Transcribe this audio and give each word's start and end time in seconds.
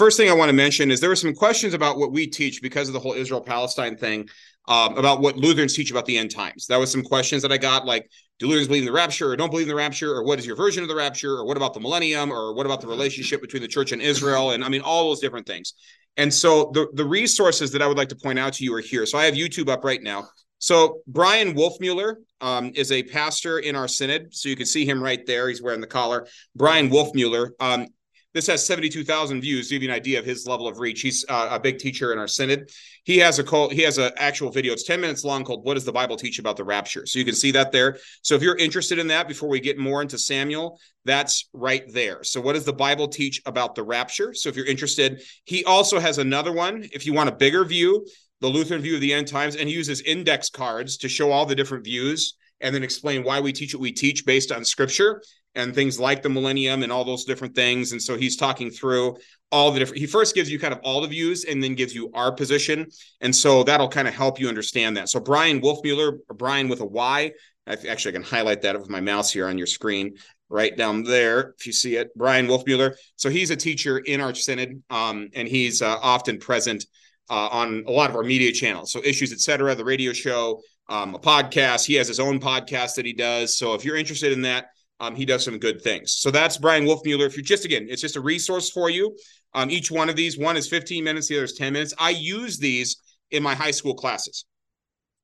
first 0.00 0.16
thing 0.16 0.30
I 0.30 0.32
want 0.32 0.48
to 0.48 0.54
mention 0.54 0.90
is 0.90 0.98
there 0.98 1.10
were 1.10 1.14
some 1.14 1.34
questions 1.34 1.74
about 1.74 1.98
what 1.98 2.10
we 2.10 2.26
teach 2.26 2.62
because 2.62 2.88
of 2.88 2.94
the 2.94 3.00
whole 3.00 3.12
Israel 3.12 3.42
Palestine 3.42 3.98
thing, 3.98 4.30
um, 4.66 4.96
about 4.96 5.20
what 5.20 5.36
Lutherans 5.36 5.74
teach 5.74 5.90
about 5.90 6.06
the 6.06 6.16
end 6.16 6.30
times. 6.30 6.66
That 6.68 6.78
was 6.78 6.90
some 6.90 7.02
questions 7.02 7.42
that 7.42 7.52
I 7.52 7.58
got, 7.58 7.84
like, 7.84 8.10
do 8.38 8.46
Lutherans 8.46 8.68
believe 8.68 8.84
in 8.84 8.86
the 8.86 8.92
rapture 8.92 9.30
or 9.30 9.36
don't 9.36 9.50
believe 9.50 9.66
in 9.66 9.68
the 9.68 9.74
rapture, 9.74 10.14
or 10.14 10.24
what 10.24 10.38
is 10.38 10.46
your 10.46 10.56
version 10.56 10.82
of 10.82 10.88
the 10.88 10.94
rapture, 10.94 11.34
or 11.34 11.44
what 11.44 11.58
about 11.58 11.74
the 11.74 11.80
millennium, 11.80 12.32
or 12.32 12.54
what 12.54 12.64
about 12.64 12.80
the 12.80 12.86
relationship 12.86 13.42
between 13.42 13.60
the 13.60 13.68
church 13.68 13.92
and 13.92 14.00
Israel, 14.00 14.52
and 14.52 14.64
I 14.64 14.70
mean 14.70 14.80
all 14.80 15.10
those 15.10 15.20
different 15.20 15.46
things. 15.46 15.74
And 16.16 16.32
so 16.32 16.70
the 16.72 16.86
the 16.94 17.04
resources 17.04 17.70
that 17.72 17.82
I 17.82 17.86
would 17.86 17.98
like 17.98 18.08
to 18.08 18.16
point 18.16 18.38
out 18.38 18.54
to 18.54 18.64
you 18.64 18.72
are 18.72 18.80
here. 18.80 19.04
So 19.04 19.18
I 19.18 19.26
have 19.26 19.34
YouTube 19.34 19.68
up 19.68 19.84
right 19.84 20.02
now. 20.02 20.28
So 20.60 21.02
Bryan 21.06 21.54
Wolfmueller 21.54 22.14
um, 22.40 22.72
is 22.74 22.90
a 22.90 23.02
pastor 23.02 23.58
in 23.58 23.76
our 23.76 23.88
synod. 23.88 24.34
So 24.34 24.48
you 24.48 24.56
can 24.56 24.66
see 24.66 24.86
him 24.86 25.02
right 25.02 25.26
there. 25.26 25.50
He's 25.50 25.62
wearing 25.62 25.82
the 25.82 25.86
collar. 25.86 26.26
Bryan 26.56 26.88
Wolfmueller. 26.88 27.50
Um, 27.60 27.88
this 28.32 28.46
has 28.46 28.64
72,000 28.64 29.40
views 29.40 29.68
to 29.68 29.74
give 29.74 29.82
you 29.82 29.88
an 29.88 29.94
idea 29.94 30.18
of 30.18 30.24
his 30.24 30.46
level 30.46 30.68
of 30.68 30.78
reach. 30.78 31.00
He's 31.00 31.24
uh, 31.28 31.48
a 31.50 31.58
big 31.58 31.78
teacher 31.78 32.12
in 32.12 32.18
our 32.18 32.28
synod. 32.28 32.70
He 33.04 33.18
has 33.18 33.38
a 33.38 33.44
call, 33.44 33.68
he 33.68 33.82
has 33.82 33.98
an 33.98 34.12
actual 34.16 34.50
video. 34.50 34.72
It's 34.72 34.84
10 34.84 35.00
minutes 35.00 35.24
long 35.24 35.44
called 35.44 35.64
What 35.64 35.74
Does 35.74 35.84
the 35.84 35.92
Bible 35.92 36.16
Teach 36.16 36.38
About 36.38 36.56
the 36.56 36.64
Rapture? 36.64 37.06
So 37.06 37.18
you 37.18 37.24
can 37.24 37.34
see 37.34 37.50
that 37.52 37.72
there. 37.72 37.98
So 38.22 38.34
if 38.34 38.42
you're 38.42 38.56
interested 38.56 38.98
in 38.98 39.08
that 39.08 39.26
before 39.26 39.48
we 39.48 39.58
get 39.58 39.78
more 39.78 40.00
into 40.00 40.18
Samuel, 40.18 40.78
that's 41.04 41.48
right 41.52 41.82
there. 41.92 42.22
So 42.22 42.40
what 42.40 42.52
does 42.52 42.64
the 42.64 42.72
Bible 42.72 43.08
teach 43.08 43.42
about 43.46 43.74
the 43.74 43.82
rapture? 43.82 44.32
So 44.34 44.48
if 44.48 44.56
you're 44.56 44.66
interested, 44.66 45.22
he 45.44 45.64
also 45.64 45.98
has 45.98 46.18
another 46.18 46.52
one. 46.52 46.86
If 46.92 47.06
you 47.06 47.12
want 47.12 47.30
a 47.30 47.34
bigger 47.34 47.64
view, 47.64 48.06
the 48.40 48.48
Lutheran 48.48 48.80
view 48.80 48.94
of 48.94 49.00
the 49.00 49.12
end 49.12 49.28
times, 49.28 49.56
and 49.56 49.68
he 49.68 49.74
uses 49.74 50.00
index 50.02 50.50
cards 50.50 50.96
to 50.98 51.08
show 51.08 51.32
all 51.32 51.46
the 51.46 51.54
different 51.54 51.84
views 51.84 52.36
and 52.60 52.74
then 52.74 52.82
explain 52.82 53.24
why 53.24 53.40
we 53.40 53.52
teach 53.52 53.74
what 53.74 53.80
we 53.80 53.92
teach 53.92 54.24
based 54.26 54.52
on 54.52 54.64
scripture 54.64 55.22
and 55.54 55.74
things 55.74 55.98
like 55.98 56.22
the 56.22 56.28
millennium 56.28 56.82
and 56.82 56.92
all 56.92 57.04
those 57.04 57.24
different 57.24 57.54
things. 57.54 57.92
And 57.92 58.00
so 58.00 58.16
he's 58.16 58.36
talking 58.36 58.70
through 58.70 59.16
all 59.50 59.72
the 59.72 59.80
different, 59.80 60.00
he 60.00 60.06
first 60.06 60.34
gives 60.34 60.50
you 60.50 60.58
kind 60.58 60.72
of 60.72 60.80
all 60.84 61.00
the 61.00 61.08
views 61.08 61.44
and 61.44 61.62
then 61.62 61.74
gives 61.74 61.94
you 61.94 62.10
our 62.14 62.32
position. 62.32 62.86
And 63.20 63.34
so 63.34 63.64
that'll 63.64 63.88
kind 63.88 64.06
of 64.06 64.14
help 64.14 64.38
you 64.38 64.48
understand 64.48 64.96
that. 64.96 65.08
So 65.08 65.18
Bryan 65.18 65.60
Wolfmueller, 65.60 66.18
Brian 66.36 66.68
with 66.68 66.80
a 66.80 66.86
Y, 66.86 67.32
I 67.66 67.72
actually 67.88 68.12
I 68.12 68.18
can 68.18 68.22
highlight 68.22 68.62
that 68.62 68.78
with 68.78 68.88
my 68.88 69.00
mouse 69.00 69.32
here 69.32 69.46
on 69.46 69.58
your 69.58 69.66
screen 69.66 70.16
right 70.48 70.76
down 70.76 71.04
there 71.04 71.54
if 71.58 71.66
you 71.66 71.72
see 71.72 71.94
it 71.94 72.12
bryan 72.16 72.48
wolfmueller 72.48 72.94
so 73.14 73.30
he's 73.30 73.50
a 73.50 73.56
teacher 73.56 73.98
in 73.98 74.20
our 74.20 74.34
synod 74.34 74.82
um, 74.90 75.28
and 75.34 75.46
he's 75.46 75.80
uh, 75.80 75.96
often 76.02 76.38
present 76.38 76.84
uh, 77.30 77.48
on 77.52 77.84
a 77.86 77.90
lot 77.90 78.10
of 78.10 78.16
our 78.16 78.24
media 78.24 78.52
channels. 78.52 78.92
So 78.92 79.00
issues, 79.04 79.32
etc., 79.32 79.74
the 79.76 79.84
radio 79.84 80.12
show, 80.12 80.60
um, 80.88 81.14
a 81.14 81.18
podcast. 81.18 81.86
He 81.86 81.94
has 81.94 82.08
his 82.08 82.18
own 82.18 82.40
podcast 82.40 82.96
that 82.96 83.06
he 83.06 83.12
does. 83.12 83.56
So 83.56 83.74
if 83.74 83.84
you're 83.84 83.96
interested 83.96 84.32
in 84.32 84.42
that, 84.42 84.66
um, 85.00 85.16
he 85.16 85.24
does 85.24 85.44
some 85.44 85.58
good 85.58 85.80
things. 85.80 86.12
So 86.12 86.30
that's 86.30 86.58
Bryan 86.58 86.84
Wolfmueller. 86.84 87.26
If 87.26 87.36
you're 87.36 87.42
just 87.42 87.64
again, 87.64 87.86
it's 87.88 88.02
just 88.02 88.16
a 88.16 88.20
resource 88.20 88.70
for 88.70 88.90
you. 88.90 89.16
Um, 89.54 89.70
each 89.70 89.90
one 89.90 90.08
of 90.08 90.14
these, 90.14 90.38
one 90.38 90.56
is 90.56 90.68
15 90.68 91.02
minutes, 91.02 91.26
the 91.28 91.36
other 91.36 91.44
is 91.44 91.54
10 91.54 91.72
minutes. 91.72 91.94
I 91.98 92.10
use 92.10 92.58
these 92.58 93.00
in 93.30 93.42
my 93.42 93.54
high 93.54 93.70
school 93.70 93.94
classes. 93.94 94.44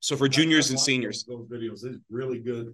So 0.01 0.17
for 0.17 0.29
juniors 0.29 0.71
and 0.71 0.81
seniors, 0.81 1.25
those 1.25 1.47
videos 1.47 1.85
is 1.85 1.99
really 2.11 2.39
good. 2.39 2.73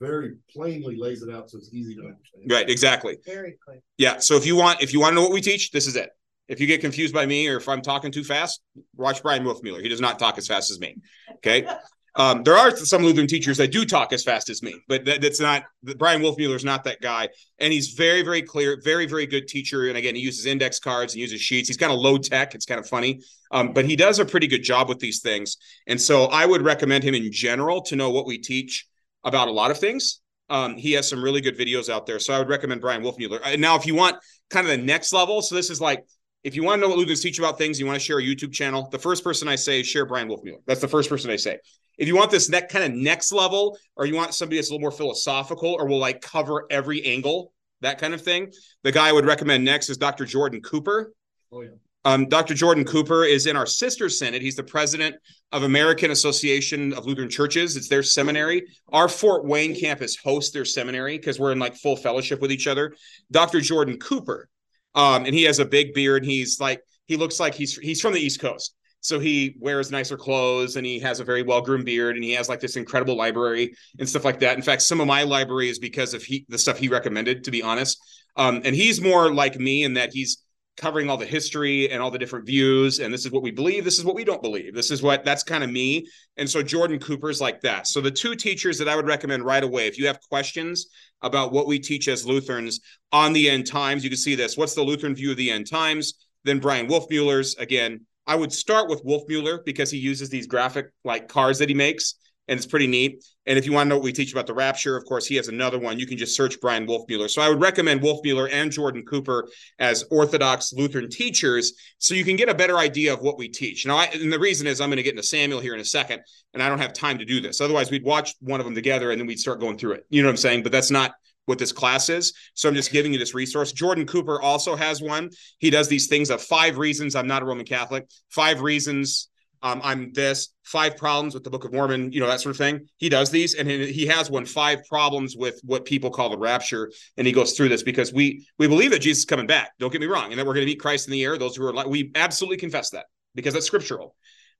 Very 0.00 0.34
plainly 0.50 0.96
lays 0.96 1.22
it 1.22 1.32
out 1.32 1.50
so 1.50 1.58
it's 1.58 1.72
easy 1.72 1.94
to 1.94 2.00
understand. 2.00 2.50
Right, 2.50 2.68
exactly. 2.68 3.16
Very 3.24 3.56
clear. 3.64 3.80
Yeah. 3.96 4.18
So 4.18 4.34
if 4.34 4.44
you 4.44 4.56
want, 4.56 4.82
if 4.82 4.92
you 4.92 5.00
want 5.00 5.12
to 5.12 5.14
know 5.14 5.22
what 5.22 5.32
we 5.32 5.40
teach, 5.40 5.70
this 5.70 5.86
is 5.86 5.94
it. 5.94 6.10
If 6.48 6.60
you 6.60 6.66
get 6.66 6.80
confused 6.80 7.14
by 7.14 7.24
me 7.26 7.48
or 7.48 7.56
if 7.56 7.68
I'm 7.68 7.80
talking 7.80 8.10
too 8.10 8.24
fast, 8.24 8.60
watch 8.96 9.22
Bryan 9.22 9.44
Wolfmueller. 9.44 9.80
He 9.80 9.88
does 9.88 10.00
not 10.00 10.18
talk 10.18 10.36
as 10.36 10.46
fast 10.46 10.70
as 10.70 10.80
me. 10.80 10.96
Okay. 11.36 11.66
Um, 12.16 12.44
there 12.44 12.56
are 12.56 12.76
some 12.76 13.02
Lutheran 13.02 13.26
teachers 13.26 13.56
that 13.58 13.72
do 13.72 13.84
talk 13.84 14.12
as 14.12 14.22
fast 14.22 14.48
as 14.48 14.62
me, 14.62 14.74
but 14.88 15.04
that, 15.04 15.20
that's 15.20 15.40
not 15.40 15.64
Bryan 15.82 16.22
Wolfmueller 16.22 16.54
is 16.54 16.64
not 16.64 16.84
that 16.84 17.00
guy. 17.00 17.28
And 17.58 17.72
he's 17.72 17.88
very, 17.88 18.22
very 18.22 18.42
clear, 18.42 18.80
very, 18.84 19.06
very 19.06 19.26
good 19.26 19.48
teacher. 19.48 19.88
And 19.88 19.96
again, 19.96 20.14
he 20.14 20.20
uses 20.20 20.46
index 20.46 20.78
cards 20.78 21.14
and 21.14 21.20
uses 21.20 21.40
sheets. 21.40 21.68
He's 21.68 21.76
kind 21.76 21.92
of 21.92 21.98
low 21.98 22.18
tech. 22.18 22.54
It's 22.54 22.66
kind 22.66 22.78
of 22.78 22.88
funny, 22.88 23.20
um, 23.50 23.72
but 23.72 23.84
he 23.84 23.96
does 23.96 24.20
a 24.20 24.24
pretty 24.24 24.46
good 24.46 24.62
job 24.62 24.88
with 24.88 25.00
these 25.00 25.20
things. 25.20 25.56
And 25.86 26.00
so 26.00 26.26
I 26.26 26.46
would 26.46 26.62
recommend 26.62 27.02
him 27.02 27.14
in 27.14 27.32
general 27.32 27.82
to 27.82 27.96
know 27.96 28.10
what 28.10 28.26
we 28.26 28.38
teach 28.38 28.86
about 29.24 29.48
a 29.48 29.52
lot 29.52 29.70
of 29.70 29.78
things. 29.78 30.20
Um, 30.50 30.76
he 30.76 30.92
has 30.92 31.08
some 31.08 31.22
really 31.22 31.40
good 31.40 31.58
videos 31.58 31.88
out 31.88 32.06
there. 32.06 32.18
So 32.18 32.34
I 32.34 32.38
would 32.38 32.48
recommend 32.48 32.80
Bryan 32.80 33.02
Wolfmueller. 33.02 33.40
And 33.44 33.60
now, 33.60 33.76
if 33.76 33.86
you 33.86 33.94
want 33.94 34.16
kind 34.50 34.66
of 34.66 34.70
the 34.70 34.84
next 34.84 35.12
level, 35.12 35.42
so 35.42 35.54
this 35.54 35.70
is 35.70 35.80
like 35.80 36.04
if 36.44 36.54
you 36.54 36.62
want 36.62 36.78
to 36.78 36.82
know 36.82 36.88
what 36.90 36.98
Lutherans 36.98 37.22
teach 37.22 37.38
about 37.38 37.56
things, 37.56 37.80
you 37.80 37.86
want 37.86 37.98
to 37.98 38.04
share 38.04 38.18
a 38.18 38.22
YouTube 38.22 38.52
channel, 38.52 38.88
the 38.92 38.98
first 38.98 39.24
person 39.24 39.48
I 39.48 39.56
say 39.56 39.80
is 39.80 39.86
share 39.86 40.04
Bryan 40.04 40.28
Wolfmueller. 40.28 40.60
That's 40.66 40.80
the 40.80 40.88
first 40.88 41.08
person 41.08 41.30
I 41.30 41.36
say. 41.36 41.58
If 41.96 42.06
you 42.06 42.14
want 42.16 42.30
this 42.30 42.50
next 42.50 42.72
kind 42.72 42.84
of 42.84 42.92
next 42.92 43.32
level, 43.32 43.78
or 43.96 44.04
you 44.04 44.14
want 44.14 44.34
somebody 44.34 44.58
that's 44.58 44.68
a 44.68 44.72
little 44.72 44.82
more 44.82 44.90
philosophical, 44.90 45.72
or 45.72 45.86
will 45.86 45.98
like 45.98 46.20
cover 46.20 46.66
every 46.70 47.02
angle, 47.04 47.52
that 47.80 47.98
kind 47.98 48.12
of 48.12 48.20
thing, 48.20 48.52
the 48.82 48.92
guy 48.92 49.08
I 49.08 49.12
would 49.12 49.24
recommend 49.24 49.64
next 49.64 49.88
is 49.88 49.96
Dr. 49.96 50.26
Jordan 50.26 50.60
Cooper. 50.60 51.14
Oh 51.50 51.62
yeah. 51.62 51.70
Um, 52.06 52.28
Dr. 52.28 52.52
Jordan 52.52 52.84
Cooper 52.84 53.24
is 53.24 53.46
in 53.46 53.56
our 53.56 53.64
sister 53.64 54.10
synod. 54.10 54.42
He's 54.42 54.56
the 54.56 54.62
president 54.62 55.16
of 55.52 55.62
American 55.62 56.10
Association 56.10 56.92
of 56.92 57.06
Lutheran 57.06 57.30
Churches. 57.30 57.78
It's 57.78 57.88
their 57.88 58.02
seminary. 58.02 58.66
Our 58.92 59.08
Fort 59.08 59.46
Wayne 59.46 59.74
campus 59.74 60.14
hosts 60.16 60.52
their 60.52 60.66
seminary 60.66 61.16
because 61.16 61.40
we're 61.40 61.52
in 61.52 61.58
like 61.58 61.74
full 61.76 61.96
fellowship 61.96 62.42
with 62.42 62.52
each 62.52 62.66
other. 62.66 62.94
Dr. 63.30 63.62
Jordan 63.62 63.98
Cooper 63.98 64.50
um, 64.94 65.24
and 65.24 65.34
he 65.34 65.42
has 65.44 65.58
a 65.58 65.64
big 65.64 65.94
beard. 65.94 66.24
He's 66.24 66.60
like 66.60 66.80
he 67.06 67.16
looks 67.16 67.40
like 67.40 67.54
he's 67.54 67.76
he's 67.76 68.00
from 68.00 68.12
the 68.12 68.20
East 68.20 68.40
Coast. 68.40 68.74
So 69.00 69.18
he 69.18 69.54
wears 69.60 69.90
nicer 69.90 70.16
clothes 70.16 70.76
and 70.76 70.86
he 70.86 70.98
has 71.00 71.20
a 71.20 71.24
very 71.24 71.42
well 71.42 71.60
groomed 71.60 71.84
beard 71.84 72.16
and 72.16 72.24
he 72.24 72.32
has 72.32 72.48
like 72.48 72.60
this 72.60 72.76
incredible 72.76 73.16
library 73.16 73.74
and 73.98 74.08
stuff 74.08 74.24
like 74.24 74.40
that. 74.40 74.56
In 74.56 74.62
fact, 74.62 74.80
some 74.80 74.98
of 74.98 75.06
my 75.06 75.24
library 75.24 75.68
is 75.68 75.78
because 75.78 76.14
of 76.14 76.22
he 76.22 76.46
the 76.48 76.56
stuff 76.56 76.78
he 76.78 76.88
recommended, 76.88 77.44
to 77.44 77.50
be 77.50 77.62
honest. 77.62 77.98
Um, 78.36 78.62
and 78.64 78.74
he's 78.74 79.02
more 79.02 79.32
like 79.32 79.58
me 79.58 79.84
in 79.84 79.94
that 79.94 80.10
he's 80.12 80.43
covering 80.76 81.08
all 81.08 81.16
the 81.16 81.26
history 81.26 81.90
and 81.90 82.02
all 82.02 82.10
the 82.10 82.18
different 82.18 82.46
views 82.46 82.98
and 82.98 83.14
this 83.14 83.24
is 83.24 83.30
what 83.30 83.42
we 83.42 83.50
believe 83.50 83.84
this 83.84 83.98
is 83.98 84.04
what 84.04 84.14
we 84.14 84.24
don't 84.24 84.42
believe. 84.42 84.74
This 84.74 84.90
is 84.90 85.02
what 85.02 85.24
that's 85.24 85.42
kind 85.42 85.62
of 85.62 85.70
me. 85.70 86.06
And 86.36 86.48
so 86.48 86.62
jordan 86.62 86.98
cooper's 86.98 87.40
like 87.40 87.60
that. 87.62 87.86
So 87.86 88.00
the 88.00 88.10
two 88.10 88.34
teachers 88.34 88.78
that 88.78 88.88
i 88.88 88.96
would 88.96 89.06
recommend 89.06 89.44
right 89.44 89.62
away 89.62 89.86
if 89.86 89.98
you 89.98 90.06
have 90.06 90.20
questions 90.28 90.86
about 91.22 91.52
what 91.52 91.66
we 91.66 91.78
teach 91.78 92.08
as 92.08 92.26
lutherans 92.26 92.80
on 93.12 93.32
the 93.32 93.48
end 93.48 93.66
times 93.66 94.04
you 94.04 94.10
can 94.10 94.16
see 94.16 94.34
this. 94.34 94.56
What's 94.56 94.74
the 94.74 94.82
lutheran 94.82 95.14
view 95.14 95.30
of 95.30 95.36
the 95.36 95.50
end 95.50 95.70
times? 95.70 96.14
Then 96.44 96.58
bryan 96.58 96.88
wolfmueller's 96.88 97.54
again 97.56 98.06
i 98.26 98.34
would 98.34 98.52
start 98.52 98.88
with 98.88 99.04
wolfmueller 99.04 99.64
because 99.64 99.90
he 99.90 99.98
uses 99.98 100.28
these 100.28 100.46
graphic 100.46 100.86
like 101.04 101.28
cars 101.28 101.58
that 101.58 101.68
he 101.68 101.74
makes 101.74 102.14
and 102.48 102.56
it's 102.56 102.66
pretty 102.66 102.86
neat. 102.86 103.24
And 103.46 103.58
if 103.58 103.66
you 103.66 103.72
want 103.72 103.86
to 103.86 103.88
know 103.90 103.96
what 103.96 104.04
we 104.04 104.12
teach 104.12 104.32
about 104.32 104.46
the 104.46 104.54
rapture, 104.54 104.96
of 104.96 105.04
course, 105.04 105.26
he 105.26 105.36
has 105.36 105.48
another 105.48 105.78
one. 105.78 105.98
You 105.98 106.06
can 106.06 106.16
just 106.16 106.36
search 106.36 106.60
Bryan 106.60 106.86
Wolfmueller. 106.86 107.28
So 107.28 107.42
I 107.42 107.48
would 107.48 107.60
recommend 107.60 108.00
Wolfmueller 108.00 108.48
and 108.50 108.72
Jordan 108.72 109.04
Cooper 109.04 109.48
as 109.78 110.04
Orthodox 110.10 110.72
Lutheran 110.72 111.10
teachers 111.10 111.74
so 111.98 112.14
you 112.14 112.24
can 112.24 112.36
get 112.36 112.48
a 112.48 112.54
better 112.54 112.78
idea 112.78 113.12
of 113.12 113.20
what 113.20 113.38
we 113.38 113.48
teach. 113.48 113.84
Now, 113.86 113.96
I, 113.96 114.06
and 114.06 114.32
the 114.32 114.38
reason 114.38 114.66
is 114.66 114.80
I'm 114.80 114.88
going 114.88 114.96
to 114.96 115.02
get 115.02 115.14
into 115.14 115.22
Samuel 115.22 115.60
here 115.60 115.74
in 115.74 115.80
a 115.80 115.84
second, 115.84 116.22
and 116.54 116.62
I 116.62 116.68
don't 116.68 116.78
have 116.78 116.92
time 116.92 117.18
to 117.18 117.24
do 117.24 117.40
this. 117.40 117.60
Otherwise, 117.60 117.90
we'd 117.90 118.04
watch 118.04 118.34
one 118.40 118.60
of 118.60 118.66
them 118.66 118.74
together 118.74 119.10
and 119.10 119.20
then 119.20 119.26
we'd 119.26 119.40
start 119.40 119.60
going 119.60 119.76
through 119.76 119.92
it. 119.92 120.06
You 120.08 120.22
know 120.22 120.28
what 120.28 120.32
I'm 120.32 120.38
saying? 120.38 120.62
But 120.62 120.72
that's 120.72 120.90
not 120.90 121.14
what 121.46 121.58
this 121.58 121.72
class 121.72 122.08
is. 122.08 122.32
So 122.54 122.68
I'm 122.68 122.74
just 122.74 122.92
giving 122.92 123.12
you 123.12 123.18
this 123.18 123.34
resource. 123.34 123.72
Jordan 123.72 124.06
Cooper 124.06 124.40
also 124.40 124.76
has 124.76 125.02
one. 125.02 125.30
He 125.58 125.70
does 125.70 125.88
these 125.88 126.06
things 126.06 126.30
of 126.30 126.40
five 126.40 126.78
reasons 126.78 127.14
I'm 127.14 127.26
not 127.26 127.42
a 127.42 127.44
Roman 127.44 127.66
Catholic, 127.66 128.08
five 128.30 128.62
reasons 128.62 129.28
um, 129.64 129.80
I'm 129.82 130.12
this 130.12 130.50
five 130.62 130.98
problems 130.98 131.32
with 131.32 131.42
the 131.42 131.48
Book 131.48 131.64
of 131.64 131.72
Mormon, 131.72 132.12
you 132.12 132.20
know, 132.20 132.26
that 132.26 132.42
sort 132.42 132.50
of 132.50 132.58
thing. 132.58 132.86
He 132.98 133.08
does 133.08 133.30
these, 133.30 133.54
and 133.54 133.68
he 133.68 134.06
has 134.06 134.30
one 134.30 134.44
five 134.44 134.84
problems 134.86 135.36
with 135.36 135.58
what 135.64 135.86
people 135.86 136.10
call 136.10 136.28
the 136.28 136.36
rapture, 136.36 136.92
and 137.16 137.26
he 137.26 137.32
goes 137.32 137.54
through 137.54 137.70
this 137.70 137.82
because 137.82 138.12
we 138.12 138.46
we 138.58 138.68
believe 138.68 138.90
that 138.90 139.00
Jesus 139.00 139.20
is 139.20 139.24
coming 139.24 139.46
back. 139.46 139.72
Don't 139.78 139.90
get 139.90 140.02
me 140.02 140.06
wrong, 140.06 140.30
and 140.30 140.38
that 140.38 140.46
we're 140.46 140.52
going 140.52 140.66
to 140.66 140.70
meet 140.70 140.80
Christ 140.80 141.08
in 141.08 141.12
the 141.12 141.24
air. 141.24 141.38
Those 141.38 141.56
who 141.56 141.64
are 141.64 141.72
like, 141.72 141.86
we 141.86 142.12
absolutely 142.14 142.58
confess 142.58 142.90
that 142.90 143.06
because 143.34 143.54
that's 143.54 143.64
scriptural. 143.64 144.14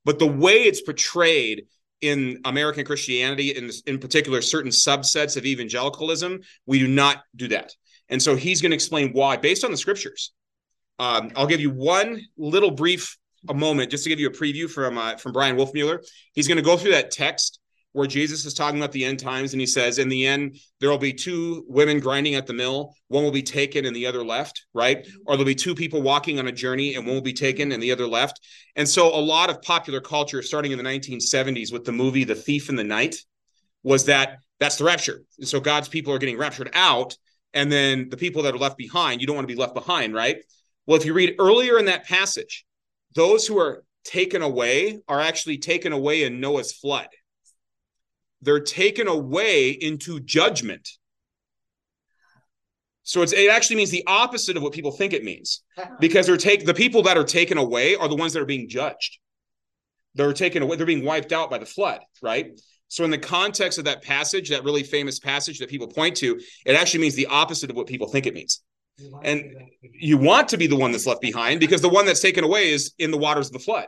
But 0.05 0.17
the 0.17 0.27
way 0.27 0.63
it's 0.63 0.81
portrayed 0.81 1.67
in 2.01 2.41
American 2.43 2.83
Christianity, 2.83 3.51
in 3.51 3.69
in 3.85 3.99
particular, 3.99 4.41
certain 4.41 4.71
subsets 4.71 5.37
of 5.37 5.45
evangelicalism, 5.45 6.39
we 6.65 6.79
do 6.79 6.87
not 6.87 7.21
do 7.35 7.47
that. 7.49 7.71
And 8.09 8.19
so 8.19 8.35
he's 8.35 8.59
going 8.59 8.71
to 8.71 8.75
explain 8.75 9.11
why, 9.11 9.37
based 9.37 9.63
on 9.63 9.69
the 9.69 9.77
scriptures. 9.77 10.33
Um, 10.97 11.31
I'll 11.35 11.47
give 11.47 11.59
you 11.59 11.71
one 11.71 12.21
little 12.37 12.71
brief 12.71 13.17
a 13.49 13.53
moment 13.53 13.91
just 13.91 14.03
to 14.03 14.09
give 14.09 14.19
you 14.19 14.27
a 14.27 14.31
preview 14.31 14.69
from 14.69 14.97
uh, 14.97 15.17
from 15.17 15.31
Bryan 15.31 15.55
Wolfmueller. 15.55 15.99
He's 16.33 16.47
going 16.47 16.57
to 16.57 16.63
go 16.63 16.77
through 16.77 16.91
that 16.91 17.11
text 17.11 17.59
where 17.93 18.07
Jesus 18.07 18.43
is 18.43 18.53
talking 18.53 18.77
about 18.77 18.91
the 18.91 19.05
end 19.05 19.19
times, 19.19 19.53
and 19.53 19.61
he 19.61 19.65
says, 19.65 19.99
"In 19.99 20.09
the 20.09 20.27
end, 20.27 20.57
there 20.79 20.89
will 20.89 20.97
be 20.97 21.13
two 21.13 21.65
women 21.67 21.99
grinding 21.99 22.35
at 22.35 22.45
the 22.45 22.53
mill. 22.53 22.93
One 23.07 23.23
will 23.23 23.31
be 23.31 23.43
taken, 23.43 23.85
and 23.85 23.95
the 23.95 24.05
other 24.05 24.23
left. 24.23 24.65
Right? 24.73 25.07
Or 25.25 25.35
there'll 25.35 25.45
be 25.45 25.55
two 25.55 25.75
people 25.75 26.01
walking 26.01 26.39
on 26.39 26.47
a 26.47 26.51
journey, 26.51 26.95
and 26.95 27.05
one 27.05 27.15
will 27.15 27.21
be 27.21 27.33
taken, 27.33 27.71
and 27.71 27.81
the 27.81 27.91
other 27.91 28.07
left." 28.07 28.39
And 28.75 28.87
so, 28.87 29.07
a 29.07 29.19
lot 29.19 29.49
of 29.49 29.61
popular 29.61 30.01
culture, 30.01 30.41
starting 30.41 30.71
in 30.71 30.77
the 30.77 30.83
1970s 30.83 31.71
with 31.71 31.85
the 31.85 31.91
movie 31.91 32.23
*The 32.23 32.35
Thief 32.35 32.69
in 32.69 32.75
the 32.75 32.83
Night*, 32.83 33.15
was 33.83 34.05
that 34.05 34.39
that's 34.59 34.77
the 34.77 34.83
rapture. 34.83 35.21
And 35.37 35.47
so 35.47 35.59
God's 35.59 35.89
people 35.89 36.13
are 36.13 36.17
getting 36.17 36.37
raptured 36.37 36.69
out, 36.73 37.15
and 37.53 37.71
then 37.71 38.09
the 38.09 38.17
people 38.17 38.43
that 38.43 38.53
are 38.53 38.57
left 38.57 38.77
behind, 38.77 39.21
you 39.21 39.27
don't 39.27 39.35
want 39.35 39.47
to 39.47 39.53
be 39.53 39.59
left 39.59 39.73
behind, 39.73 40.13
right? 40.13 40.37
Well, 40.85 40.97
if 40.97 41.05
you 41.05 41.13
read 41.13 41.35
earlier 41.39 41.79
in 41.79 41.85
that 41.85 42.05
passage, 42.05 42.65
those 43.15 43.47
who 43.47 43.57
are 43.59 43.83
taken 44.03 44.41
away 44.41 45.01
are 45.07 45.19
actually 45.19 45.57
taken 45.57 45.91
away 45.91 46.23
in 46.23 46.39
Noah's 46.39 46.71
flood. 46.71 47.07
They're 48.41 48.59
taken 48.59 49.07
away 49.07 49.71
into 49.71 50.19
judgment. 50.19 50.87
So 53.03 53.21
it's 53.21 53.33
it 53.33 53.49
actually 53.49 53.77
means 53.77 53.91
the 53.91 54.03
opposite 54.07 54.57
of 54.57 54.63
what 54.63 54.73
people 54.73 54.91
think 54.91 55.13
it 55.13 55.23
means. 55.23 55.63
Because 55.99 56.27
they're 56.27 56.37
take 56.37 56.65
the 56.65 56.73
people 56.73 57.03
that 57.03 57.17
are 57.17 57.23
taken 57.23 57.57
away 57.57 57.95
are 57.95 58.07
the 58.07 58.15
ones 58.15 58.33
that 58.33 58.41
are 58.41 58.45
being 58.45 58.69
judged. 58.69 59.17
They're 60.13 60.33
taken 60.33 60.61
away, 60.63 60.77
they're 60.77 60.85
being 60.85 61.05
wiped 61.05 61.31
out 61.31 61.49
by 61.49 61.57
the 61.57 61.65
flood, 61.65 62.01
right? 62.21 62.59
So 62.87 63.03
in 63.03 63.11
the 63.11 63.17
context 63.17 63.77
of 63.79 63.85
that 63.85 64.01
passage, 64.01 64.49
that 64.49 64.63
really 64.63 64.83
famous 64.83 65.19
passage 65.19 65.59
that 65.59 65.69
people 65.69 65.87
point 65.87 66.15
to, 66.17 66.39
it 66.65 66.75
actually 66.75 67.01
means 67.01 67.15
the 67.15 67.25
opposite 67.27 67.69
of 67.69 67.75
what 67.75 67.87
people 67.87 68.07
think 68.07 68.25
it 68.25 68.33
means. 68.33 68.61
And 69.23 69.55
you 69.81 70.17
want 70.17 70.49
to 70.49 70.57
be 70.57 70.67
the 70.67 70.75
one 70.75 70.91
that's 70.91 71.05
left 71.05 71.21
behind 71.21 71.59
because 71.59 71.81
the 71.81 71.89
one 71.89 72.05
that's 72.05 72.21
taken 72.21 72.43
away 72.43 72.71
is 72.71 72.93
in 72.97 73.11
the 73.11 73.17
waters 73.17 73.47
of 73.47 73.53
the 73.53 73.59
flood. 73.59 73.87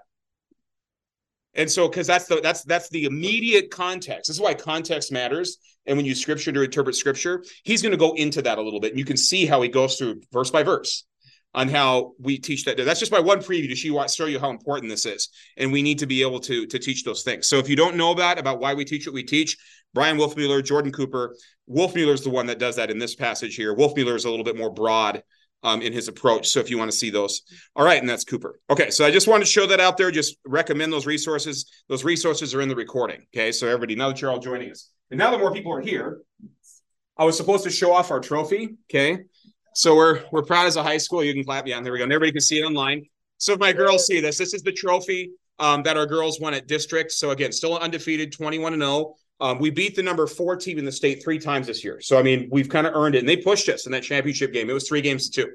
And 1.53 1.71
so, 1.71 1.87
because 1.87 2.05
that's 2.05 2.25
the 2.25 2.39
that's 2.41 2.63
that's 2.63 2.89
the 2.89 3.05
immediate 3.05 3.71
context. 3.71 4.27
This 4.27 4.37
is 4.37 4.41
why 4.41 4.53
context 4.53 5.11
matters. 5.11 5.57
And 5.85 5.97
when 5.97 6.05
you 6.05 6.13
scripture 6.13 6.51
to 6.51 6.61
interpret 6.61 6.95
scripture, 6.95 7.43
he's 7.63 7.81
going 7.81 7.93
to 7.93 7.97
go 7.97 8.13
into 8.13 8.41
that 8.43 8.57
a 8.57 8.61
little 8.61 8.79
bit, 8.79 8.91
and 8.91 8.99
you 8.99 9.05
can 9.05 9.17
see 9.17 9.45
how 9.45 9.61
he 9.61 9.69
goes 9.69 9.97
through 9.97 10.21
verse 10.31 10.51
by 10.51 10.61
verse 10.61 11.05
on 11.53 11.69
how 11.69 12.13
we 12.19 12.37
teach 12.37 12.65
that. 12.65 12.77
That's 12.77 12.99
just 12.99 13.11
my 13.11 13.19
one 13.19 13.39
preview 13.39 13.69
to 13.69 14.07
show 14.07 14.25
you 14.25 14.39
how 14.39 14.51
important 14.51 14.91
this 14.91 15.07
is, 15.07 15.29
and 15.55 15.71
we 15.71 15.81
need 15.81 15.99
to 15.99 16.05
be 16.05 16.21
able 16.21 16.39
to 16.41 16.67
to 16.67 16.77
teach 16.77 17.03
those 17.03 17.23
things. 17.23 17.47
So 17.47 17.57
if 17.57 17.69
you 17.69 17.75
don't 17.75 17.95
know 17.95 18.13
that 18.13 18.37
about 18.37 18.59
why 18.59 18.75
we 18.75 18.85
teach 18.85 19.07
what 19.07 19.15
we 19.15 19.23
teach, 19.23 19.57
Bryan 19.97 20.15
Wolfmueller, 20.15 20.63
Jordan 20.63 20.91
Cooper, 20.91 21.35
Wolfmueller 21.67 22.13
is 22.13 22.21
the 22.21 22.29
one 22.29 22.45
that 22.45 22.59
does 22.59 22.75
that 22.75 22.91
in 22.91 22.99
this 22.99 23.15
passage 23.15 23.55
here. 23.55 23.75
Wolfmueller 23.75 24.15
is 24.15 24.25
a 24.25 24.29
little 24.29 24.45
bit 24.45 24.55
more 24.55 24.69
broad 24.69 25.23
um, 25.63 25.81
in 25.81 25.91
his 25.91 26.07
approach. 26.07 26.49
So 26.49 26.59
if 26.59 26.69
you 26.69 26.77
want 26.77 26.91
to 26.91 26.95
see 26.95 27.09
those, 27.09 27.41
all 27.75 27.83
right, 27.83 27.99
and 27.99 28.07
that's 28.07 28.23
Cooper. 28.23 28.59
Okay, 28.69 28.91
so 28.91 29.03
I 29.03 29.09
just 29.09 29.27
wanted 29.27 29.45
to 29.45 29.51
show 29.51 29.65
that 29.65 29.79
out 29.79 29.97
there. 29.97 30.11
Just 30.11 30.37
recommend 30.45 30.93
those 30.93 31.07
resources. 31.07 31.65
Those 31.89 32.03
resources 32.03 32.53
are 32.53 32.61
in 32.61 32.69
the 32.69 32.75
recording. 32.75 33.25
Okay, 33.33 33.51
so 33.51 33.65
everybody, 33.65 33.95
now 33.95 34.09
that 34.09 34.21
you're 34.21 34.29
all 34.29 34.37
joining 34.37 34.69
us, 34.69 34.91
and 35.09 35.17
now 35.17 35.31
that 35.31 35.39
more 35.39 35.51
people 35.51 35.73
are 35.73 35.81
here, 35.81 36.19
I 37.17 37.23
was 37.23 37.35
supposed 37.35 37.63
to 37.63 37.71
show 37.71 37.91
off 37.91 38.11
our 38.11 38.19
trophy. 38.19 38.75
Okay, 38.91 39.23
so 39.73 39.95
we're 39.95 40.25
we're 40.31 40.43
proud 40.43 40.67
as 40.67 40.75
a 40.75 40.83
high 40.83 40.97
school. 40.97 41.23
You 41.23 41.33
can 41.33 41.43
clap. 41.43 41.65
Yeah, 41.65 41.81
there 41.81 41.91
we 41.91 41.97
go. 41.97 42.03
And 42.03 42.13
everybody 42.13 42.33
can 42.33 42.41
see 42.41 42.59
it 42.59 42.65
online. 42.65 43.03
So 43.39 43.53
if 43.53 43.59
my 43.59 43.73
girls 43.73 44.05
see 44.05 44.21
this, 44.21 44.37
this 44.37 44.53
is 44.53 44.61
the 44.61 44.73
trophy 44.73 45.31
um, 45.57 45.81
that 45.81 45.97
our 45.97 46.05
girls 46.05 46.39
won 46.39 46.53
at 46.53 46.67
district. 46.67 47.13
So 47.13 47.31
again, 47.31 47.51
still 47.51 47.79
undefeated, 47.79 48.31
21 48.31 48.73
and 48.73 48.81
0. 48.83 49.15
Um, 49.39 49.59
we 49.59 49.69
beat 49.69 49.95
the 49.95 50.03
number 50.03 50.25
four 50.25 50.55
team 50.55 50.79
in 50.79 50.85
the 50.85 50.91
state 50.91 51.23
three 51.23 51.37
times 51.39 51.67
this 51.67 51.83
year. 51.83 52.01
So 52.01 52.17
I 52.17 52.23
mean, 52.23 52.49
we've 52.51 52.69
kind 52.69 52.87
of 52.87 52.95
earned 52.95 53.15
it, 53.15 53.19
and 53.19 53.29
they 53.29 53.37
pushed 53.37 53.69
us 53.69 53.85
in 53.85 53.91
that 53.91 54.03
championship 54.03 54.51
game. 54.53 54.69
It 54.69 54.73
was 54.73 54.87
three 54.87 55.01
games 55.01 55.29
to 55.29 55.43
two. 55.43 55.51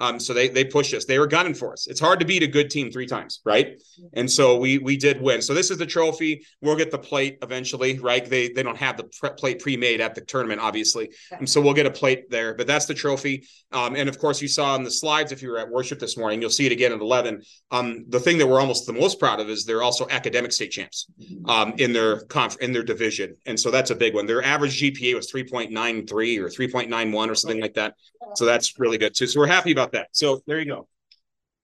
Um, 0.00 0.20
so 0.20 0.32
they 0.32 0.48
they 0.48 0.64
pushed 0.64 0.94
us. 0.94 1.04
They 1.04 1.18
were 1.18 1.26
gunning 1.26 1.54
for 1.54 1.72
us. 1.72 1.86
It's 1.86 2.00
hard 2.00 2.20
to 2.20 2.26
beat 2.26 2.42
a 2.42 2.46
good 2.46 2.70
team 2.70 2.90
three 2.90 3.06
times, 3.06 3.40
right? 3.44 3.80
And 4.12 4.30
so 4.30 4.56
we 4.56 4.78
we 4.78 4.96
did 4.96 5.20
win. 5.20 5.42
So 5.42 5.54
this 5.54 5.70
is 5.70 5.78
the 5.78 5.86
trophy. 5.86 6.44
We'll 6.60 6.76
get 6.76 6.90
the 6.90 6.98
plate 6.98 7.38
eventually, 7.42 7.98
right? 7.98 8.24
They 8.24 8.48
they 8.48 8.62
don't 8.62 8.76
have 8.76 8.96
the 8.96 9.04
pre- 9.04 9.30
plate 9.30 9.60
pre-made 9.60 10.00
at 10.00 10.14
the 10.14 10.20
tournament, 10.20 10.60
obviously, 10.60 11.10
and 11.32 11.48
so 11.48 11.60
we'll 11.60 11.74
get 11.74 11.86
a 11.86 11.90
plate 11.90 12.30
there. 12.30 12.54
But 12.54 12.66
that's 12.66 12.86
the 12.86 12.94
trophy. 12.94 13.46
Um, 13.72 13.96
and 13.96 14.08
of 14.08 14.18
course, 14.18 14.40
you 14.40 14.48
saw 14.48 14.74
on 14.74 14.84
the 14.84 14.90
slides 14.90 15.32
if 15.32 15.42
you 15.42 15.50
were 15.50 15.58
at 15.58 15.68
worship 15.68 15.98
this 15.98 16.16
morning, 16.16 16.40
you'll 16.40 16.50
see 16.50 16.66
it 16.66 16.72
again 16.72 16.92
at 16.92 17.00
eleven. 17.00 17.42
Um, 17.70 18.04
the 18.08 18.20
thing 18.20 18.38
that 18.38 18.46
we're 18.46 18.60
almost 18.60 18.86
the 18.86 18.92
most 18.92 19.18
proud 19.18 19.40
of 19.40 19.50
is 19.50 19.64
they're 19.64 19.82
also 19.82 20.06
academic 20.10 20.52
state 20.52 20.70
champs 20.70 21.06
um, 21.46 21.74
in 21.78 21.92
their 21.92 22.20
conf- 22.26 22.58
in 22.60 22.72
their 22.72 22.84
division, 22.84 23.34
and 23.46 23.58
so 23.58 23.70
that's 23.70 23.90
a 23.90 23.96
big 23.96 24.14
one. 24.14 24.26
Their 24.26 24.44
average 24.44 24.80
GPA 24.80 25.16
was 25.16 25.30
three 25.30 25.44
point 25.44 25.72
nine 25.72 26.06
three 26.06 26.38
or 26.38 26.48
three 26.48 26.70
point 26.70 26.88
nine 26.88 27.10
one 27.10 27.30
or 27.30 27.34
something 27.34 27.60
like 27.60 27.74
that. 27.74 27.94
So 28.34 28.44
that's 28.44 28.78
really 28.78 28.98
good 28.98 29.14
too. 29.14 29.26
So 29.26 29.40
we're 29.40 29.46
happy 29.46 29.72
about 29.72 29.87
that. 29.92 30.08
So 30.12 30.40
there 30.46 30.58
you 30.58 30.66
go. 30.66 30.88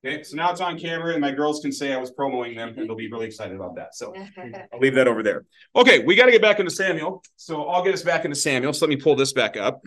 Okay, 0.07 0.23
so 0.23 0.37
now 0.37 0.51
it's 0.53 0.61
on 0.61 0.79
camera, 0.79 1.13
and 1.13 1.21
my 1.21 1.31
girls 1.31 1.61
can 1.61 1.73
say 1.73 1.95
I 1.95 1.97
was 1.97 2.11
promoting 2.11 2.57
them, 2.57 2.75
and 2.77 2.87
they'll 2.87 2.97
be 2.97 3.11
really 3.11 3.27
excited 3.27 3.57
about 3.57 3.75
that. 3.77 3.95
So 3.95 4.13
I'll 4.73 4.79
leave 4.79 4.95
that 4.97 5.09
over 5.09 5.23
there. 5.23 5.47
Okay, 5.75 6.01
we 6.01 6.15
got 6.15 6.27
to 6.27 6.33
get 6.33 6.43
back 6.43 6.59
into 6.59 6.71
Samuel. 6.71 7.23
So 7.37 7.65
I'll 7.65 7.83
get 7.83 7.95
us 7.95 8.03
back 8.03 8.27
into 8.27 8.37
Samuel. 8.37 8.75
So 8.75 8.85
let 8.85 8.91
me 8.91 9.01
pull 9.01 9.17
this 9.17 9.33
back 9.33 9.57
up. 9.57 9.81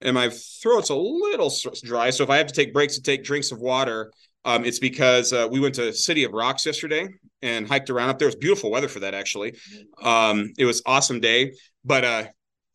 And 0.00 0.14
my 0.14 0.30
throat's 0.30 0.90
a 0.90 0.96
little 0.96 1.52
dry, 1.84 2.10
so 2.10 2.24
if 2.24 2.30
I 2.30 2.38
have 2.38 2.46
to 2.48 2.54
take 2.54 2.72
breaks 2.72 2.96
to 2.96 3.02
take 3.02 3.24
drinks 3.24 3.52
of 3.52 3.60
water, 3.60 4.12
um, 4.44 4.64
it's 4.64 4.78
because 4.78 5.32
uh, 5.32 5.48
we 5.50 5.60
went 5.60 5.74
to 5.76 5.92
City 5.92 6.24
of 6.24 6.32
Rocks 6.32 6.66
yesterday 6.66 7.08
and 7.42 7.68
hiked 7.68 7.90
around 7.90 8.10
up 8.10 8.18
there. 8.18 8.26
It 8.26 8.34
was 8.34 8.36
beautiful 8.36 8.70
weather 8.70 8.88
for 8.88 9.00
that, 9.00 9.14
actually. 9.14 9.56
Um, 10.02 10.52
it 10.56 10.64
was 10.64 10.82
awesome 10.86 11.20
day, 11.20 11.52
but 11.84 12.04
uh, 12.04 12.24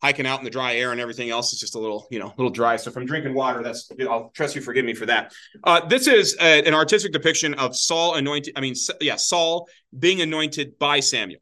hiking 0.04 0.26
out 0.26 0.38
in 0.38 0.44
the 0.44 0.50
dry 0.50 0.74
air 0.74 0.92
and 0.92 1.00
everything 1.00 1.30
else 1.30 1.54
is 1.54 1.58
just 1.58 1.76
a 1.76 1.78
little, 1.78 2.06
you 2.10 2.18
know, 2.18 2.26
a 2.26 2.36
little 2.36 2.50
dry. 2.50 2.76
So 2.76 2.90
if 2.90 2.96
I'm 2.98 3.06
drinking 3.06 3.32
water, 3.32 3.62
that's 3.62 3.90
I'll 4.02 4.28
trust 4.34 4.54
you 4.54 4.60
forgive 4.60 4.84
me 4.84 4.92
for 4.92 5.06
that. 5.06 5.32
Uh, 5.64 5.82
this 5.86 6.06
is 6.06 6.36
a, 6.42 6.62
an 6.66 6.74
artistic 6.74 7.10
depiction 7.10 7.54
of 7.54 7.74
Saul 7.74 8.16
anointed. 8.16 8.52
I 8.54 8.60
mean, 8.60 8.74
yeah, 9.00 9.16
Saul 9.16 9.66
being 9.98 10.20
anointed 10.20 10.78
by 10.78 11.00
Samuel. 11.00 11.40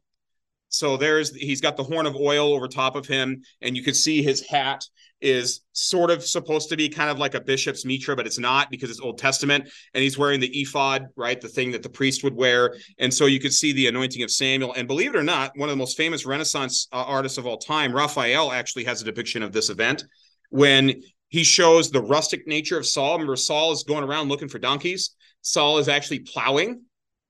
So 0.69 0.95
there's 0.95 1.35
he's 1.35 1.59
got 1.59 1.75
the 1.75 1.83
horn 1.83 2.05
of 2.05 2.15
oil 2.15 2.53
over 2.53 2.69
top 2.69 2.95
of 2.95 3.05
him, 3.05 3.41
and 3.61 3.75
you 3.75 3.83
can 3.83 3.93
see 3.93 4.23
his 4.23 4.39
hat 4.47 4.85
is 5.23 5.61
sort 5.71 6.11
of 6.11 6.23
supposed 6.23 6.69
to 6.69 6.77
be 6.77 6.89
kind 6.89 7.09
of 7.09 7.17
like 7.17 7.33
a 7.33 7.41
bishop's 7.41 7.85
mitra, 7.85 8.15
but 8.15 8.27
it's 8.27 8.37
not 8.37 8.69
because 8.69 8.89
it's 8.89 8.99
Old 8.99 9.17
Testament. 9.17 9.69
And 9.93 10.03
he's 10.03 10.17
wearing 10.17 10.39
the 10.39 10.61
ephod, 10.61 11.07
right? 11.15 11.39
The 11.39 11.47
thing 11.47 11.71
that 11.71 11.81
the 11.81 11.89
priest 11.89 12.23
would 12.23 12.35
wear. 12.35 12.75
And 12.99 13.11
so 13.11 13.25
you 13.25 13.39
could 13.39 13.53
see 13.53 13.71
the 13.71 13.87
anointing 13.87 14.21
of 14.21 14.29
Samuel. 14.29 14.73
And 14.73 14.87
believe 14.87 15.15
it 15.15 15.17
or 15.17 15.23
not, 15.23 15.53
one 15.55 15.69
of 15.69 15.73
the 15.73 15.77
most 15.77 15.97
famous 15.97 16.25
Renaissance 16.25 16.87
uh, 16.91 16.97
artists 16.97 17.37
of 17.37 17.47
all 17.47 17.57
time, 17.57 17.93
Raphael, 17.93 18.51
actually 18.51 18.83
has 18.83 19.01
a 19.01 19.05
depiction 19.05 19.41
of 19.41 19.53
this 19.53 19.69
event 19.69 20.03
when 20.49 21.01
he 21.29 21.43
shows 21.43 21.89
the 21.89 22.01
rustic 22.01 22.45
nature 22.45 22.77
of 22.77 22.85
Saul. 22.85 23.13
Remember, 23.13 23.35
Saul 23.35 23.71
is 23.71 23.83
going 23.83 24.03
around 24.03 24.29
looking 24.29 24.49
for 24.49 24.59
donkeys. 24.59 25.15
Saul 25.41 25.77
is 25.77 25.87
actually 25.87 26.19
plowing 26.19 26.81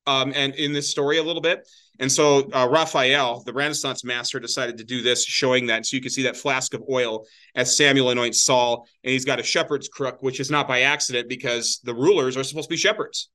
um, 0.05 0.33
and 0.35 0.53
in 0.55 0.73
this 0.73 0.89
story 0.89 1.19
a 1.19 1.23
little 1.23 1.41
bit. 1.41 1.67
And 2.03 2.11
so 2.11 2.49
uh, 2.51 2.67
Raphael, 2.69 3.43
the 3.45 3.53
Renaissance 3.53 4.03
master, 4.03 4.37
decided 4.37 4.77
to 4.77 4.83
do 4.83 5.01
this, 5.01 5.23
showing 5.23 5.67
that. 5.67 5.85
So 5.85 5.95
you 5.95 6.01
can 6.01 6.11
see 6.11 6.23
that 6.23 6.35
flask 6.35 6.73
of 6.73 6.83
oil 6.91 7.23
as 7.55 7.77
Samuel 7.77 8.09
anoints 8.09 8.43
Saul, 8.43 8.85
and 9.05 9.13
he's 9.13 9.23
got 9.23 9.39
a 9.39 9.43
shepherd's 9.43 9.87
crook, 9.87 10.21
which 10.21 10.41
is 10.41 10.51
not 10.51 10.67
by 10.67 10.81
accident 10.81 11.29
because 11.29 11.79
the 11.85 11.93
rulers 11.93 12.35
are 12.35 12.43
supposed 12.43 12.67
to 12.67 12.73
be 12.73 12.77
shepherds, 12.77 13.29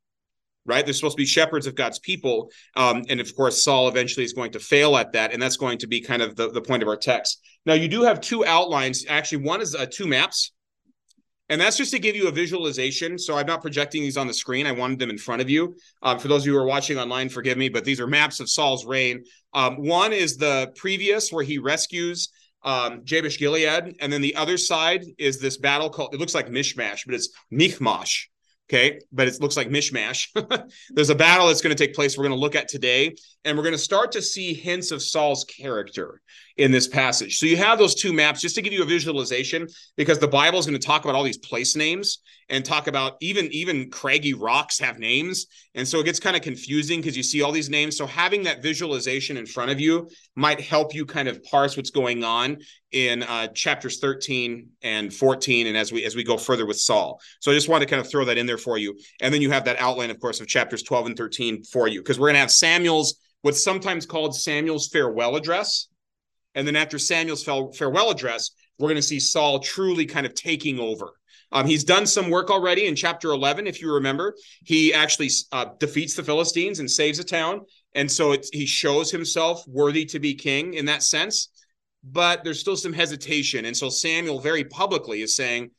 right? 0.66 0.84
They're 0.84 0.92
supposed 0.92 1.16
to 1.16 1.22
be 1.22 1.24
shepherds 1.24 1.66
of 1.66 1.76
God's 1.76 1.98
people. 2.00 2.50
Um, 2.76 3.04
and 3.08 3.20
of 3.20 3.34
course, 3.34 3.64
Saul 3.64 3.88
eventually 3.88 4.26
is 4.26 4.34
going 4.34 4.52
to 4.52 4.60
fail 4.60 4.98
at 4.98 5.12
that. 5.12 5.32
And 5.32 5.40
that's 5.40 5.56
going 5.56 5.78
to 5.78 5.86
be 5.86 6.02
kind 6.02 6.20
of 6.20 6.36
the, 6.36 6.50
the 6.50 6.60
point 6.60 6.82
of 6.82 6.90
our 6.90 6.96
text. 6.98 7.40
Now, 7.64 7.72
you 7.72 7.88
do 7.88 8.02
have 8.02 8.20
two 8.20 8.44
outlines. 8.44 9.06
Actually, 9.08 9.44
one 9.44 9.62
is 9.62 9.74
uh, 9.74 9.86
two 9.90 10.06
maps 10.06 10.52
and 11.48 11.60
that's 11.60 11.76
just 11.76 11.92
to 11.92 11.98
give 11.98 12.14
you 12.14 12.28
a 12.28 12.32
visualization. 12.32 13.18
So 13.18 13.36
I'm 13.36 13.46
not 13.46 13.62
projecting 13.62 14.02
these 14.02 14.16
on 14.16 14.26
the 14.26 14.34
screen. 14.34 14.66
I 14.66 14.72
wanted 14.72 14.98
them 14.98 15.10
in 15.10 15.18
front 15.18 15.40
of 15.40 15.48
you. 15.48 15.76
Um, 16.02 16.18
for 16.18 16.28
those 16.28 16.42
of 16.42 16.46
you 16.46 16.52
who 16.52 16.58
are 16.58 16.66
watching 16.66 16.98
online, 16.98 17.28
forgive 17.28 17.56
me, 17.56 17.68
but 17.68 17.84
these 17.84 18.00
are 18.00 18.06
maps 18.06 18.40
of 18.40 18.50
Saul's 18.50 18.84
reign. 18.84 19.24
Um, 19.54 19.76
one 19.76 20.12
is 20.12 20.36
the 20.36 20.72
previous 20.76 21.32
where 21.32 21.44
he 21.44 21.58
rescues 21.58 22.30
um, 22.62 23.02
Jabesh 23.04 23.38
Gilead. 23.38 23.96
And 24.00 24.12
then 24.12 24.20
the 24.20 24.36
other 24.36 24.56
side 24.56 25.04
is 25.16 25.40
this 25.40 25.56
battle 25.56 25.90
called, 25.90 26.14
it 26.14 26.20
looks 26.20 26.34
like 26.34 26.48
Mishmash, 26.48 27.00
but 27.06 27.14
it's 27.14 27.30
Michmash. 27.50 28.28
Okay, 28.70 29.00
but 29.12 29.28
it 29.28 29.40
looks 29.40 29.56
like 29.56 29.70
mishmash. 29.70 30.28
There's 30.90 31.08
a 31.08 31.14
battle 31.14 31.46
that's 31.46 31.62
going 31.62 31.74
to 31.74 31.86
take 31.86 31.94
place 31.94 32.18
we're 32.18 32.24
going 32.24 32.36
to 32.36 32.40
look 32.40 32.54
at 32.54 32.68
today, 32.68 33.14
and 33.46 33.56
we're 33.56 33.62
going 33.62 33.72
to 33.72 33.78
start 33.78 34.12
to 34.12 34.20
see 34.20 34.52
hints 34.52 34.90
of 34.90 35.02
Saul's 35.02 35.44
character 35.44 36.20
in 36.58 36.70
this 36.70 36.86
passage. 36.86 37.38
So 37.38 37.46
you 37.46 37.56
have 37.56 37.78
those 37.78 37.94
two 37.94 38.12
maps 38.12 38.42
just 38.42 38.56
to 38.56 38.62
give 38.62 38.74
you 38.74 38.82
a 38.82 38.86
visualization, 38.86 39.68
because 39.96 40.18
the 40.18 40.28
Bible 40.28 40.58
is 40.58 40.66
going 40.66 40.78
to 40.78 40.86
talk 40.86 41.04
about 41.04 41.14
all 41.14 41.24
these 41.24 41.38
place 41.38 41.76
names 41.76 42.18
and 42.48 42.64
talk 42.64 42.86
about 42.86 43.16
even 43.20 43.46
even 43.52 43.90
craggy 43.90 44.34
rocks 44.34 44.78
have 44.78 44.98
names, 44.98 45.46
and 45.74 45.86
so 45.86 46.00
it 46.00 46.04
gets 46.04 46.20
kind 46.20 46.36
of 46.36 46.42
confusing 46.42 47.00
because 47.00 47.16
you 47.16 47.22
see 47.22 47.42
all 47.42 47.52
these 47.52 47.70
names. 47.70 47.96
So 47.96 48.06
having 48.06 48.44
that 48.44 48.62
visualization 48.62 49.36
in 49.36 49.46
front 49.46 49.70
of 49.70 49.80
you 49.80 50.08
might 50.36 50.60
help 50.60 50.94
you 50.94 51.06
kind 51.06 51.28
of 51.28 51.42
parse 51.44 51.76
what's 51.76 51.90
going 51.90 52.24
on 52.24 52.58
in 52.92 53.22
uh, 53.22 53.48
chapters 53.48 53.98
13 53.98 54.68
and 54.82 55.12
14, 55.12 55.66
and 55.66 55.76
as 55.76 55.92
we 55.92 56.04
as 56.04 56.16
we 56.16 56.24
go 56.24 56.36
further 56.36 56.66
with 56.66 56.78
Saul. 56.78 57.20
So 57.40 57.50
I 57.50 57.54
just 57.54 57.68
want 57.68 57.82
to 57.82 57.88
kind 57.88 58.00
of 58.00 58.10
throw 58.10 58.24
that 58.24 58.38
in 58.38 58.46
there 58.46 58.58
for 58.58 58.78
you, 58.78 58.98
and 59.20 59.32
then 59.32 59.42
you 59.42 59.50
have 59.50 59.64
that 59.66 59.78
outline, 59.78 60.10
of 60.10 60.20
course, 60.20 60.40
of 60.40 60.46
chapters 60.46 60.82
12 60.82 61.06
and 61.06 61.16
13 61.16 61.64
for 61.64 61.88
you, 61.88 62.00
because 62.00 62.18
we're 62.18 62.28
going 62.28 62.34
to 62.34 62.40
have 62.40 62.50
Samuel's 62.50 63.20
what's 63.42 63.62
sometimes 63.62 64.04
called 64.04 64.34
Samuel's 64.34 64.88
farewell 64.88 65.36
address 65.36 65.88
and 66.58 66.66
then 66.66 66.74
after 66.74 66.98
Samuel's 66.98 67.44
farewell 67.44 68.10
address, 68.10 68.50
we're 68.78 68.88
going 68.88 68.96
to 68.96 69.02
see 69.02 69.20
Saul 69.20 69.60
truly 69.60 70.06
kind 70.06 70.26
of 70.26 70.34
taking 70.34 70.80
over. 70.80 71.12
Um, 71.50 71.66
he's 71.66 71.84
done 71.84 72.06
some 72.06 72.30
work 72.30 72.50
already 72.50 72.86
in 72.86 72.94
chapter 72.94 73.30
11, 73.30 73.66
if 73.66 73.80
you 73.80 73.92
remember. 73.94 74.34
He 74.64 74.92
actually 74.92 75.30
uh, 75.52 75.66
defeats 75.78 76.14
the 76.14 76.22
Philistines 76.22 76.80
and 76.80 76.90
saves 76.90 77.18
a 77.18 77.24
town. 77.24 77.62
And 77.94 78.10
so 78.10 78.36
he 78.52 78.66
shows 78.66 79.10
himself 79.10 79.64
worthy 79.66 80.04
to 80.06 80.18
be 80.18 80.34
king 80.34 80.74
in 80.74 80.86
that 80.86 81.02
sense. 81.02 81.48
But 82.04 82.44
there's 82.44 82.60
still 82.60 82.76
some 82.76 82.92
hesitation. 82.92 83.64
And 83.64 83.76
so 83.76 83.88
Samuel 83.88 84.40
very 84.40 84.64
publicly 84.64 85.22
is 85.22 85.34
saying, 85.34 85.70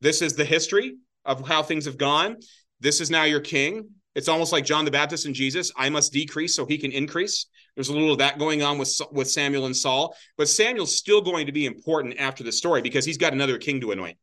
This 0.00 0.22
is 0.22 0.34
the 0.34 0.44
history 0.44 0.96
of 1.24 1.46
how 1.46 1.62
things 1.62 1.86
have 1.86 1.98
gone. 1.98 2.36
This 2.80 3.00
is 3.00 3.10
now 3.10 3.24
your 3.24 3.40
king. 3.40 3.88
It's 4.14 4.28
almost 4.28 4.52
like 4.52 4.64
John 4.64 4.84
the 4.84 4.90
Baptist 4.90 5.26
and 5.26 5.34
Jesus. 5.34 5.72
I 5.76 5.88
must 5.88 6.12
decrease 6.12 6.54
so 6.54 6.66
he 6.66 6.78
can 6.78 6.90
increase. 6.90 7.46
There's 7.74 7.90
a 7.90 7.92
little 7.92 8.12
of 8.12 8.18
that 8.18 8.38
going 8.38 8.62
on 8.62 8.78
with 8.78 8.98
with 9.12 9.30
Samuel 9.30 9.66
and 9.66 9.76
Saul, 9.76 10.16
but 10.38 10.48
Samuel's 10.48 10.96
still 10.96 11.20
going 11.20 11.46
to 11.46 11.52
be 11.52 11.66
important 11.66 12.18
after 12.18 12.42
the 12.42 12.52
story 12.52 12.80
because 12.80 13.04
he's 13.04 13.18
got 13.18 13.34
another 13.34 13.58
king 13.58 13.80
to 13.82 13.92
anoint 13.92 14.16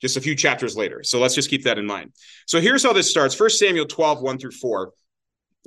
just 0.00 0.16
a 0.16 0.20
few 0.20 0.34
chapters 0.34 0.76
later. 0.76 1.02
So 1.02 1.20
let's 1.20 1.34
just 1.34 1.50
keep 1.50 1.64
that 1.64 1.78
in 1.78 1.86
mind. 1.86 2.12
So 2.46 2.60
here's 2.60 2.82
how 2.82 2.92
this 2.92 3.10
starts. 3.10 3.34
First 3.34 3.58
Samuel 3.58 3.86
12, 3.86 4.22
1 4.22 4.38
through 4.38 4.50
4. 4.52 4.92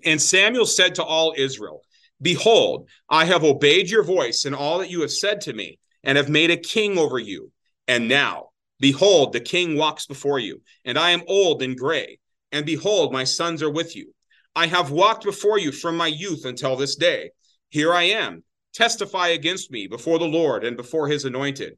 And 0.06 0.22
Samuel 0.22 0.66
said 0.66 0.96
to 0.96 1.04
all 1.04 1.34
Israel, 1.38 1.82
Behold, 2.22 2.90
I 3.10 3.26
have 3.26 3.44
obeyed 3.44 3.90
your 3.90 4.04
voice 4.04 4.46
and 4.46 4.56
all 4.56 4.80
that 4.80 4.90
you 4.90 5.02
have 5.02 5.12
said 5.12 5.42
to 5.42 5.54
me. 5.54 5.80
and 6.04 6.18
have 6.18 6.30
made 6.30 6.52
a 6.52 6.58
king 6.58 6.98
over 6.98 7.18
you. 7.18 7.52
And 7.88 8.08
now, 8.08 8.50
behold, 8.80 9.34
the 9.34 9.40
king 9.40 9.78
walks 9.78 10.06
before 10.06 10.40
you, 10.40 10.62
and 10.84 10.98
I 10.98 11.12
am 11.12 11.24
old 11.28 11.62
and 11.62 11.78
gray. 11.78 12.20
And 12.52 12.66
behold, 12.66 13.14
my 13.14 13.24
sons 13.24 13.64
are 13.64 13.70
with 13.70 13.96
you. 13.96 14.14
I 14.56 14.68
have 14.68 14.92
walked 14.92 15.24
before 15.24 15.58
you 15.58 15.72
from 15.72 15.98
my 15.98 16.08
youth 16.08 16.46
until 16.46 16.76
this 16.76 16.96
day. 16.96 17.32
Here 17.70 17.94
I 17.94 18.04
am. 18.04 18.44
Testify 18.74 19.30
against 19.30 19.72
me 19.72 19.88
before 19.88 20.20
the 20.20 20.26
Lord 20.26 20.64
and 20.64 20.78
before 20.78 21.08
his 21.08 21.26
anointed. 21.26 21.78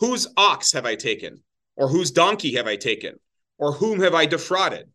Whose 0.00 0.26
ox 0.36 0.72
have 0.72 0.86
I 0.86 0.94
taken? 0.94 1.42
Or 1.76 1.88
whose 1.88 2.10
donkey 2.10 2.54
have 2.54 2.66
I 2.66 2.76
taken? 2.76 3.18
Or 3.58 3.72
whom 3.72 4.00
have 4.00 4.14
I 4.14 4.26
defrauded? 4.26 4.88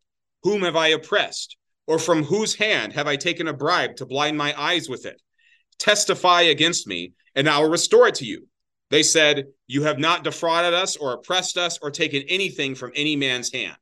Whom 0.43 0.62
have 0.62 0.75
I 0.75 0.89
oppressed? 0.89 1.57
Or 1.88 2.00
from 2.00 2.24
whose 2.24 2.55
hand 2.55 2.93
have 2.93 3.07
I 3.07 3.15
taken 3.15 3.48
a 3.48 3.53
bribe 3.53 3.95
to 3.98 4.05
blind 4.05 4.38
my 4.38 4.53
eyes 4.59 4.88
with 4.88 5.05
it? 5.05 5.21
Testify 5.79 6.41
against 6.41 6.88
me, 6.88 7.13
and 7.36 7.50
I 7.50 7.59
will 7.59 7.69
restore 7.69 8.07
it 8.07 8.15
to 8.15 8.25
you. 8.25 8.48
They 8.89 9.03
said, 9.03 9.45
You 9.67 9.83
have 9.83 10.00
not 10.00 10.24
defrauded 10.24 10.74
us 10.74 10.95
or 10.98 11.13
oppressed 11.13 11.57
us 11.57 11.79
or 11.81 11.91
taken 11.91 12.24
anything 12.27 12.75
from 12.75 12.91
any 12.95 13.15
man's 13.15 13.51
hand. 13.51 13.75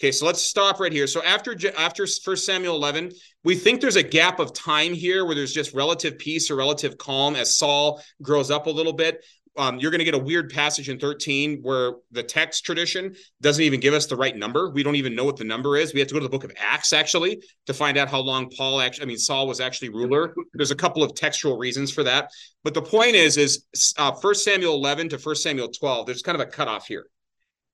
Okay, 0.00 0.10
so 0.10 0.26
let's 0.26 0.42
stop 0.42 0.80
right 0.80 0.92
here. 0.92 1.06
So 1.06 1.22
after 1.22 1.56
after 1.78 2.06
First 2.06 2.44
Samuel 2.44 2.74
11, 2.74 3.12
we 3.44 3.54
think 3.54 3.80
there's 3.80 3.96
a 3.96 4.02
gap 4.02 4.40
of 4.40 4.52
time 4.52 4.94
here 4.94 5.24
where 5.24 5.34
there's 5.34 5.52
just 5.52 5.74
relative 5.74 6.18
peace 6.18 6.50
or 6.50 6.56
relative 6.56 6.98
calm 6.98 7.36
as 7.36 7.54
Saul 7.54 8.02
grows 8.20 8.50
up 8.50 8.66
a 8.66 8.70
little 8.70 8.92
bit 8.92 9.24
um, 9.56 9.78
you're 9.78 9.90
going 9.90 9.98
to 9.98 10.04
get 10.04 10.14
a 10.14 10.18
weird 10.18 10.50
passage 10.50 10.88
in 10.88 10.98
13 10.98 11.60
where 11.62 11.94
the 12.10 12.22
text 12.22 12.64
tradition 12.64 13.14
doesn't 13.40 13.62
even 13.62 13.80
give 13.80 13.92
us 13.92 14.06
the 14.06 14.16
right 14.16 14.36
number. 14.36 14.70
We 14.70 14.82
don't 14.82 14.96
even 14.96 15.14
know 15.14 15.24
what 15.24 15.36
the 15.36 15.44
number 15.44 15.76
is. 15.76 15.92
We 15.92 16.00
have 16.00 16.08
to 16.08 16.14
go 16.14 16.20
to 16.20 16.24
the 16.24 16.30
book 16.30 16.44
of 16.44 16.52
Acts 16.58 16.92
actually 16.92 17.42
to 17.66 17.74
find 17.74 17.98
out 17.98 18.08
how 18.08 18.20
long 18.20 18.50
Paul 18.56 18.80
actually, 18.80 19.04
I 19.04 19.06
mean, 19.08 19.18
Saul 19.18 19.46
was 19.46 19.60
actually 19.60 19.90
ruler. 19.90 20.34
There's 20.54 20.70
a 20.70 20.76
couple 20.76 21.02
of 21.02 21.14
textual 21.14 21.58
reasons 21.58 21.92
for 21.92 22.02
that. 22.04 22.30
But 22.64 22.74
the 22.74 22.82
point 22.82 23.14
is, 23.14 23.36
is 23.36 23.64
uh, 23.98 24.12
1 24.12 24.34
Samuel 24.36 24.74
11 24.74 25.10
to 25.10 25.18
1 25.18 25.34
Samuel 25.36 25.68
12, 25.68 26.06
there's 26.06 26.22
kind 26.22 26.40
of 26.40 26.46
a 26.46 26.50
cutoff 26.50 26.86
here. 26.86 27.06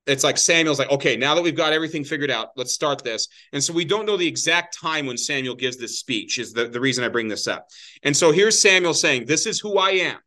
It's 0.06 0.24
like 0.24 0.38
Samuel's 0.38 0.78
like, 0.78 0.90
okay, 0.90 1.16
now 1.16 1.34
that 1.34 1.42
we've 1.42 1.54
got 1.54 1.74
everything 1.74 2.02
figured 2.02 2.30
out, 2.30 2.48
let's 2.56 2.72
start 2.72 3.04
this. 3.04 3.28
And 3.52 3.62
so 3.62 3.74
we 3.74 3.84
don't 3.84 4.06
know 4.06 4.16
the 4.16 4.26
exact 4.26 4.76
time 4.80 5.04
when 5.04 5.18
Samuel 5.18 5.54
gives 5.54 5.76
this 5.76 5.98
speech, 5.98 6.38
is 6.38 6.54
the, 6.54 6.66
the 6.66 6.80
reason 6.80 7.04
I 7.04 7.08
bring 7.08 7.28
this 7.28 7.46
up. 7.46 7.68
And 8.02 8.16
so 8.16 8.32
here's 8.32 8.58
Samuel 8.58 8.94
saying, 8.94 9.26
This 9.26 9.44
is 9.44 9.60
who 9.60 9.76
I 9.76 9.90
am. 9.90 10.18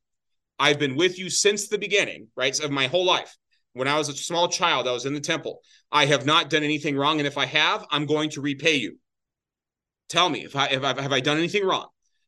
I've 0.61 0.77
been 0.77 0.95
with 0.95 1.17
you 1.17 1.31
since 1.31 1.67
the 1.67 1.79
beginning, 1.79 2.27
right? 2.35 2.57
Of 2.59 2.69
my 2.69 2.85
whole 2.85 3.03
life. 3.03 3.35
When 3.73 3.87
I 3.87 3.97
was 3.97 4.09
a 4.09 4.13
small 4.13 4.47
child, 4.47 4.87
I 4.87 4.91
was 4.91 5.07
in 5.07 5.15
the 5.15 5.19
temple. 5.19 5.61
I 5.91 6.05
have 6.05 6.27
not 6.27 6.51
done 6.51 6.61
anything 6.61 6.95
wrong. 6.95 7.19
And 7.19 7.25
if 7.25 7.35
I 7.35 7.47
have, 7.47 7.83
I'm 7.89 8.05
going 8.05 8.29
to 8.31 8.41
repay 8.41 8.75
you. 8.75 8.99
Tell 10.07 10.29
me 10.29 10.45
if 10.45 10.55
I, 10.55 10.67
if 10.67 10.83
I 10.83 11.01
have 11.01 11.11
I 11.11 11.19
done 11.19 11.39
anything 11.39 11.65
wrong. 11.65 11.87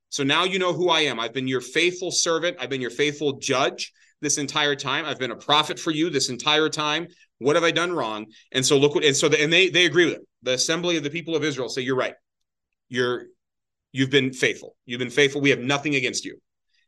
So 0.09 0.23
now 0.23 0.45
you 0.45 0.57
know 0.57 0.73
who 0.73 0.89
I 0.89 1.01
am. 1.01 1.19
I've 1.19 1.33
been 1.33 1.47
your 1.47 1.61
faithful 1.61 2.09
servant. 2.09 2.57
I've 2.59 2.71
been 2.71 2.81
your 2.81 2.89
faithful 2.89 3.33
judge 3.33 3.93
this 4.19 4.39
entire 4.39 4.75
time. 4.75 5.05
I've 5.05 5.19
been 5.19 5.31
a 5.31 5.35
prophet 5.35 5.77
for 5.77 5.91
you 5.91 6.09
this 6.09 6.29
entire 6.29 6.69
time. 6.69 7.07
What 7.37 7.55
have 7.55 7.63
I 7.63 7.71
done 7.71 7.93
wrong? 7.93 8.25
And 8.51 8.65
so 8.65 8.79
look 8.79 8.95
what 8.95 9.03
and 9.03 9.15
so 9.15 9.29
the, 9.29 9.39
and 9.43 9.53
they 9.53 9.69
they 9.69 9.85
agree 9.85 10.05
with 10.05 10.15
it. 10.15 10.21
The 10.41 10.53
assembly 10.53 10.97
of 10.97 11.03
the 11.03 11.09
people 11.11 11.35
of 11.35 11.43
Israel 11.43 11.69
say 11.69 11.81
you're 11.81 11.95
right. 11.95 12.15
You're 12.89 13.25
you've 13.91 14.09
been 14.09 14.33
faithful. 14.33 14.75
You've 14.87 14.99
been 14.99 15.11
faithful. 15.11 15.41
We 15.41 15.51
have 15.51 15.59
nothing 15.59 15.93
against 15.93 16.25
you. 16.25 16.39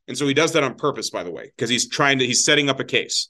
And 0.07 0.17
so 0.17 0.27
he 0.27 0.33
does 0.33 0.53
that 0.53 0.63
on 0.63 0.75
purpose, 0.75 1.09
by 1.09 1.23
the 1.23 1.31
way, 1.31 1.51
because 1.55 1.69
he's 1.69 1.87
trying 1.87 2.19
to, 2.19 2.25
he's 2.25 2.45
setting 2.45 2.69
up 2.69 2.79
a 2.79 2.83
case. 2.83 3.29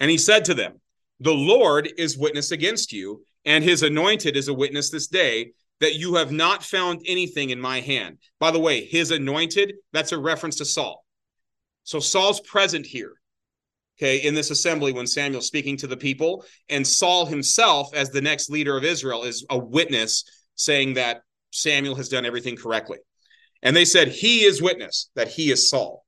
And 0.00 0.10
he 0.10 0.18
said 0.18 0.44
to 0.46 0.54
them, 0.54 0.80
The 1.20 1.34
Lord 1.34 1.88
is 1.98 2.16
witness 2.16 2.52
against 2.52 2.92
you, 2.92 3.24
and 3.44 3.64
his 3.64 3.82
anointed 3.82 4.36
is 4.36 4.48
a 4.48 4.54
witness 4.54 4.90
this 4.90 5.08
day 5.08 5.52
that 5.80 5.94
you 5.94 6.14
have 6.16 6.32
not 6.32 6.64
found 6.64 7.00
anything 7.06 7.50
in 7.50 7.60
my 7.60 7.80
hand. 7.80 8.18
By 8.38 8.50
the 8.50 8.58
way, 8.58 8.84
his 8.84 9.10
anointed, 9.10 9.74
that's 9.92 10.12
a 10.12 10.18
reference 10.18 10.56
to 10.56 10.64
Saul. 10.64 11.04
So 11.84 12.00
Saul's 12.00 12.40
present 12.40 12.84
here, 12.84 13.14
okay, 13.96 14.18
in 14.18 14.34
this 14.34 14.50
assembly 14.50 14.92
when 14.92 15.06
Samuel's 15.06 15.46
speaking 15.46 15.76
to 15.78 15.86
the 15.86 15.96
people. 15.96 16.44
And 16.68 16.86
Saul 16.86 17.26
himself, 17.26 17.94
as 17.94 18.10
the 18.10 18.20
next 18.20 18.50
leader 18.50 18.76
of 18.76 18.84
Israel, 18.84 19.24
is 19.24 19.46
a 19.50 19.58
witness 19.58 20.24
saying 20.54 20.94
that 20.94 21.22
Samuel 21.50 21.94
has 21.94 22.08
done 22.08 22.26
everything 22.26 22.56
correctly. 22.56 22.98
And 23.62 23.74
they 23.74 23.84
said, 23.84 24.08
He 24.08 24.44
is 24.44 24.62
witness 24.62 25.10
that 25.14 25.28
he 25.28 25.50
is 25.50 25.68
Saul. 25.68 26.04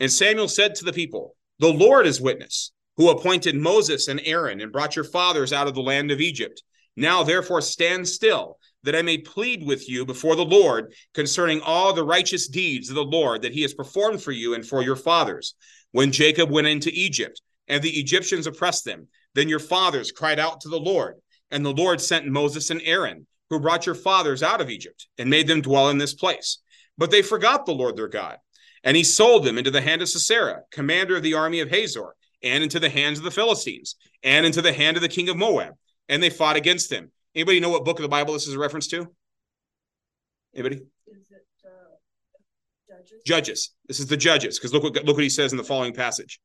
And 0.00 0.10
Samuel 0.10 0.48
said 0.48 0.74
to 0.76 0.84
the 0.84 0.92
people, 0.92 1.36
The 1.58 1.72
Lord 1.72 2.06
is 2.06 2.20
witness, 2.20 2.72
who 2.96 3.10
appointed 3.10 3.54
Moses 3.54 4.08
and 4.08 4.20
Aaron 4.24 4.60
and 4.60 4.72
brought 4.72 4.96
your 4.96 5.04
fathers 5.04 5.52
out 5.52 5.68
of 5.68 5.74
the 5.74 5.82
land 5.82 6.10
of 6.10 6.20
Egypt. 6.20 6.62
Now, 6.96 7.22
therefore, 7.22 7.60
stand 7.60 8.08
still, 8.08 8.58
that 8.84 8.94
I 8.94 9.02
may 9.02 9.18
plead 9.18 9.64
with 9.64 9.88
you 9.88 10.04
before 10.04 10.36
the 10.36 10.44
Lord 10.44 10.92
concerning 11.14 11.60
all 11.60 11.92
the 11.92 12.04
righteous 12.04 12.48
deeds 12.48 12.88
of 12.88 12.94
the 12.94 13.04
Lord 13.04 13.42
that 13.42 13.52
he 13.52 13.62
has 13.62 13.74
performed 13.74 14.22
for 14.22 14.32
you 14.32 14.54
and 14.54 14.64
for 14.66 14.82
your 14.82 14.96
fathers. 14.96 15.54
When 15.92 16.12
Jacob 16.12 16.50
went 16.50 16.66
into 16.66 16.90
Egypt, 16.92 17.40
and 17.68 17.82
the 17.82 17.98
Egyptians 17.98 18.46
oppressed 18.46 18.84
them, 18.84 19.08
then 19.34 19.48
your 19.48 19.58
fathers 19.58 20.12
cried 20.12 20.38
out 20.38 20.60
to 20.60 20.68
the 20.68 20.78
Lord, 20.78 21.16
and 21.50 21.64
the 21.64 21.72
Lord 21.72 22.00
sent 22.00 22.26
Moses 22.26 22.70
and 22.70 22.80
Aaron, 22.84 23.26
who 23.50 23.60
brought 23.60 23.86
your 23.86 23.94
fathers 23.94 24.42
out 24.42 24.60
of 24.60 24.70
Egypt, 24.70 25.06
and 25.18 25.30
made 25.30 25.46
them 25.46 25.62
dwell 25.62 25.88
in 25.88 25.98
this 25.98 26.14
place. 26.14 26.58
But 26.96 27.10
they 27.10 27.22
forgot 27.22 27.66
the 27.66 27.72
Lord 27.72 27.96
their 27.96 28.08
God. 28.08 28.38
And 28.84 28.96
he 28.96 29.04
sold 29.04 29.44
them 29.44 29.58
into 29.58 29.70
the 29.70 29.80
hand 29.80 30.02
of 30.02 30.08
Sisera, 30.08 30.62
commander 30.70 31.16
of 31.16 31.22
the 31.22 31.34
army 31.34 31.60
of 31.60 31.70
Hazor, 31.70 32.14
and 32.42 32.62
into 32.62 32.78
the 32.78 32.90
hands 32.90 33.18
of 33.18 33.24
the 33.24 33.30
Philistines, 33.30 33.96
and 34.22 34.44
into 34.44 34.60
the 34.60 34.72
hand 34.72 34.96
of 34.96 35.02
the 35.02 35.08
king 35.08 35.28
of 35.28 35.36
Moab. 35.36 35.74
And 36.08 36.22
they 36.22 36.30
fought 36.30 36.56
against 36.56 36.92
him. 36.92 37.10
Anybody 37.34 37.60
know 37.60 37.70
what 37.70 37.84
book 37.84 37.98
of 37.98 38.02
the 38.02 38.08
Bible 38.08 38.34
this 38.34 38.46
is 38.46 38.54
a 38.54 38.58
reference 38.58 38.86
to? 38.88 39.08
Anybody? 40.54 40.76
It, 41.06 41.16
uh, 41.64 41.68
judges? 42.88 43.22
Judges. 43.26 43.70
This 43.88 44.00
is 44.00 44.06
the 44.06 44.16
judges, 44.16 44.58
because 44.58 44.72
look 44.72 44.82
what 44.82 44.94
look 45.04 45.16
what 45.16 45.22
he 45.22 45.30
says 45.30 45.52
in 45.52 45.58
the 45.58 45.64
following 45.64 45.94
passage. 45.94 46.38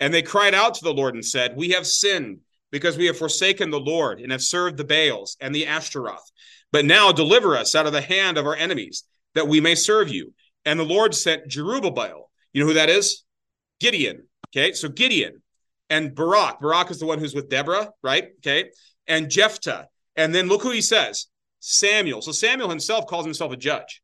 And 0.00 0.12
they 0.12 0.22
cried 0.22 0.54
out 0.54 0.74
to 0.74 0.84
the 0.84 0.94
Lord 0.94 1.14
and 1.14 1.24
said, 1.24 1.56
We 1.56 1.70
have 1.70 1.86
sinned 1.86 2.40
because 2.70 2.96
we 2.96 3.06
have 3.06 3.18
forsaken 3.18 3.70
the 3.70 3.78
Lord 3.78 4.20
and 4.20 4.32
have 4.32 4.42
served 4.42 4.78
the 4.78 4.84
Baals 4.84 5.36
and 5.40 5.54
the 5.54 5.66
Ashtaroth. 5.66 6.32
But 6.72 6.86
now 6.86 7.12
deliver 7.12 7.56
us 7.56 7.74
out 7.74 7.86
of 7.86 7.92
the 7.92 8.00
hand 8.00 8.38
of 8.38 8.46
our 8.46 8.56
enemies 8.56 9.04
that 9.34 9.48
we 9.48 9.60
may 9.60 9.74
serve 9.74 10.08
you. 10.08 10.32
And 10.64 10.78
the 10.78 10.84
Lord 10.84 11.14
sent 11.14 11.48
Jerubbaal. 11.48 12.24
You 12.52 12.62
know 12.62 12.68
who 12.68 12.74
that 12.74 12.90
is? 12.90 13.24
Gideon. 13.80 14.26
Okay, 14.50 14.72
so 14.72 14.88
Gideon 14.88 15.42
and 15.90 16.14
Barak. 16.14 16.60
Barak 16.60 16.90
is 16.90 16.98
the 16.98 17.06
one 17.06 17.18
who's 17.18 17.34
with 17.34 17.48
Deborah, 17.48 17.90
right? 18.02 18.28
Okay, 18.38 18.70
and 19.06 19.30
Jephthah. 19.30 19.88
And 20.16 20.34
then 20.34 20.48
look 20.48 20.62
who 20.62 20.70
he 20.70 20.82
says 20.82 21.26
Samuel. 21.60 22.22
So 22.22 22.32
Samuel 22.32 22.68
himself 22.68 23.06
calls 23.06 23.24
himself 23.24 23.52
a 23.52 23.56
judge. 23.56 24.02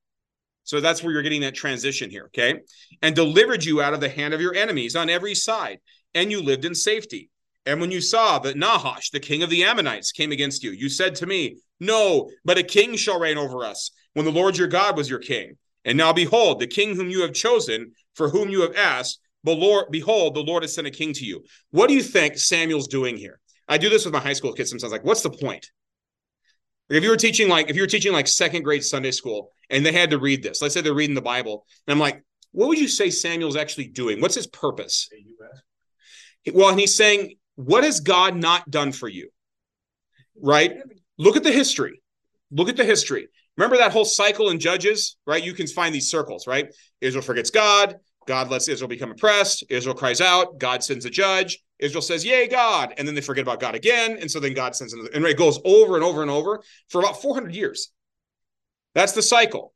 So 0.64 0.80
that's 0.80 1.02
where 1.02 1.12
you're 1.12 1.22
getting 1.22 1.42
that 1.42 1.54
transition 1.54 2.10
here. 2.10 2.24
Okay, 2.26 2.60
and 3.02 3.14
delivered 3.14 3.64
you 3.64 3.80
out 3.80 3.94
of 3.94 4.00
the 4.00 4.08
hand 4.08 4.34
of 4.34 4.40
your 4.40 4.54
enemies 4.54 4.96
on 4.96 5.10
every 5.10 5.34
side, 5.34 5.78
and 6.14 6.30
you 6.30 6.42
lived 6.42 6.64
in 6.64 6.74
safety. 6.74 7.30
And 7.66 7.82
when 7.82 7.90
you 7.90 8.00
saw 8.00 8.38
that 8.38 8.56
Nahash, 8.56 9.10
the 9.10 9.20
king 9.20 9.42
of 9.42 9.50
the 9.50 9.64
Ammonites, 9.64 10.12
came 10.12 10.32
against 10.32 10.64
you, 10.64 10.70
you 10.70 10.88
said 10.88 11.14
to 11.16 11.26
me, 11.26 11.58
No, 11.78 12.30
but 12.42 12.56
a 12.56 12.62
king 12.62 12.96
shall 12.96 13.20
reign 13.20 13.36
over 13.36 13.64
us, 13.64 13.90
when 14.18 14.26
the 14.26 14.32
Lord 14.32 14.58
your 14.58 14.68
God 14.68 14.96
was 14.96 15.08
your 15.08 15.18
king. 15.20 15.56
And 15.84 15.96
now 15.96 16.12
behold, 16.12 16.60
the 16.60 16.66
king 16.66 16.94
whom 16.94 17.08
you 17.08 17.22
have 17.22 17.32
chosen, 17.32 17.92
for 18.14 18.28
whom 18.28 18.50
you 18.50 18.60
have 18.60 18.76
asked, 18.76 19.20
Lord, 19.46 19.86
behold, 19.90 20.34
the 20.34 20.42
Lord 20.42 20.62
has 20.62 20.74
sent 20.74 20.86
a 20.86 20.90
king 20.90 21.14
to 21.14 21.24
you. 21.24 21.42
What 21.70 21.88
do 21.88 21.94
you 21.94 22.02
think 22.02 22.36
Samuel's 22.36 22.88
doing 22.88 23.16
here? 23.16 23.40
I 23.66 23.78
do 23.78 23.88
this 23.88 24.04
with 24.04 24.12
my 24.12 24.20
high 24.20 24.34
school 24.34 24.52
kids 24.52 24.68
sometimes. 24.68 24.92
Like, 24.92 25.04
what's 25.04 25.22
the 25.22 25.30
point? 25.30 25.70
If 26.90 27.02
you 27.02 27.08
were 27.08 27.16
teaching 27.16 27.48
like 27.48 27.70
if 27.70 27.76
you 27.76 27.82
were 27.82 27.88
teaching 27.88 28.12
like 28.12 28.26
second 28.26 28.62
grade 28.62 28.84
Sunday 28.84 29.10
school 29.10 29.52
and 29.70 29.86
they 29.86 29.92
had 29.92 30.10
to 30.10 30.18
read 30.18 30.42
this, 30.42 30.60
let's 30.60 30.74
say 30.74 30.80
they're 30.82 30.92
reading 30.92 31.14
the 31.14 31.22
Bible, 31.22 31.64
and 31.86 31.92
I'm 31.92 31.98
like, 31.98 32.22
what 32.52 32.68
would 32.68 32.78
you 32.78 32.88
say 32.88 33.10
Samuel's 33.10 33.56
actually 33.56 33.88
doing? 33.88 34.20
What's 34.20 34.34
his 34.34 34.46
purpose? 34.46 35.08
Well, 36.52 36.70
and 36.70 36.80
he's 36.80 36.96
saying, 36.96 37.36
what 37.56 37.84
has 37.84 38.00
God 38.00 38.36
not 38.36 38.70
done 38.70 38.92
for 38.92 39.08
you? 39.08 39.30
Right? 40.40 40.78
Look 41.18 41.36
at 41.36 41.42
the 41.42 41.52
history. 41.52 42.00
Look 42.50 42.68
at 42.68 42.76
the 42.76 42.84
history. 42.84 43.28
Remember 43.58 43.76
that 43.76 43.90
whole 43.90 44.04
cycle 44.04 44.50
in 44.50 44.60
Judges, 44.60 45.16
right? 45.26 45.42
You 45.42 45.52
can 45.52 45.66
find 45.66 45.92
these 45.92 46.08
circles, 46.08 46.46
right? 46.46 46.72
Israel 47.00 47.22
forgets 47.22 47.50
God. 47.50 47.96
God 48.26 48.50
lets 48.50 48.68
Israel 48.68 48.88
become 48.88 49.10
oppressed. 49.10 49.64
Israel 49.68 49.96
cries 49.96 50.20
out. 50.20 50.58
God 50.58 50.84
sends 50.84 51.04
a 51.06 51.10
judge. 51.10 51.58
Israel 51.80 52.02
says, 52.02 52.24
Yay, 52.24 52.46
God. 52.46 52.94
And 52.96 53.06
then 53.06 53.16
they 53.16 53.20
forget 53.20 53.42
about 53.42 53.58
God 53.58 53.74
again. 53.74 54.16
And 54.20 54.30
so 54.30 54.38
then 54.38 54.54
God 54.54 54.76
sends 54.76 54.92
another. 54.92 55.10
And 55.12 55.24
it 55.24 55.36
goes 55.36 55.58
over 55.64 55.96
and 55.96 56.04
over 56.04 56.22
and 56.22 56.30
over 56.30 56.62
for 56.88 57.00
about 57.00 57.20
400 57.20 57.52
years. 57.52 57.90
That's 58.94 59.12
the 59.12 59.22
cycle. 59.22 59.74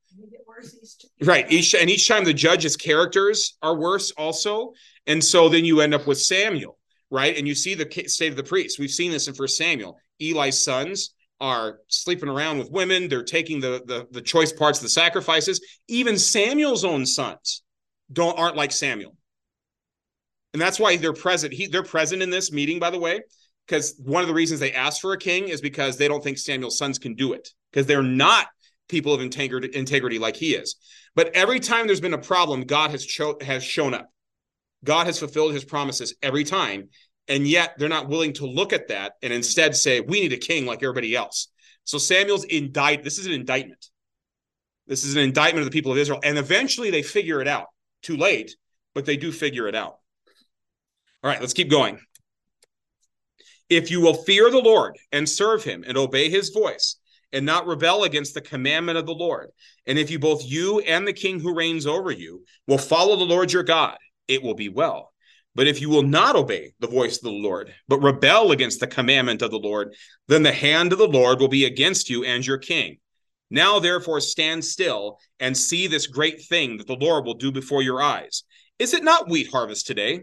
Right. 1.20 1.50
Each 1.50 1.74
and 1.74 1.90
each 1.90 2.06
time 2.06 2.24
the 2.24 2.34
judge's 2.34 2.76
characters 2.76 3.56
are 3.62 3.74
worse 3.74 4.12
also. 4.12 4.74
And 5.08 5.24
so 5.24 5.48
then 5.48 5.64
you 5.64 5.80
end 5.80 5.92
up 5.92 6.06
with 6.06 6.20
Samuel, 6.20 6.78
right? 7.10 7.36
And 7.36 7.48
you 7.48 7.54
see 7.56 7.74
the 7.74 7.88
state 8.06 8.30
of 8.30 8.36
the 8.36 8.44
priests. 8.44 8.78
We've 8.78 8.90
seen 8.90 9.10
this 9.10 9.26
in 9.26 9.34
First 9.34 9.56
Samuel. 9.56 9.98
Eli's 10.20 10.62
sons 10.62 11.14
are 11.42 11.80
sleeping 11.88 12.28
around 12.28 12.58
with 12.58 12.70
women. 12.70 13.08
They're 13.08 13.24
taking 13.24 13.60
the, 13.60 13.82
the, 13.84 14.06
the 14.12 14.22
choice 14.22 14.52
parts 14.52 14.78
of 14.78 14.84
the 14.84 14.88
sacrifices. 14.88 15.60
Even 15.88 16.16
Samuel's 16.16 16.84
own 16.84 17.04
sons 17.04 17.62
don't 18.10 18.38
aren't 18.38 18.56
like 18.56 18.72
Samuel. 18.72 19.16
And 20.52 20.62
that's 20.62 20.78
why 20.78 20.96
they're 20.96 21.12
present. 21.12 21.52
He, 21.52 21.66
they're 21.66 21.82
present 21.82 22.22
in 22.22 22.30
this 22.30 22.52
meeting, 22.52 22.78
by 22.78 22.90
the 22.90 22.98
way, 22.98 23.20
because 23.66 23.94
one 23.98 24.22
of 24.22 24.28
the 24.28 24.34
reasons 24.34 24.60
they 24.60 24.72
asked 24.72 25.00
for 25.00 25.12
a 25.12 25.18
king 25.18 25.48
is 25.48 25.60
because 25.60 25.96
they 25.96 26.08
don't 26.08 26.22
think 26.22 26.38
Samuel's 26.38 26.78
sons 26.78 26.98
can 26.98 27.14
do 27.14 27.32
it 27.32 27.48
because 27.72 27.86
they're 27.86 28.02
not 28.02 28.46
people 28.88 29.12
of 29.12 29.20
integrity, 29.20 29.70
integrity 29.76 30.18
like 30.18 30.36
he 30.36 30.54
is. 30.54 30.76
But 31.16 31.34
every 31.34 31.58
time 31.58 31.86
there's 31.86 32.00
been 32.00 32.14
a 32.14 32.18
problem, 32.18 32.62
God 32.62 32.92
has 32.92 33.04
cho- 33.04 33.38
has 33.40 33.64
shown 33.64 33.94
up. 33.94 34.08
God 34.84 35.06
has 35.06 35.18
fulfilled 35.18 35.54
his 35.54 35.64
promises 35.64 36.14
every 36.22 36.44
time. 36.44 36.88
And 37.28 37.46
yet 37.46 37.74
they're 37.78 37.88
not 37.88 38.08
willing 38.08 38.32
to 38.34 38.46
look 38.46 38.72
at 38.72 38.88
that 38.88 39.12
and 39.22 39.32
instead 39.32 39.76
say, 39.76 40.00
we 40.00 40.20
need 40.20 40.32
a 40.32 40.38
king 40.38 40.66
like 40.66 40.82
everybody 40.82 41.14
else. 41.14 41.48
So 41.84 41.98
Samuel's 41.98 42.44
indict. 42.44 43.04
This 43.04 43.18
is 43.18 43.26
an 43.26 43.32
indictment. 43.32 43.86
This 44.86 45.04
is 45.04 45.14
an 45.14 45.22
indictment 45.22 45.64
of 45.64 45.72
the 45.72 45.76
people 45.76 45.92
of 45.92 45.98
Israel. 45.98 46.20
And 46.22 46.36
eventually 46.36 46.90
they 46.90 47.02
figure 47.02 47.40
it 47.40 47.48
out. 47.48 47.66
Too 48.02 48.16
late, 48.16 48.56
but 48.94 49.06
they 49.06 49.16
do 49.16 49.30
figure 49.30 49.68
it 49.68 49.76
out. 49.76 49.98
All 51.22 51.30
right, 51.30 51.40
let's 51.40 51.52
keep 51.52 51.70
going. 51.70 52.00
If 53.68 53.90
you 53.90 54.00
will 54.00 54.14
fear 54.24 54.50
the 54.50 54.58
Lord 54.58 54.98
and 55.12 55.28
serve 55.28 55.62
him 55.62 55.84
and 55.86 55.96
obey 55.96 56.28
his 56.28 56.50
voice 56.50 56.96
and 57.32 57.46
not 57.46 57.66
rebel 57.66 58.02
against 58.02 58.34
the 58.34 58.40
commandment 58.40 58.98
of 58.98 59.06
the 59.06 59.14
Lord, 59.14 59.50
and 59.86 59.98
if 59.98 60.10
you 60.10 60.18
both 60.18 60.44
you 60.44 60.80
and 60.80 61.06
the 61.06 61.12
king 61.12 61.38
who 61.38 61.54
reigns 61.54 61.86
over 61.86 62.10
you 62.10 62.44
will 62.66 62.76
follow 62.76 63.16
the 63.16 63.24
Lord 63.24 63.52
your 63.52 63.62
God, 63.62 63.96
it 64.26 64.42
will 64.42 64.54
be 64.54 64.68
well. 64.68 65.11
But 65.54 65.66
if 65.66 65.80
you 65.80 65.90
will 65.90 66.02
not 66.02 66.34
obey 66.34 66.72
the 66.80 66.86
voice 66.86 67.16
of 67.18 67.24
the 67.24 67.30
Lord, 67.30 67.74
but 67.86 68.00
rebel 68.00 68.52
against 68.52 68.80
the 68.80 68.86
commandment 68.86 69.42
of 69.42 69.50
the 69.50 69.58
Lord, 69.58 69.94
then 70.28 70.42
the 70.42 70.52
hand 70.52 70.92
of 70.92 70.98
the 70.98 71.06
Lord 71.06 71.40
will 71.40 71.48
be 71.48 71.66
against 71.66 72.08
you 72.08 72.24
and 72.24 72.46
your 72.46 72.58
king. 72.58 72.98
Now, 73.50 73.78
therefore, 73.78 74.20
stand 74.20 74.64
still 74.64 75.18
and 75.38 75.54
see 75.54 75.86
this 75.86 76.06
great 76.06 76.42
thing 76.42 76.78
that 76.78 76.86
the 76.86 76.96
Lord 76.96 77.26
will 77.26 77.34
do 77.34 77.52
before 77.52 77.82
your 77.82 78.00
eyes. 78.00 78.44
Is 78.78 78.94
it 78.94 79.04
not 79.04 79.28
wheat 79.28 79.50
harvest 79.52 79.86
today? 79.86 80.22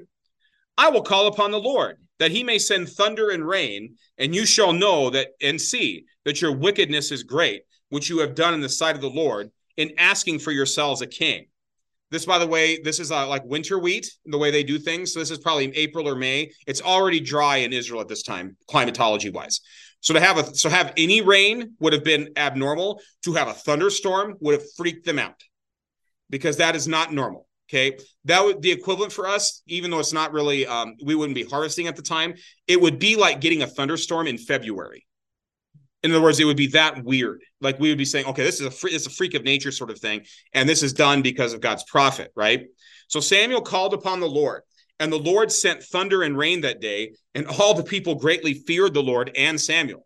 I 0.79 0.89
will 0.89 1.03
call 1.03 1.27
upon 1.27 1.51
the 1.51 1.59
Lord, 1.59 1.97
that 2.17 2.31
he 2.31 2.43
may 2.43 2.57
send 2.57 2.89
thunder 2.89 3.29
and 3.29 3.47
rain, 3.47 3.97
and 4.17 4.33
you 4.33 4.47
shall 4.47 4.73
know 4.73 5.11
that 5.11 5.27
and 5.41 5.61
see 5.61 6.05
that 6.25 6.41
your 6.41 6.53
wickedness 6.53 7.11
is 7.11 7.21
great, 7.21 7.63
which 7.89 8.09
you 8.09 8.19
have 8.19 8.33
done 8.33 8.55
in 8.55 8.61
the 8.61 8.69
sight 8.69 8.95
of 8.95 9.01
the 9.01 9.09
Lord, 9.09 9.51
in 9.77 9.91
asking 9.99 10.39
for 10.39 10.51
yourselves 10.51 11.01
a 11.01 11.07
king. 11.07 11.47
This, 12.11 12.25
by 12.25 12.39
the 12.39 12.47
way, 12.47 12.79
this 12.81 12.99
is 12.99 13.11
uh, 13.11 13.27
like 13.27 13.43
winter 13.45 13.77
wheat, 13.77 14.09
the 14.25 14.37
way 14.37 14.51
they 14.51 14.63
do 14.63 14.79
things. 14.79 15.13
So 15.13 15.19
this 15.19 15.31
is 15.31 15.37
probably 15.37 15.75
April 15.75 16.07
or 16.07 16.15
May. 16.15 16.51
It's 16.65 16.81
already 16.81 17.19
dry 17.19 17.57
in 17.57 17.71
Israel 17.71 18.01
at 18.01 18.07
this 18.07 18.23
time, 18.23 18.57
climatology 18.67 19.29
wise. 19.29 19.61
So 20.01 20.13
to 20.13 20.19
have 20.19 20.37
a 20.37 20.55
so 20.55 20.69
have 20.69 20.93
any 20.97 21.21
rain 21.21 21.73
would 21.79 21.93
have 21.93 22.03
been 22.03 22.29
abnormal. 22.35 23.01
To 23.25 23.33
have 23.33 23.47
a 23.47 23.53
thunderstorm 23.53 24.35
would 24.39 24.53
have 24.53 24.63
freaked 24.75 25.05
them 25.05 25.19
out, 25.19 25.43
because 26.29 26.57
that 26.57 26.75
is 26.75 26.87
not 26.87 27.13
normal. 27.13 27.47
Okay, 27.69 27.97
that 28.25 28.43
would 28.43 28.63
the 28.63 28.71
equivalent 28.71 29.11
for 29.11 29.27
us, 29.27 29.61
even 29.67 29.91
though 29.91 29.99
it's 29.99 30.13
not 30.13 30.31
really, 30.31 30.65
um, 30.65 30.95
we 31.03 31.13
wouldn't 31.13 31.35
be 31.35 31.43
harvesting 31.43 31.85
at 31.85 31.95
the 31.95 32.01
time. 32.01 32.33
It 32.65 32.81
would 32.81 32.97
be 32.97 33.15
like 33.15 33.41
getting 33.41 33.61
a 33.61 33.67
thunderstorm 33.67 34.25
in 34.25 34.39
February. 34.39 35.05
In 36.03 36.11
other 36.11 36.21
words, 36.21 36.39
it 36.39 36.45
would 36.45 36.57
be 36.57 36.67
that 36.67 37.03
weird. 37.03 37.41
Like 37.59 37.79
we 37.79 37.89
would 37.89 37.97
be 37.97 38.05
saying, 38.05 38.25
okay, 38.27 38.43
this 38.43 38.61
is 38.61 38.67
a 38.67 38.71
free, 38.71 38.91
it's 38.91 39.05
a 39.05 39.09
freak 39.09 39.33
of 39.33 39.43
nature 39.43 39.71
sort 39.71 39.89
of 39.89 39.99
thing, 39.99 40.25
and 40.53 40.67
this 40.67 40.81
is 40.81 40.93
done 40.93 41.21
because 41.21 41.53
of 41.53 41.61
God's 41.61 41.83
prophet, 41.83 42.31
right? 42.35 42.67
So 43.07 43.19
Samuel 43.19 43.61
called 43.61 43.93
upon 43.93 44.19
the 44.19 44.29
Lord, 44.29 44.61
and 44.99 45.11
the 45.11 45.19
Lord 45.19 45.51
sent 45.51 45.83
thunder 45.83 46.23
and 46.23 46.37
rain 46.37 46.61
that 46.61 46.79
day, 46.79 47.13
and 47.35 47.47
all 47.47 47.73
the 47.73 47.83
people 47.83 48.15
greatly 48.15 48.53
feared 48.53 48.93
the 48.93 49.03
Lord 49.03 49.31
and 49.35 49.59
Samuel. 49.59 50.05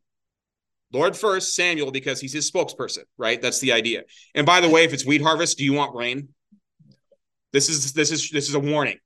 Lord 0.92 1.18
first, 1.18 1.56
Samuel, 1.56 1.92
because 1.92 2.22
he's 2.22 2.34
his 2.34 2.50
spokesperson, 2.50 3.04
right? 3.18 3.42
That's 3.42 3.60
the 3.60 3.72
idea. 3.72 4.04
And 4.36 4.46
by 4.46 4.62
the 4.62 4.70
way, 4.70 4.84
if 4.84 4.94
it's 4.94 5.06
wheat 5.06 5.22
harvest, 5.22 5.58
do 5.58 5.64
you 5.64 5.74
want 5.74 5.96
rain? 5.96 6.30
This 7.52 7.70
is 7.70 7.94
this 7.94 8.12
is 8.12 8.30
this 8.30 8.48
is 8.48 8.56
a 8.56 8.60
warning, 8.60 8.98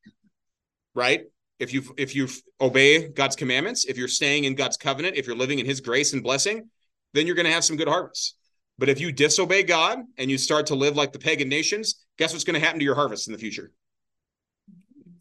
right? 0.95 1.23
If 1.59 1.73
you 1.73 1.83
if 1.97 2.15
you 2.15 2.27
obey 2.61 3.07
God's 3.07 3.35
commandments, 3.35 3.85
if 3.85 3.97
you're 3.97 4.07
staying 4.07 4.43
in 4.43 4.55
God's 4.55 4.77
covenant, 4.77 5.15
if 5.15 5.27
you're 5.27 5.35
living 5.35 5.59
in 5.59 5.65
His 5.65 5.81
grace 5.81 6.13
and 6.13 6.21
blessing, 6.21 6.69
then 7.17 7.25
you're 7.25 7.35
going 7.35 7.45
to 7.45 7.51
have 7.51 7.65
some 7.65 7.77
good 7.77 7.87
harvests. 7.87 8.35
But 8.77 8.89
if 8.89 8.99
you 8.99 9.11
disobey 9.11 9.63
God 9.63 9.99
and 10.17 10.29
you 10.29 10.37
start 10.37 10.67
to 10.67 10.75
live 10.75 10.95
like 10.95 11.11
the 11.11 11.19
pagan 11.19 11.49
nations, 11.49 12.05
guess 12.17 12.31
what's 12.31 12.43
going 12.43 12.59
to 12.59 12.65
happen 12.65 12.79
to 12.79 12.85
your 12.85 12.95
harvest 12.95 13.27
in 13.27 13.33
the 13.33 13.39
future? 13.39 13.71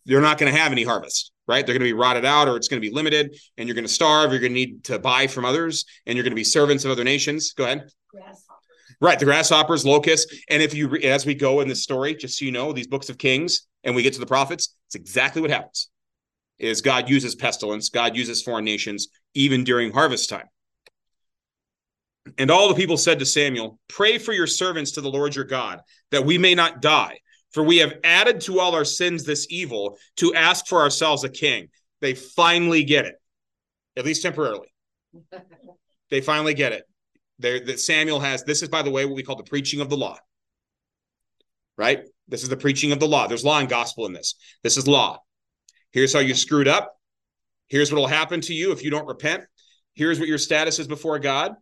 You're 0.05 0.21
not 0.21 0.39
going 0.39 0.53
to 0.53 0.59
have 0.59 0.73
any 0.73 0.85
harvest, 0.85 1.33
right? 1.49 1.65
They're 1.65 1.73
going 1.73 1.89
to 1.89 1.95
be 1.95 1.99
rotted 1.99 2.25
out 2.25 2.49
or 2.49 2.57
it's 2.57 2.69
going 2.69 2.81
to 2.81 2.87
be 2.87 2.95
limited 2.95 3.37
and 3.57 3.67
you're 3.67 3.75
going 3.75 3.87
to 3.87 3.93
starve. 3.93 4.31
You're 4.31 4.41
going 4.41 4.53
to 4.53 4.55
need 4.55 4.85
to 4.85 4.99
buy 4.99 5.27
from 5.27 5.45
others 5.45 5.85
and 6.05 6.17
you're 6.17 6.23
going 6.23 6.33
to 6.33 6.37
be 6.37 6.45
servants 6.45 6.85
of 6.85 6.91
other 6.91 7.03
nations. 7.03 7.53
Go 7.55 7.65
ahead. 7.65 7.89
Right, 9.01 9.19
the 9.19 9.27
grasshoppers, 9.27 9.85
locusts, 9.85 10.35
and 10.49 10.63
if 10.63 10.73
you 10.73 10.97
as 10.97 11.27
we 11.27 11.35
go 11.35 11.61
in 11.61 11.69
this 11.69 11.83
story, 11.83 12.15
just 12.15 12.39
so 12.39 12.47
you 12.47 12.53
know, 12.53 12.73
these 12.73 12.87
books 12.87 13.11
of 13.11 13.19
Kings, 13.19 13.67
and 13.85 13.95
we 13.95 14.03
get 14.03 14.15
to 14.15 14.21
the 14.21 14.27
prophets, 14.27 14.75
it's 14.87 14.95
exactly 14.95 15.43
what 15.43 15.51
happens. 15.51 15.91
Is 16.59 16.81
God 16.81 17.11
uses 17.11 17.35
pestilence, 17.35 17.91
God 17.91 18.17
uses 18.17 18.43
foreign 18.43 18.65
nations, 18.65 19.09
even 19.35 19.65
during 19.65 19.93
harvest 19.93 20.31
time. 20.31 20.47
And 22.39 22.51
all 22.51 22.69
the 22.69 22.75
people 22.75 22.97
said 22.97 23.19
to 23.19 23.27
Samuel, 23.27 23.79
Pray 23.89 24.19
for 24.19 24.33
your 24.33 24.47
servants 24.47 24.93
to 24.93 25.01
the 25.01 25.11
Lord 25.11 25.35
your 25.35 25.45
God, 25.45 25.81
that 26.11 26.25
we 26.25 26.39
may 26.39 26.55
not 26.55 26.81
die. 26.81 27.19
For 27.53 27.63
we 27.63 27.79
have 27.79 27.95
added 28.05 28.41
to 28.43 28.61
all 28.61 28.75
our 28.75 28.85
sins 28.85 29.25
this 29.25 29.47
evil 29.49 29.97
to 30.17 30.35
ask 30.35 30.67
for 30.67 30.81
ourselves 30.81 31.25
a 31.25 31.29
king. 31.29 31.69
They 32.01 32.15
finally 32.15 32.85
get 32.85 33.07
it, 33.07 33.15
at 33.97 34.05
least 34.05 34.23
temporarily. 34.23 34.69
they 36.11 36.21
finally 36.21 36.55
get 36.55 36.73
it. 36.73 36.85
There 37.39 37.65
that 37.65 37.81
Samuel 37.81 38.21
has. 38.21 38.45
This 38.45 38.63
is, 38.63 38.69
by 38.69 38.83
the 38.83 38.91
way, 38.91 39.05
what 39.05 39.15
we 39.15 39.23
call 39.23 39.37
the 39.37 39.45
preaching 39.45 39.81
of 39.81 39.89
the 39.89 39.97
law. 39.97 40.19
Right? 41.79 42.01
This 42.29 42.43
is 42.43 42.49
the 42.49 42.57
preaching 42.57 42.93
of 42.93 43.01
the 43.01 43.09
law. 43.09 43.27
There's 43.27 43.45
law 43.45 43.59
and 43.59 43.69
gospel 43.69 44.07
in 44.07 44.13
this. 44.13 44.35
This 44.63 44.77
is 44.77 44.89
law. 44.89 45.21
Here's 45.93 46.13
how 46.13 46.21
you 46.21 46.35
screwed 46.35 46.69
up. 46.69 46.95
Here's 47.69 47.93
what 47.93 47.99
will 47.99 48.07
happen 48.07 48.41
to 48.43 48.55
you 48.55 48.73
if 48.73 48.83
you 48.83 48.91
don't 48.91 49.07
repent. 49.07 49.45
Here's 49.95 50.19
what 50.19 50.29
your 50.29 50.39
status 50.39 50.79
is 50.79 50.87
before 50.87 51.19
God. 51.19 51.55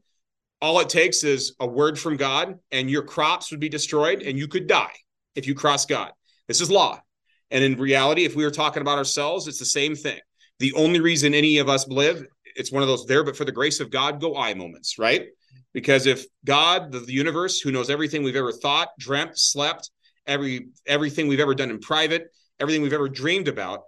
All 0.65 0.81
it 0.81 0.89
takes 0.89 1.25
is 1.25 1.55
a 1.61 1.67
word 1.67 1.99
from 1.99 2.17
God, 2.17 2.59
and 2.73 2.91
your 2.91 3.03
crops 3.03 3.51
would 3.51 3.61
be 3.61 3.69
destroyed, 3.69 4.23
and 4.23 4.39
you 4.39 4.49
could 4.49 4.67
die 4.67 4.95
if 5.35 5.47
you 5.47 5.55
cross 5.55 5.85
God. 5.85 6.11
This 6.49 6.63
is 6.63 6.71
law. 6.71 7.03
And 7.51 7.63
in 7.63 7.77
reality, 7.77 8.25
if 8.25 8.35
we 8.35 8.45
were 8.45 8.51
talking 8.51 8.81
about 8.81 8.97
ourselves, 8.97 9.47
it's 9.47 9.59
the 9.59 9.67
same 9.67 9.95
thing. 9.95 10.19
The 10.61 10.73
only 10.73 11.01
reason 11.01 11.35
any 11.35 11.59
of 11.59 11.69
us 11.69 11.87
live, 11.87 12.25
it's 12.57 12.73
one 12.73 12.83
of 12.83 12.89
those 12.89 13.05
there, 13.05 13.23
but 13.23 13.37
for 13.37 13.45
the 13.45 13.53
grace 13.53 13.79
of 13.79 13.91
God, 13.91 14.23
go 14.23 14.37
I 14.37 14.55
moments, 14.55 14.99
right? 14.99 15.27
Because 15.75 16.07
if 16.07 16.25
God, 16.47 16.93
the, 16.93 17.01
the 17.01 17.13
universe, 17.13 17.61
who 17.61 17.71
knows 17.71 17.91
everything 17.91 18.23
we've 18.23 18.35
ever 18.35 18.51
thought, 18.51 18.89
dreamt, 18.99 19.39
slept, 19.39 19.91
every 20.27 20.69
everything 20.87 21.29
we've 21.29 21.41
ever 21.41 21.55
done 21.55 21.69
in 21.69 21.79
private, 21.79 22.29
everything 22.59 22.81
we've 22.81 22.95
ever 22.95 23.11
dreamed 23.11 23.49
about, 23.49 23.83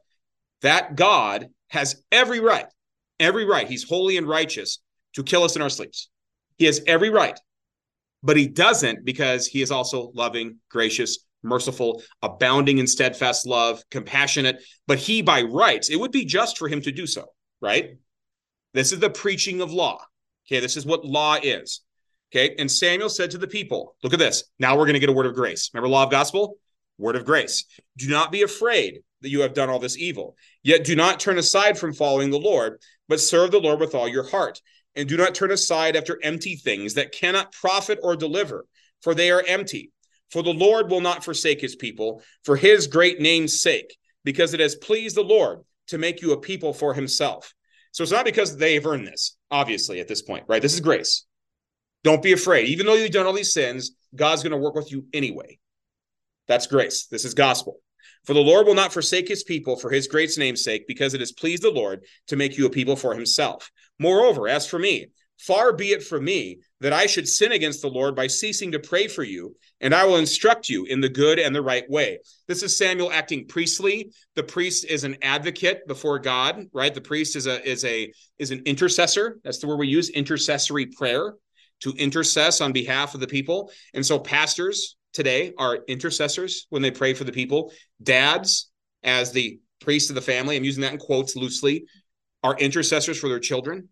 that 0.61 0.95
God 0.95 1.47
has 1.69 2.03
every 2.13 2.41
right, 2.41 2.67
every 3.19 3.47
right. 3.47 3.67
He's 3.67 3.85
holy 3.85 4.19
and 4.19 4.29
righteous 4.29 4.81
to 5.15 5.23
kill 5.23 5.43
us 5.43 5.57
in 5.57 5.63
our 5.63 5.71
sleeps. 5.71 6.11
He 6.59 6.65
has 6.67 6.81
every 6.87 7.11
right, 7.11 7.39
but 8.23 8.37
he 8.37 8.49
doesn't 8.49 9.05
because 9.05 9.47
he 9.47 9.63
is 9.63 9.71
also 9.71 10.11
loving, 10.15 10.59
gracious, 10.71 11.19
merciful, 11.43 12.03
abounding 12.23 12.79
in 12.79 12.87
steadfast 12.87 13.47
love, 13.47 13.83
compassionate. 13.91 14.63
But 14.87 14.99
he, 14.99 15.23
by 15.23 15.43
rights, 15.43 15.91
it 15.91 15.97
would 15.97 16.13
be 16.13 16.25
just 16.25 16.59
for 16.59 16.69
him 16.69 16.81
to 16.83 16.93
do 16.93 17.07
so, 17.07 17.27
right? 17.61 17.97
This 18.75 18.93
is 18.93 19.01
the 19.01 19.11
preaching 19.11 19.61
of 19.61 19.73
law. 19.73 20.01
Okay, 20.47 20.61
this 20.61 20.77
is 20.77 20.87
what 20.87 21.05
law 21.05 21.37
is. 21.43 21.83
Okay, 22.33 22.55
and 22.59 22.71
Samuel 22.71 23.09
said 23.09 23.31
to 23.33 23.39
the 23.39 23.47
people, 23.47 23.97
Look 24.03 24.13
at 24.13 24.19
this. 24.19 24.45
Now 24.59 24.77
we're 24.77 24.85
going 24.85 24.95
to 24.95 25.01
get 25.01 25.09
a 25.09 25.13
word 25.13 25.27
of 25.27 25.35
grace. 25.35 25.71
Remember, 25.73 25.89
law 25.89 26.05
of 26.05 26.11
gospel? 26.11 26.59
Word 26.99 27.17
of 27.17 27.25
grace. 27.25 27.65
Do 27.97 28.09
not 28.09 28.33
be 28.33 28.43
afraid 28.43 29.01
that 29.23 29.31
you 29.31 29.41
have 29.41 29.55
done 29.55 29.71
all 29.71 29.79
this 29.79 29.99
evil. 29.99 30.37
Yet 30.63 30.85
do 30.85 30.97
not 30.97 31.21
turn 31.21 31.39
aside 31.39 31.79
from 31.79 31.93
following 31.93 32.31
the 32.31 32.39
Lord, 32.39 32.81
but 33.09 33.21
serve 33.21 33.51
the 33.51 33.61
Lord 33.61 33.81
with 33.81 33.95
all 33.95 34.09
your 34.09 34.29
heart. 34.29 34.61
And 34.97 35.09
do 35.09 35.17
not 35.17 35.35
turn 35.35 35.51
aside 35.51 35.95
after 35.95 36.19
empty 36.23 36.57
things 36.57 36.95
that 36.95 37.13
cannot 37.13 37.53
profit 37.53 37.99
or 38.03 38.17
deliver, 38.17 38.67
for 39.03 39.15
they 39.15 39.31
are 39.31 39.45
empty. 39.47 39.93
For 40.31 40.43
the 40.43 40.55
Lord 40.55 40.91
will 40.91 41.03
not 41.03 41.23
forsake 41.23 41.61
his 41.61 41.77
people 41.77 42.23
for 42.45 42.57
his 42.57 42.87
great 42.87 43.21
name's 43.21 43.61
sake, 43.61 43.97
because 44.25 44.55
it 44.55 44.61
has 44.61 44.75
pleased 44.75 45.17
the 45.17 45.23
Lord 45.23 45.61
to 45.89 45.99
make 45.99 46.23
you 46.23 46.33
a 46.33 46.41
people 46.41 46.73
for 46.73 46.95
himself. 46.95 47.55
So 47.93 48.03
it's 48.03 48.13
not 48.13 48.25
because 48.25 48.57
they've 48.57 48.85
earned 48.85 49.07
this, 49.07 49.37
obviously, 49.51 50.01
at 50.01 50.09
this 50.09 50.23
point, 50.23 50.45
right? 50.49 50.61
This 50.61 50.75
is 50.75 50.81
grace. 50.81 51.27
Don't 52.03 52.23
be 52.23 52.33
afraid. 52.33 52.69
Even 52.69 52.87
though 52.87 52.95
you've 52.95 53.13
done 53.13 53.27
all 53.27 53.33
these 53.33 53.53
sins, 53.53 53.93
God's 54.15 54.43
going 54.43 54.51
to 54.53 54.57
work 54.57 54.75
with 54.75 54.91
you 54.91 55.07
anyway. 55.13 55.59
That's 56.49 56.67
grace. 56.67 57.07
This 57.07 57.25
is 57.25 57.35
gospel. 57.35 57.81
For 58.27 58.35
the 58.35 58.41
Lord 58.41 58.67
will 58.67 58.75
not 58.75 58.93
forsake 58.93 59.29
his 59.29 59.45
people 59.45 59.77
for 59.77 59.91
his 59.91 60.09
great 60.09 60.37
name's 60.37 60.65
sake, 60.65 60.87
because 60.87 61.15
it 61.15 61.21
has 61.21 61.33
pleased 61.33 61.63
the 61.63 61.71
Lord 61.71 62.05
to 62.27 62.37
make 62.37 62.59
you 62.59 62.67
a 62.67 62.71
people 62.71 62.97
for 62.97 63.15
himself. 63.15 63.71
Moreover, 63.99 64.49
as 64.49 64.67
for 64.67 64.79
me, 64.79 65.07
far 65.39 65.73
be 65.73 65.93
it 65.93 66.03
from 66.03 66.25
me 66.25 66.59
that 66.81 66.93
I 66.93 67.07
should 67.07 67.29
sin 67.29 67.53
against 67.53 67.83
the 67.83 67.89
Lord 67.89 68.17
by 68.17 68.27
ceasing 68.27 68.73
to 68.73 68.79
pray 68.79 69.07
for 69.07 69.23
you, 69.23 69.55
and 69.81 69.95
I 69.95 70.05
will 70.05 70.17
instruct 70.17 70.69
you 70.69 70.87
in 70.87 71.01
the 71.01 71.09
good 71.09 71.39
and 71.39 71.55
the 71.55 71.63
right 71.63 71.89
way. 71.89 72.19
This 72.49 72.63
is 72.63 72.77
Samuel 72.77 73.13
acting 73.13 73.47
priestly. 73.47 74.11
The 74.35 74.43
priest 74.43 74.87
is 74.87 75.05
an 75.05 75.17
advocate 75.23 75.87
before 75.87 76.19
God, 76.19 76.67
right? 76.73 76.93
The 76.93 77.01
priest 77.01 77.37
is 77.37 77.47
a 77.47 77.67
is 77.67 77.85
a 77.85 78.13
is 78.39 78.51
an 78.51 78.63
intercessor. 78.67 79.39
That's 79.45 79.59
the 79.59 79.69
word 79.69 79.79
we 79.79 79.89
use, 79.89 80.11
intercessory 80.11 80.87
prayer, 80.87 81.35
to 81.81 81.93
intercess 81.93 82.65
on 82.65 82.73
behalf 82.73 83.15
of 83.15 83.21
the 83.21 83.27
people. 83.27 83.71
And 83.95 84.05
so 84.05 84.19
pastors 84.19 84.97
today 85.17 85.55
are 85.59 85.79
intercessors 85.89 86.67
when 86.69 86.83
they 86.83 86.91
pray 86.91 87.15
for 87.15 87.25
the 87.25 87.33
people. 87.33 87.73
Dads, 88.03 88.71
as 89.03 89.33
the 89.33 89.59
priest 89.81 90.11
of 90.11 90.15
the 90.15 90.23
family, 90.23 90.57
I'm 90.57 90.65
using 90.65 90.83
that 90.83 90.93
in 90.93 90.99
quotes 90.99 91.35
loosely, 91.35 91.87
are 92.45 92.55
intercessors 92.59 93.19
for 93.19 93.29
their 93.29 93.41
children, 93.41 93.89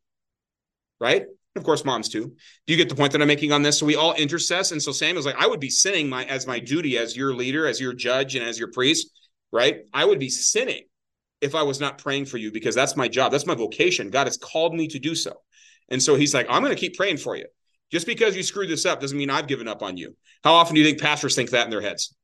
right? 1.00 1.24
Of 1.56 1.64
course, 1.64 1.84
moms 1.84 2.08
too. 2.08 2.34
Do 2.66 2.72
you 2.72 2.76
get 2.76 2.88
the 2.88 2.94
point 2.94 3.12
that 3.12 3.22
I'm 3.22 3.28
making 3.28 3.52
on 3.52 3.62
this? 3.62 3.78
So 3.78 3.86
we 3.86 3.96
all 3.96 4.14
intercess, 4.14 4.70
and 4.70 4.82
so 4.82 4.92
Sam 4.92 5.08
Samuel's 5.08 5.26
like, 5.26 5.36
I 5.38 5.46
would 5.46 5.60
be 5.60 5.70
sinning 5.70 6.08
my 6.08 6.24
as 6.24 6.46
my 6.46 6.58
duty 6.58 6.98
as 6.98 7.16
your 7.16 7.34
leader, 7.34 7.66
as 7.66 7.80
your 7.80 7.94
judge, 7.94 8.36
and 8.36 8.44
as 8.44 8.58
your 8.58 8.70
priest, 8.70 9.10
right? 9.50 9.78
I 9.92 10.04
would 10.04 10.18
be 10.18 10.28
sinning 10.28 10.82
if 11.40 11.54
I 11.54 11.62
was 11.62 11.80
not 11.80 11.98
praying 11.98 12.26
for 12.26 12.36
you 12.36 12.52
because 12.52 12.74
that's 12.74 12.96
my 12.96 13.08
job. 13.08 13.32
That's 13.32 13.46
my 13.46 13.54
vocation. 13.54 14.10
God 14.10 14.26
has 14.26 14.36
called 14.36 14.74
me 14.74 14.88
to 14.88 14.98
do 14.98 15.14
so. 15.14 15.32
And 15.88 16.02
so 16.02 16.16
he's 16.16 16.34
like, 16.34 16.46
I'm 16.50 16.62
going 16.62 16.74
to 16.74 16.80
keep 16.80 16.96
praying 16.96 17.18
for 17.18 17.36
you. 17.36 17.46
Just 17.90 18.06
because 18.06 18.36
you 18.36 18.42
screwed 18.42 18.70
this 18.70 18.86
up 18.86 19.00
doesn't 19.00 19.16
mean 19.16 19.30
I've 19.30 19.46
given 19.46 19.68
up 19.68 19.82
on 19.82 19.96
you. 19.96 20.16
How 20.42 20.54
often 20.54 20.74
do 20.74 20.80
you 20.80 20.86
think 20.86 21.00
pastors 21.00 21.34
think 21.34 21.50
that 21.50 21.64
in 21.64 21.70
their 21.70 21.80
heads? 21.80 22.14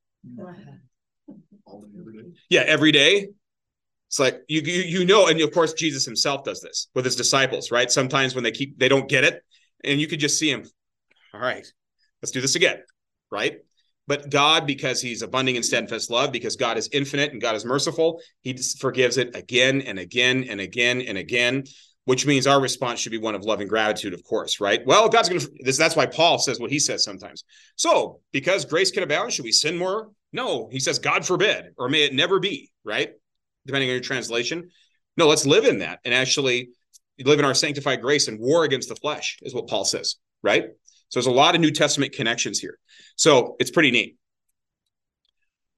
Yeah, 2.48 2.62
every 2.66 2.92
day. 2.92 3.28
It's 4.08 4.18
like 4.18 4.40
you, 4.48 4.60
you 4.62 4.82
you 4.82 5.04
know, 5.04 5.28
and 5.28 5.40
of 5.40 5.52
course 5.52 5.72
Jesus 5.72 6.04
himself 6.04 6.42
does 6.42 6.60
this 6.60 6.88
with 6.94 7.04
his 7.04 7.14
disciples, 7.14 7.70
right? 7.70 7.90
Sometimes 7.90 8.34
when 8.34 8.42
they 8.42 8.50
keep 8.50 8.76
they 8.76 8.88
don't 8.88 9.08
get 9.08 9.22
it, 9.22 9.40
and 9.84 10.00
you 10.00 10.08
could 10.08 10.18
just 10.18 10.36
see 10.36 10.50
him. 10.50 10.64
All 11.32 11.40
right, 11.40 11.64
let's 12.20 12.32
do 12.32 12.40
this 12.40 12.56
again, 12.56 12.82
right? 13.30 13.58
But 14.08 14.28
God, 14.28 14.66
because 14.66 15.00
He's 15.00 15.22
abundant 15.22 15.56
in 15.56 15.62
steadfast 15.62 16.10
love, 16.10 16.32
because 16.32 16.56
God 16.56 16.76
is 16.76 16.88
infinite 16.92 17.30
and 17.30 17.40
God 17.40 17.54
is 17.54 17.64
merciful, 17.64 18.20
He 18.42 18.58
forgives 18.80 19.18
it 19.18 19.36
again 19.36 19.82
and 19.82 20.00
again 20.00 20.46
and 20.50 20.60
again 20.60 21.00
and 21.02 21.16
again 21.16 21.62
which 22.04 22.26
means 22.26 22.46
our 22.46 22.60
response 22.60 23.00
should 23.00 23.12
be 23.12 23.18
one 23.18 23.34
of 23.34 23.44
loving 23.44 23.68
gratitude, 23.68 24.14
of 24.14 24.24
course, 24.24 24.60
right? 24.60 24.80
Well, 24.86 25.08
God's 25.08 25.28
going 25.28 25.40
to 25.40 25.50
this. 25.60 25.76
That's 25.76 25.96
why 25.96 26.06
Paul 26.06 26.38
says 26.38 26.58
what 26.58 26.70
he 26.70 26.78
says 26.78 27.04
sometimes. 27.04 27.44
So, 27.76 28.20
because 28.32 28.64
grace 28.64 28.90
can 28.90 29.02
abound, 29.02 29.32
should 29.32 29.44
we 29.44 29.52
sin 29.52 29.76
more? 29.76 30.10
No, 30.32 30.68
he 30.70 30.80
says, 30.80 30.98
God 30.98 31.26
forbid, 31.26 31.72
or 31.76 31.88
may 31.88 32.04
it 32.04 32.14
never 32.14 32.38
be, 32.38 32.70
right? 32.84 33.10
Depending 33.66 33.90
on 33.90 33.94
your 33.94 34.02
translation. 34.02 34.70
No, 35.16 35.26
let's 35.26 35.44
live 35.44 35.64
in 35.64 35.80
that 35.80 36.00
and 36.04 36.14
actually 36.14 36.70
live 37.18 37.38
in 37.38 37.44
our 37.44 37.54
sanctified 37.54 38.00
grace 38.00 38.28
and 38.28 38.40
war 38.40 38.64
against 38.64 38.88
the 38.88 38.96
flesh, 38.96 39.38
is 39.42 39.54
what 39.54 39.68
Paul 39.68 39.84
says, 39.84 40.16
right? 40.42 40.64
So 41.10 41.18
there's 41.18 41.26
a 41.26 41.32
lot 41.32 41.54
of 41.54 41.60
New 41.60 41.72
Testament 41.72 42.12
connections 42.12 42.58
here. 42.58 42.78
So 43.16 43.56
it's 43.58 43.70
pretty 43.70 43.90
neat. 43.90 44.16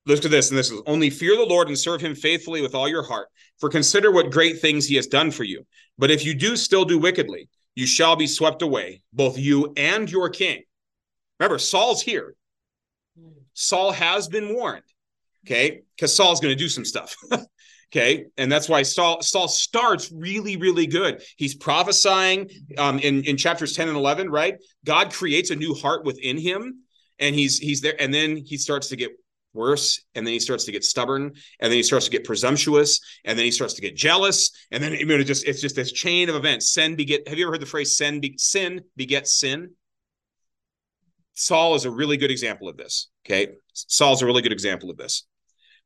Look 0.05 0.25
at 0.25 0.31
this, 0.31 0.51
and 0.51 0.59
this 0.59 0.71
is 0.71 0.81
only 0.87 1.11
fear 1.11 1.37
the 1.37 1.45
Lord 1.45 1.69
and 1.69 1.79
serve 1.79 2.01
him 2.01 2.15
faithfully 2.15 2.61
with 2.61 2.75
all 2.75 2.89
your 2.89 3.05
heart. 3.05 3.29
For 3.61 3.69
consider 3.69 4.11
what 4.11 4.33
great 4.33 4.61
things 4.61 4.87
he 4.87 4.97
has 4.97 5.07
done 5.07 5.31
for 5.31 5.45
you. 5.45 5.65
But 5.97 6.11
if 6.11 6.25
you 6.25 6.35
do 6.35 6.57
still 6.57 6.85
do 6.85 6.99
wickedly, 6.99 7.49
you 7.75 7.87
shall 7.87 8.17
be 8.17 8.27
swept 8.27 8.63
away, 8.63 9.03
both 9.13 9.39
you 9.39 9.73
and 9.77 10.11
your 10.11 10.29
king. 10.29 10.63
Remember, 11.39 11.59
Saul's 11.59 12.03
here. 12.03 12.35
Saul 13.55 13.93
has 13.93 14.29
been 14.29 14.55
warned, 14.55 14.83
okay, 15.45 15.83
because 15.95 16.15
Saul's 16.15 16.41
going 16.41 16.57
to 16.57 16.63
do 16.63 16.69
some 16.69 16.85
stuff. 16.85 17.15
okay, 17.93 18.25
and 18.37 18.51
that's 18.51 18.69
why 18.69 18.83
Saul 18.83 19.21
Saul 19.23 19.49
starts 19.49 20.11
really, 20.11 20.57
really 20.57 20.87
good. 20.87 21.23
He's 21.37 21.55
prophesying 21.55 22.49
um, 22.79 22.99
in 22.99 23.23
in 23.25 23.37
chapters 23.37 23.75
ten 23.75 23.89
and 23.89 23.97
eleven, 23.97 24.31
right? 24.31 24.57
God 24.85 25.13
creates 25.13 25.51
a 25.51 25.57
new 25.57 25.75
heart 25.75 26.05
within 26.05 26.39
him, 26.39 26.85
and 27.19 27.35
he's 27.35 27.59
he's 27.59 27.83
there, 27.83 28.01
and 28.01 28.13
then 28.13 28.37
he 28.37 28.57
starts 28.57 28.89
to 28.89 28.97
get 28.97 29.11
worse 29.55 30.03
and 30.15 30.27
then 30.27 30.33
he 30.33 30.41
starts 30.41 30.65
to 30.65 30.73
get 30.73 30.85
stubborn 30.85 31.25
and 31.61 31.71
then 31.71 31.73
he 31.73 31.83
starts 31.83 32.07
to 32.07 32.11
get 32.11 32.25
presumptuous 32.25 33.01
and 33.25 33.39
then 33.39 33.45
he 33.45 33.51
starts 33.51 33.75
to 33.75 33.83
get 33.83 33.97
jealous 33.97 34.51
and 34.71 34.83
then 34.83 34.93
it 34.93 35.25
just 35.25 35.47
it's 35.47 35.61
just 35.61 35.77
this 35.77 35.93
chain 35.93 36.29
of 36.29 36.35
events. 36.35 36.73
Sin 36.73 36.97
beget 36.97 37.27
have 37.29 37.39
you 37.39 37.45
ever 37.45 37.53
heard 37.53 37.63
the 37.63 37.67
phrase 37.67 37.97
sin 37.97 38.21
be, 38.21 38.35
sin 38.39 38.81
begets 38.97 39.39
sin 39.39 39.71
saul 41.35 41.75
is 41.75 41.87
a 41.87 41.91
really 41.91 42.17
good 42.17 42.31
example 42.31 42.69
of 42.69 42.77
this 42.77 43.09
okay? 43.27 43.49
Saul's 43.73 44.23
a 44.23 44.27
really 44.27 44.43
good 44.43 44.53
example 44.53 44.91
of 44.91 44.97
this 44.97 45.27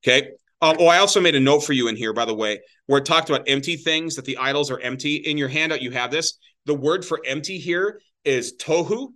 okay? 0.05 0.31
Um, 0.63 0.77
oh 0.81 0.87
i 0.87 0.99
also 0.99 1.21
made 1.21 1.35
a 1.35 1.41
note 1.41 1.61
for 1.61 1.75
you 1.75 1.89
in 1.89 1.97
here 1.97 2.13
by 2.13 2.25
the 2.25 2.35
way 2.35 2.61
where 2.87 3.01
it 3.01 3.05
talked 3.05 3.29
about 3.29 3.49
empty 3.49 3.77
things 3.77 4.17
that 4.17 4.25
the 4.25 4.39
idols 4.39 4.71
are 4.71 4.81
empty. 4.81 5.17
In 5.17 5.37
your 5.37 5.49
handout 5.49 5.83
you 5.83 5.91
have 5.91 6.11
this. 6.11 6.39
The 6.65 6.75
word 6.75 7.05
for 7.05 7.21
empty 7.27 7.59
here 7.59 8.01
is 8.25 8.57
tohu 8.57 9.13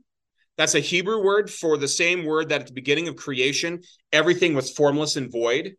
that's 0.60 0.74
a 0.74 0.80
Hebrew 0.80 1.24
word 1.24 1.50
for 1.50 1.78
the 1.78 1.88
same 1.88 2.26
word 2.26 2.50
that 2.50 2.60
at 2.60 2.66
the 2.66 2.74
beginning 2.74 3.08
of 3.08 3.16
creation, 3.16 3.80
everything 4.12 4.52
was 4.52 4.70
formless 4.70 5.16
and 5.16 5.32
void. 5.32 5.72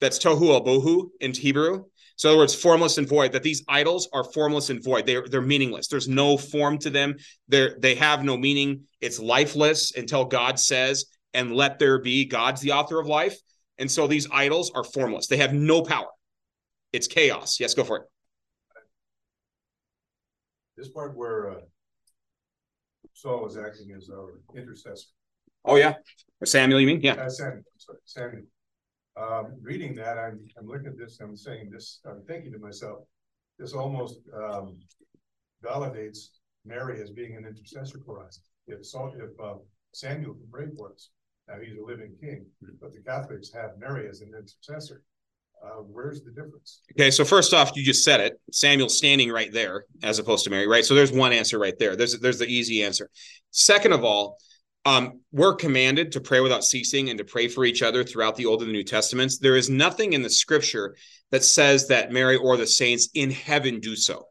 That's 0.00 0.18
tohu 0.18 0.52
al 0.52 0.64
bohu 0.64 1.10
in 1.20 1.32
Hebrew. 1.32 1.84
So, 2.16 2.28
in 2.28 2.32
other 2.32 2.42
words, 2.42 2.52
formless 2.52 2.98
and 2.98 3.08
void, 3.08 3.30
that 3.30 3.44
these 3.44 3.62
idols 3.68 4.08
are 4.12 4.24
formless 4.24 4.70
and 4.70 4.82
void. 4.82 5.06
They're, 5.06 5.28
they're 5.28 5.40
meaningless. 5.40 5.86
There's 5.86 6.08
no 6.08 6.36
form 6.36 6.78
to 6.78 6.90
them. 6.90 7.14
They're, 7.46 7.76
they 7.78 7.94
have 7.94 8.24
no 8.24 8.36
meaning. 8.36 8.88
It's 9.00 9.20
lifeless 9.20 9.94
until 9.94 10.24
God 10.24 10.58
says, 10.58 11.04
and 11.32 11.54
let 11.54 11.78
there 11.78 12.00
be. 12.00 12.24
God's 12.24 12.60
the 12.60 12.72
author 12.72 12.98
of 12.98 13.06
life. 13.06 13.38
And 13.78 13.88
so 13.88 14.08
these 14.08 14.26
idols 14.32 14.72
are 14.74 14.82
formless. 14.82 15.28
They 15.28 15.36
have 15.36 15.54
no 15.54 15.80
power. 15.80 16.08
It's 16.92 17.06
chaos. 17.06 17.60
Yes, 17.60 17.74
go 17.74 17.84
for 17.84 17.98
it. 17.98 18.02
This 20.76 20.88
part 20.88 21.16
where 21.16 21.50
uh, 21.52 21.60
Saul 23.22 23.44
was 23.44 23.56
acting 23.56 23.94
as 23.96 24.10
our 24.10 24.40
intercessor. 24.56 25.06
Oh 25.64 25.76
yeah, 25.76 25.94
Samuel, 26.44 26.80
you 26.80 26.88
mean? 26.88 27.00
Yeah. 27.00 27.14
Uh, 27.14 27.28
Samuel, 27.28 27.62
sorry, 27.76 27.98
Samuel. 28.04 28.42
Um, 29.16 29.58
reading 29.62 29.94
that, 29.94 30.18
I'm 30.18 30.40
I'm 30.58 30.66
looking 30.66 30.88
at 30.88 30.98
this. 30.98 31.20
I'm 31.20 31.36
saying 31.36 31.70
this. 31.70 32.00
I'm 32.04 32.22
thinking 32.26 32.50
to 32.50 32.58
myself, 32.58 32.98
this 33.60 33.74
almost 33.74 34.18
um, 34.34 34.76
validates 35.64 36.30
Mary 36.64 37.00
as 37.00 37.10
being 37.10 37.36
an 37.36 37.46
intercessor 37.46 38.00
for 38.04 38.24
us. 38.26 38.40
If 38.66 38.84
Saul, 38.84 39.14
if 39.16 39.30
uh, 39.40 39.58
Samuel 39.94 40.34
can 40.34 40.48
pray 40.50 40.66
for 40.76 40.92
us, 40.92 41.10
now 41.46 41.54
he's 41.62 41.78
a 41.78 41.84
living 41.84 42.14
king, 42.20 42.46
but 42.80 42.92
the 42.92 43.02
Catholics 43.02 43.52
have 43.54 43.78
Mary 43.78 44.08
as 44.08 44.20
an 44.20 44.32
intercessor. 44.36 45.02
Uh, 45.64 45.82
where's 45.82 46.22
the 46.22 46.30
difference? 46.30 46.80
Okay, 46.92 47.10
so 47.10 47.24
first 47.24 47.54
off, 47.54 47.70
you 47.76 47.84
just 47.84 48.04
said 48.04 48.20
it. 48.20 48.40
Samuel's 48.50 48.96
standing 48.96 49.30
right 49.30 49.52
there, 49.52 49.84
as 50.02 50.18
opposed 50.18 50.42
to 50.44 50.50
Mary, 50.50 50.66
right? 50.66 50.84
So 50.84 50.94
there's 50.94 51.12
one 51.12 51.32
answer 51.32 51.58
right 51.58 51.78
there. 51.78 51.94
There's 51.94 52.18
there's 52.18 52.38
the 52.38 52.46
easy 52.46 52.82
answer. 52.82 53.08
Second 53.52 53.92
of 53.92 54.04
all, 54.04 54.38
um, 54.84 55.20
we're 55.30 55.54
commanded 55.54 56.12
to 56.12 56.20
pray 56.20 56.40
without 56.40 56.64
ceasing 56.64 57.10
and 57.10 57.18
to 57.18 57.24
pray 57.24 57.46
for 57.46 57.64
each 57.64 57.82
other 57.82 58.02
throughout 58.02 58.34
the 58.34 58.46
Old 58.46 58.62
and 58.62 58.70
the 58.70 58.72
New 58.72 58.82
Testaments. 58.82 59.38
There 59.38 59.56
is 59.56 59.70
nothing 59.70 60.14
in 60.14 60.22
the 60.22 60.30
Scripture 60.30 60.96
that 61.30 61.44
says 61.44 61.86
that 61.88 62.10
Mary 62.10 62.36
or 62.36 62.56
the 62.56 62.66
saints 62.66 63.08
in 63.14 63.30
heaven 63.30 63.78
do 63.78 63.94
so. 63.94 64.26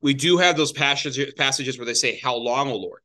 We 0.00 0.14
do 0.14 0.38
have 0.38 0.56
those 0.56 0.72
passages 0.72 1.34
passages 1.34 1.76
where 1.76 1.86
they 1.86 1.94
say, 1.94 2.18
"How 2.18 2.34
long, 2.36 2.70
O 2.70 2.76
Lord?" 2.76 3.02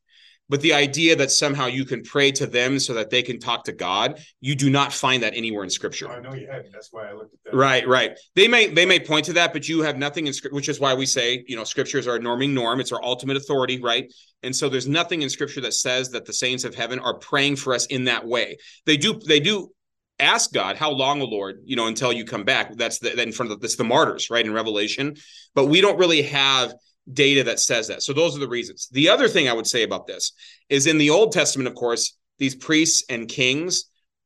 But 0.49 0.62
the 0.62 0.73
idea 0.73 1.15
that 1.15 1.31
somehow 1.31 1.67
you 1.67 1.86
can 1.86 2.03
pray 2.03 2.31
to 2.31 2.47
them 2.47 2.79
so 2.79 2.93
that 2.93 3.10
they 3.10 3.21
can 3.21 3.39
talk 3.39 3.65
to 3.65 3.73
God, 3.73 4.19
you 4.39 4.55
do 4.55 4.69
not 4.69 4.93
find 4.93 5.23
that 5.23 5.33
anywhere 5.36 5.63
in 5.63 5.69
Scripture. 5.69 6.10
I 6.10 6.19
know 6.19 6.33
you 6.33 6.47
had. 6.47 6.65
That's 6.71 6.91
why 6.91 7.10
I 7.10 7.13
looked 7.13 7.33
at 7.33 7.51
that. 7.51 7.57
Right, 7.57 7.88
right. 7.88 8.17
They 8.36 8.47
may 8.47 8.67
they 8.67 8.86
may 8.86 8.99
point 8.99 9.25
to 9.25 9.33
that, 9.33 9.53
but 9.53 9.67
you 9.67 9.81
have 9.81 9.97
nothing 9.97 10.27
in 10.27 10.33
Scripture, 10.33 10.55
which 10.55 10.69
is 10.69 10.79
why 10.79 10.93
we 10.93 11.05
say 11.05 11.43
you 11.47 11.55
know 11.55 11.63
Scriptures 11.63 12.07
are 12.07 12.15
a 12.15 12.19
norming 12.19 12.51
norm. 12.51 12.79
It's 12.79 12.91
our 12.91 13.03
ultimate 13.03 13.38
authority, 13.38 13.81
right? 13.81 14.12
And 14.43 14.55
so 14.55 14.69
there's 14.69 14.88
nothing 14.88 15.21
in 15.21 15.29
Scripture 15.29 15.62
that 15.62 15.73
says 15.73 16.10
that 16.12 16.25
the 16.25 16.33
saints 16.33 16.63
of 16.63 16.75
heaven 16.75 16.99
are 16.99 17.17
praying 17.17 17.57
for 17.57 17.73
us 17.73 17.86
in 17.88 18.05
that 18.05 18.25
way. 18.25 18.57
They 18.86 18.97
do 18.97 19.19
they 19.27 19.39
do 19.39 19.71
ask 20.19 20.51
God, 20.51 20.77
how 20.77 20.91
long, 20.91 21.21
O 21.21 21.25
Lord, 21.25 21.62
you 21.65 21.75
know, 21.75 21.88
until 21.88 22.12
you 22.12 22.25
come 22.25 22.43
back. 22.43 22.75
That's 22.75 22.99
the, 22.99 23.10
that 23.10 23.19
in 23.19 23.31
front 23.31 23.51
of 23.51 23.62
that's 23.62 23.75
the 23.75 23.83
martyrs, 23.83 24.29
right, 24.29 24.45
in 24.45 24.53
Revelation. 24.53 25.15
But 25.53 25.65
we 25.65 25.81
don't 25.81 25.99
really 25.99 26.23
have 26.23 26.73
data 27.12 27.43
that 27.43 27.60
says 27.60 27.88
that. 27.88 28.04
So 28.04 28.13
those 28.13 28.36
are 28.36 28.39
the 28.39 28.48
reasons. 28.48 28.88
The 28.91 29.10
other 29.10 29.28
thing 29.28 29.48
I 29.48 29.54
would 29.54 29.67
say 29.67 29.84
about 29.84 30.08
this 30.08 30.34
is 30.70 30.88
in 30.88 30.98
the 30.98 31.10
Old 31.10 31.32
Testament, 31.32 31.67
of 31.67 31.76
course, 31.76 32.17
these 32.38 32.56
priests 32.56 33.04
and 33.10 33.28
kings 33.28 33.86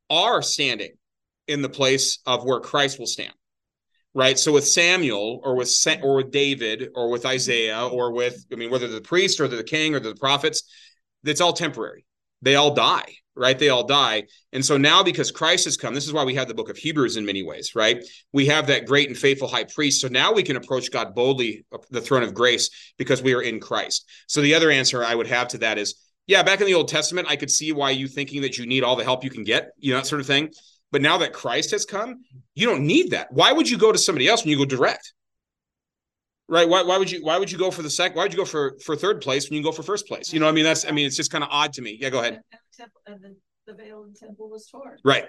are 0.10 0.42
standing 0.42 0.92
in 1.48 1.62
the 1.62 1.70
place 1.70 2.20
of 2.26 2.44
where 2.44 2.60
Christ 2.60 3.00
will 3.00 3.08
stand. 3.08 3.34
Right. 4.14 4.38
So 4.38 4.52
with 4.52 4.68
Samuel 4.68 5.40
or 5.44 5.56
with 5.56 5.74
or 6.04 6.16
with 6.16 6.32
David 6.32 6.90
or 6.96 7.10
with 7.10 7.26
Isaiah 7.26 7.88
or 7.88 8.12
with 8.12 8.46
I 8.52 8.56
mean 8.56 8.70
whether 8.70 8.88
the 8.88 9.00
priest 9.00 9.40
or 9.40 9.48
the 9.48 9.64
king 9.64 9.96
or 9.96 10.02
the 10.02 10.16
prophets, 10.16 10.64
it's 11.24 11.40
all 11.40 11.54
temporary. 11.54 12.06
They 12.42 12.56
all 12.56 12.74
die 12.74 13.21
right? 13.36 13.58
They 13.58 13.70
all 13.70 13.86
die. 13.86 14.24
And 14.54 14.64
so 14.64 14.78
now, 14.78 15.04
because 15.04 15.32
Christ 15.32 15.66
has 15.66 15.78
come, 15.78 15.94
this 15.94 16.06
is 16.06 16.14
why 16.14 16.24
we 16.24 16.36
have 16.36 16.48
the 16.48 16.54
book 16.54 16.70
of 16.70 16.78
Hebrews 16.78 17.18
in 17.18 17.26
many 17.26 17.44
ways, 17.44 17.74
right? 17.76 18.04
We 18.34 18.46
have 18.48 18.68
that 18.68 18.86
great 18.86 19.08
and 19.08 19.18
faithful 19.18 19.48
high 19.48 19.64
priest. 19.64 20.02
So 20.02 20.08
now 20.08 20.34
we 20.34 20.44
can 20.44 20.56
approach 20.58 20.92
God 20.92 21.16
boldly, 21.16 21.66
the 21.90 22.02
throne 22.02 22.24
of 22.24 22.34
grace, 22.34 22.70
because 22.98 23.22
we 23.22 23.34
are 23.34 23.42
in 23.42 23.60
Christ. 23.60 24.10
So 24.28 24.42
the 24.42 24.56
other 24.56 24.72
answer 24.72 25.04
I 25.04 25.16
would 25.16 25.28
have 25.28 25.48
to 25.50 25.60
that 25.60 25.78
is, 25.78 25.96
yeah, 26.28 26.44
back 26.44 26.62
in 26.62 26.68
the 26.68 26.76
Old 26.76 26.88
Testament, 26.88 27.28
I 27.30 27.36
could 27.36 27.52
see 27.52 27.72
why 27.72 27.92
you 27.92 28.08
thinking 28.08 28.42
that 28.42 28.58
you 28.58 28.66
need 28.66 28.84
all 28.84 28.96
the 28.96 29.04
help 29.04 29.24
you 29.24 29.30
can 29.30 29.44
get, 29.44 29.72
you 29.78 29.92
know, 29.92 29.98
that 29.98 30.08
sort 30.08 30.22
of 30.22 30.28
thing. 30.28 30.52
But 30.92 31.02
now 31.02 31.18
that 31.20 31.34
Christ 31.34 31.72
has 31.72 31.86
come, 31.86 32.24
you 32.54 32.68
don't 32.68 32.86
need 32.86 33.12
that. 33.12 33.32
Why 33.32 33.54
would 33.54 33.70
you 33.70 33.78
go 33.78 33.92
to 33.92 33.98
somebody 33.98 34.28
else 34.28 34.44
when 34.44 34.52
you 34.52 34.58
go 34.58 34.66
direct? 34.66 35.14
Right? 36.52 36.68
Why, 36.68 36.84
why 36.84 36.98
would 36.98 37.10
you 37.10 37.24
why 37.24 37.40
would 37.40 37.52
you 37.52 37.58
go 37.58 37.72
for 37.72 37.82
the 37.82 37.90
second? 37.90 38.18
Why 38.18 38.24
would 38.24 38.34
you 38.34 38.38
go 38.38 38.46
for 38.46 38.78
for 38.84 38.96
third 38.96 39.22
place 39.22 39.50
when 39.50 39.58
you 39.58 39.64
go 39.64 39.72
for 39.72 39.82
first 39.82 40.06
place? 40.06 40.32
You 40.32 40.40
know, 40.40 40.48
I 40.48 40.52
mean, 40.52 40.66
that's 40.66 40.86
I 40.86 40.92
mean, 40.92 41.08
it's 41.08 41.16
just 41.16 41.32
kind 41.32 41.44
of 41.44 41.50
odd 41.50 41.74
to 41.74 41.82
me. 41.82 41.98
Yeah, 42.00 42.10
go 42.10 42.20
ahead 42.20 42.42
and 43.08 43.22
the, 43.22 43.36
the 43.68 43.74
veil 43.74 44.04
in 44.04 44.14
the 44.14 44.20
temple 44.20 44.50
was 44.50 44.68
torn. 44.68 44.98
Right. 45.04 45.26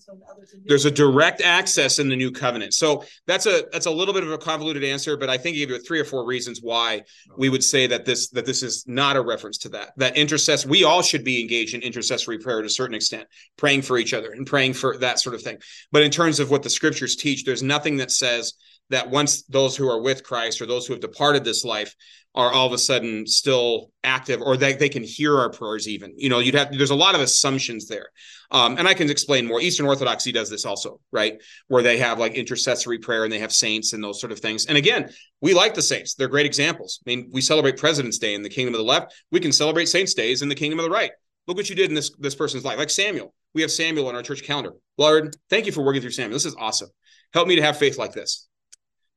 So 0.00 0.20
there's 0.66 0.84
a 0.84 0.90
direct 0.90 1.40
access 1.40 1.98
in 1.98 2.10
the 2.10 2.14
new 2.14 2.30
covenant. 2.30 2.74
So 2.74 3.04
that's 3.26 3.46
a 3.46 3.64
that's 3.72 3.86
a 3.86 3.90
little 3.90 4.12
bit 4.12 4.22
of 4.22 4.30
a 4.30 4.36
convoluted 4.36 4.84
answer, 4.84 5.16
but 5.16 5.30
I 5.30 5.38
think 5.38 5.56
you 5.56 5.66
give 5.66 5.84
three 5.86 5.98
or 5.98 6.04
four 6.04 6.26
reasons 6.26 6.60
why 6.62 7.02
we 7.38 7.48
would 7.48 7.64
say 7.64 7.86
that 7.86 8.04
this 8.04 8.28
that 8.30 8.44
this 8.44 8.62
is 8.62 8.84
not 8.86 9.16
a 9.16 9.22
reference 9.22 9.56
to 9.58 9.70
that. 9.70 9.92
That 9.96 10.14
intercess 10.14 10.66
we 10.66 10.84
all 10.84 11.00
should 11.00 11.24
be 11.24 11.40
engaged 11.40 11.74
in 11.74 11.80
intercessory 11.80 12.38
prayer 12.38 12.60
to 12.60 12.66
a 12.66 12.70
certain 12.70 12.94
extent, 12.94 13.26
praying 13.56 13.82
for 13.82 13.96
each 13.96 14.12
other 14.12 14.30
and 14.32 14.46
praying 14.46 14.74
for 14.74 14.98
that 14.98 15.20
sort 15.20 15.34
of 15.34 15.40
thing. 15.40 15.56
But 15.90 16.02
in 16.02 16.10
terms 16.10 16.38
of 16.38 16.50
what 16.50 16.62
the 16.62 16.70
scriptures 16.70 17.16
teach, 17.16 17.44
there's 17.44 17.62
nothing 17.62 17.96
that 17.96 18.10
says 18.10 18.52
that 18.90 19.10
once 19.10 19.42
those 19.44 19.76
who 19.76 19.88
are 19.88 20.00
with 20.00 20.22
Christ 20.22 20.60
or 20.60 20.66
those 20.66 20.86
who 20.86 20.92
have 20.94 21.00
departed 21.00 21.44
this 21.44 21.64
life 21.64 21.94
are 22.34 22.52
all 22.52 22.66
of 22.66 22.72
a 22.72 22.78
sudden 22.78 23.26
still 23.26 23.90
active 24.04 24.40
or 24.40 24.56
that 24.56 24.78
they 24.78 24.88
can 24.88 25.02
hear 25.02 25.38
our 25.38 25.50
prayers 25.50 25.88
even 25.88 26.12
you 26.16 26.28
know 26.28 26.38
you'd 26.38 26.54
have 26.54 26.70
there's 26.70 26.90
a 26.90 26.94
lot 26.94 27.14
of 27.14 27.20
assumptions 27.20 27.88
there. 27.88 28.08
Um, 28.50 28.78
and 28.78 28.88
i 28.88 28.94
can 28.94 29.10
explain 29.10 29.46
more. 29.46 29.60
Eastern 29.60 29.86
orthodoxy 29.86 30.32
does 30.32 30.48
this 30.48 30.64
also 30.64 31.00
right? 31.12 31.40
Where 31.68 31.82
they 31.82 31.98
have 31.98 32.18
like 32.18 32.34
intercessory 32.34 32.98
prayer 32.98 33.24
and 33.24 33.32
they 33.32 33.38
have 33.40 33.52
saints 33.52 33.92
and 33.92 34.02
those 34.02 34.20
sort 34.20 34.32
of 34.32 34.38
things. 34.38 34.66
And 34.66 34.78
again 34.78 35.10
we 35.40 35.54
like 35.54 35.74
the 35.74 35.82
saints. 35.82 36.14
They're 36.14 36.28
great 36.28 36.46
examples. 36.46 37.00
I 37.06 37.10
mean 37.10 37.30
we 37.32 37.40
celebrate 37.40 37.76
president's 37.76 38.18
day 38.18 38.34
in 38.34 38.42
the 38.42 38.50
kingdom 38.50 38.74
of 38.74 38.78
the 38.78 38.84
left. 38.84 39.14
We 39.30 39.40
can 39.40 39.52
celebrate 39.52 39.86
saints 39.86 40.14
days 40.14 40.42
in 40.42 40.48
the 40.48 40.54
kingdom 40.54 40.78
of 40.78 40.84
the 40.84 40.90
right. 40.90 41.12
Look 41.46 41.56
what 41.56 41.70
you 41.70 41.76
did 41.76 41.88
in 41.88 41.94
this 41.94 42.10
this 42.18 42.34
person's 42.34 42.64
life. 42.64 42.78
Like 42.78 42.90
samuel. 42.90 43.34
We 43.54 43.62
have 43.62 43.70
samuel 43.70 44.08
on 44.08 44.14
our 44.14 44.22
church 44.22 44.44
calendar. 44.44 44.72
Lord 44.98 45.34
thank 45.50 45.66
you 45.66 45.72
for 45.72 45.82
working 45.82 46.02
through 46.02 46.12
samuel. 46.12 46.34
This 46.34 46.44
is 46.44 46.56
awesome. 46.58 46.90
Help 47.32 47.48
me 47.48 47.56
to 47.56 47.62
have 47.62 47.78
faith 47.78 47.98
like 47.98 48.12
this 48.12 48.47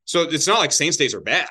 so 0.04 0.22
it's 0.22 0.46
not 0.46 0.58
like 0.58 0.72
saints 0.72 0.96
days 0.96 1.14
are 1.14 1.20
bad 1.20 1.48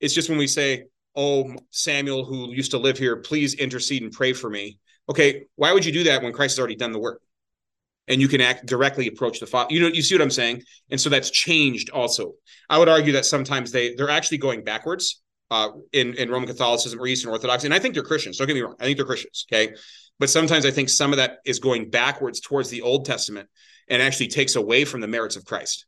it's 0.00 0.14
just 0.14 0.28
when 0.28 0.38
we 0.38 0.46
say 0.46 0.84
oh, 1.16 1.54
Samuel, 1.70 2.24
who 2.24 2.52
used 2.52 2.70
to 2.72 2.78
live 2.78 2.98
here, 2.98 3.16
please 3.16 3.54
intercede 3.54 4.02
and 4.02 4.12
pray 4.12 4.32
for 4.32 4.50
me. 4.50 4.78
Okay, 5.08 5.46
why 5.56 5.72
would 5.72 5.84
you 5.84 5.92
do 5.92 6.04
that 6.04 6.22
when 6.22 6.32
Christ 6.32 6.54
has 6.54 6.58
already 6.58 6.76
done 6.76 6.92
the 6.92 6.98
work? 6.98 7.22
And 8.08 8.20
you 8.20 8.28
can 8.28 8.40
act 8.40 8.66
directly 8.66 9.08
approach 9.08 9.40
the 9.40 9.46
Father. 9.46 9.74
You 9.74 9.80
know, 9.80 9.88
you 9.88 10.02
see 10.02 10.14
what 10.14 10.22
I'm 10.22 10.30
saying? 10.30 10.62
And 10.90 11.00
so 11.00 11.08
that's 11.08 11.30
changed 11.30 11.90
also. 11.90 12.34
I 12.68 12.78
would 12.78 12.88
argue 12.88 13.12
that 13.14 13.24
sometimes 13.24 13.72
they 13.72 13.94
they're 13.94 14.10
actually 14.10 14.38
going 14.38 14.62
backwards 14.62 15.22
uh, 15.50 15.70
in 15.92 16.14
in 16.14 16.30
Roman 16.30 16.46
Catholicism 16.46 17.00
or 17.00 17.06
Eastern 17.08 17.32
Orthodoxy, 17.32 17.66
and 17.66 17.74
I 17.74 17.80
think 17.80 17.94
they're 17.94 18.04
Christians. 18.04 18.38
Don't 18.38 18.46
get 18.46 18.54
me 18.54 18.60
wrong. 18.60 18.76
I 18.78 18.84
think 18.84 18.96
they're 18.96 19.06
Christians. 19.06 19.46
Okay, 19.50 19.74
but 20.20 20.30
sometimes 20.30 20.64
I 20.64 20.70
think 20.70 20.88
some 20.88 21.12
of 21.12 21.16
that 21.16 21.38
is 21.44 21.58
going 21.58 21.90
backwards 21.90 22.40
towards 22.40 22.70
the 22.70 22.82
Old 22.82 23.06
Testament 23.06 23.48
and 23.88 24.00
actually 24.00 24.28
takes 24.28 24.54
away 24.54 24.84
from 24.84 25.00
the 25.00 25.08
merits 25.08 25.34
of 25.34 25.44
Christ. 25.44 25.86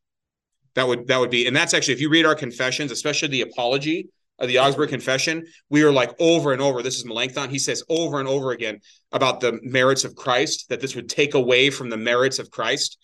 That 0.74 0.87
would 0.87 1.07
that 1.09 1.18
would 1.18 1.31
be, 1.31 1.46
and 1.46 1.57
that's 1.57 1.74
actually 1.74 1.94
if 1.94 2.00
you 2.00 2.11
read 2.11 2.26
our 2.26 2.35
confessions, 2.35 2.92
especially 2.92 3.28
the 3.28 3.42
apology 3.42 4.09
of 4.38 4.48
the 4.48 4.59
Augsburg 4.59 4.88
Confession, 4.88 5.44
we 5.68 5.83
are 5.83 5.90
like 5.90 6.14
over 6.20 6.52
and 6.52 6.62
over. 6.62 6.83
This 6.83 6.96
is 6.96 7.04
Melanchthon. 7.04 7.50
He 7.50 7.59
says 7.59 7.83
over 7.88 8.20
and 8.20 8.28
over 8.28 8.52
again 8.52 8.81
about 9.11 9.40
the 9.40 9.59
merits 9.62 10.04
of 10.04 10.14
Christ, 10.14 10.68
that 10.68 10.81
this 10.81 10.94
would 10.94 11.09
take 11.09 11.35
away 11.35 11.70
from 11.70 11.90
the 11.90 11.96
merits 11.96 12.38
of 12.38 12.50
Christ. 12.50 12.98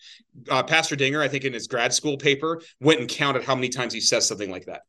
Uh, 0.49 0.63
Pastor 0.63 0.95
Dinger, 0.95 1.21
I 1.21 1.27
think 1.27 1.43
in 1.43 1.53
his 1.53 1.67
grad 1.67 1.93
school 1.93 2.17
paper, 2.17 2.61
went 2.79 3.01
and 3.01 3.09
counted 3.09 3.43
how 3.43 3.55
many 3.55 3.69
times 3.69 3.93
he 3.93 3.99
says 3.99 4.27
something 4.27 4.49
like 4.49 4.65
that. 4.65 4.81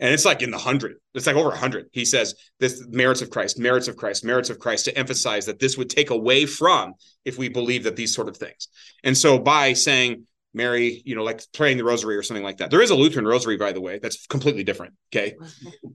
And 0.00 0.14
it's 0.14 0.24
like 0.24 0.42
in 0.42 0.50
the 0.50 0.58
hundred. 0.58 0.96
It's 1.14 1.26
like 1.26 1.34
over 1.34 1.50
a 1.50 1.56
hundred. 1.56 1.88
He 1.92 2.04
says 2.04 2.34
this 2.60 2.86
merits 2.88 3.20
of 3.20 3.30
Christ, 3.30 3.58
merits 3.58 3.88
of 3.88 3.96
Christ, 3.96 4.24
merits 4.24 4.50
of 4.50 4.58
Christ 4.58 4.84
to 4.84 4.96
emphasize 4.96 5.46
that 5.46 5.58
this 5.58 5.76
would 5.76 5.90
take 5.90 6.10
away 6.10 6.46
from 6.46 6.94
if 7.24 7.36
we 7.36 7.48
believe 7.48 7.84
that 7.84 7.96
these 7.96 8.14
sort 8.14 8.28
of 8.28 8.36
things. 8.36 8.68
And 9.02 9.16
so 9.16 9.38
by 9.38 9.72
saying 9.72 10.26
Mary, 10.58 11.00
you 11.06 11.14
know, 11.14 11.24
like 11.24 11.40
praying 11.54 11.78
the 11.78 11.84
rosary 11.84 12.16
or 12.16 12.22
something 12.22 12.44
like 12.44 12.58
that. 12.58 12.70
There 12.70 12.82
is 12.82 12.90
a 12.90 12.94
Lutheran 12.94 13.26
rosary, 13.26 13.56
by 13.56 13.72
the 13.72 13.80
way, 13.80 13.98
that's 13.98 14.26
completely 14.26 14.64
different. 14.64 14.92
Okay. 15.10 15.34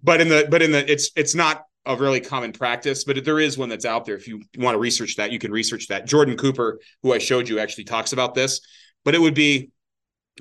But 0.06 0.20
in 0.20 0.28
the, 0.28 0.48
but 0.50 0.62
in 0.62 0.72
the, 0.72 0.92
it's, 0.92 1.12
it's 1.16 1.34
not 1.34 1.64
a 1.86 1.96
really 1.96 2.20
common 2.20 2.52
practice, 2.52 3.06
but 3.06 3.24
there 3.24 3.40
is 3.40 3.58
one 3.58 3.70
that's 3.70 3.86
out 3.86 4.06
there. 4.06 4.16
If 4.16 4.28
you 4.28 4.42
want 4.58 4.76
to 4.76 4.80
research 4.80 5.16
that, 5.16 5.32
you 5.32 5.40
can 5.40 5.52
research 5.52 5.88
that. 5.88 6.06
Jordan 6.06 6.36
Cooper, 6.36 6.80
who 7.04 7.14
I 7.14 7.20
showed 7.20 7.48
you, 7.48 7.60
actually 7.60 7.86
talks 7.86 8.12
about 8.12 8.34
this. 8.34 8.60
But 9.06 9.16
it 9.16 9.22
would 9.22 9.34
be, 9.34 9.70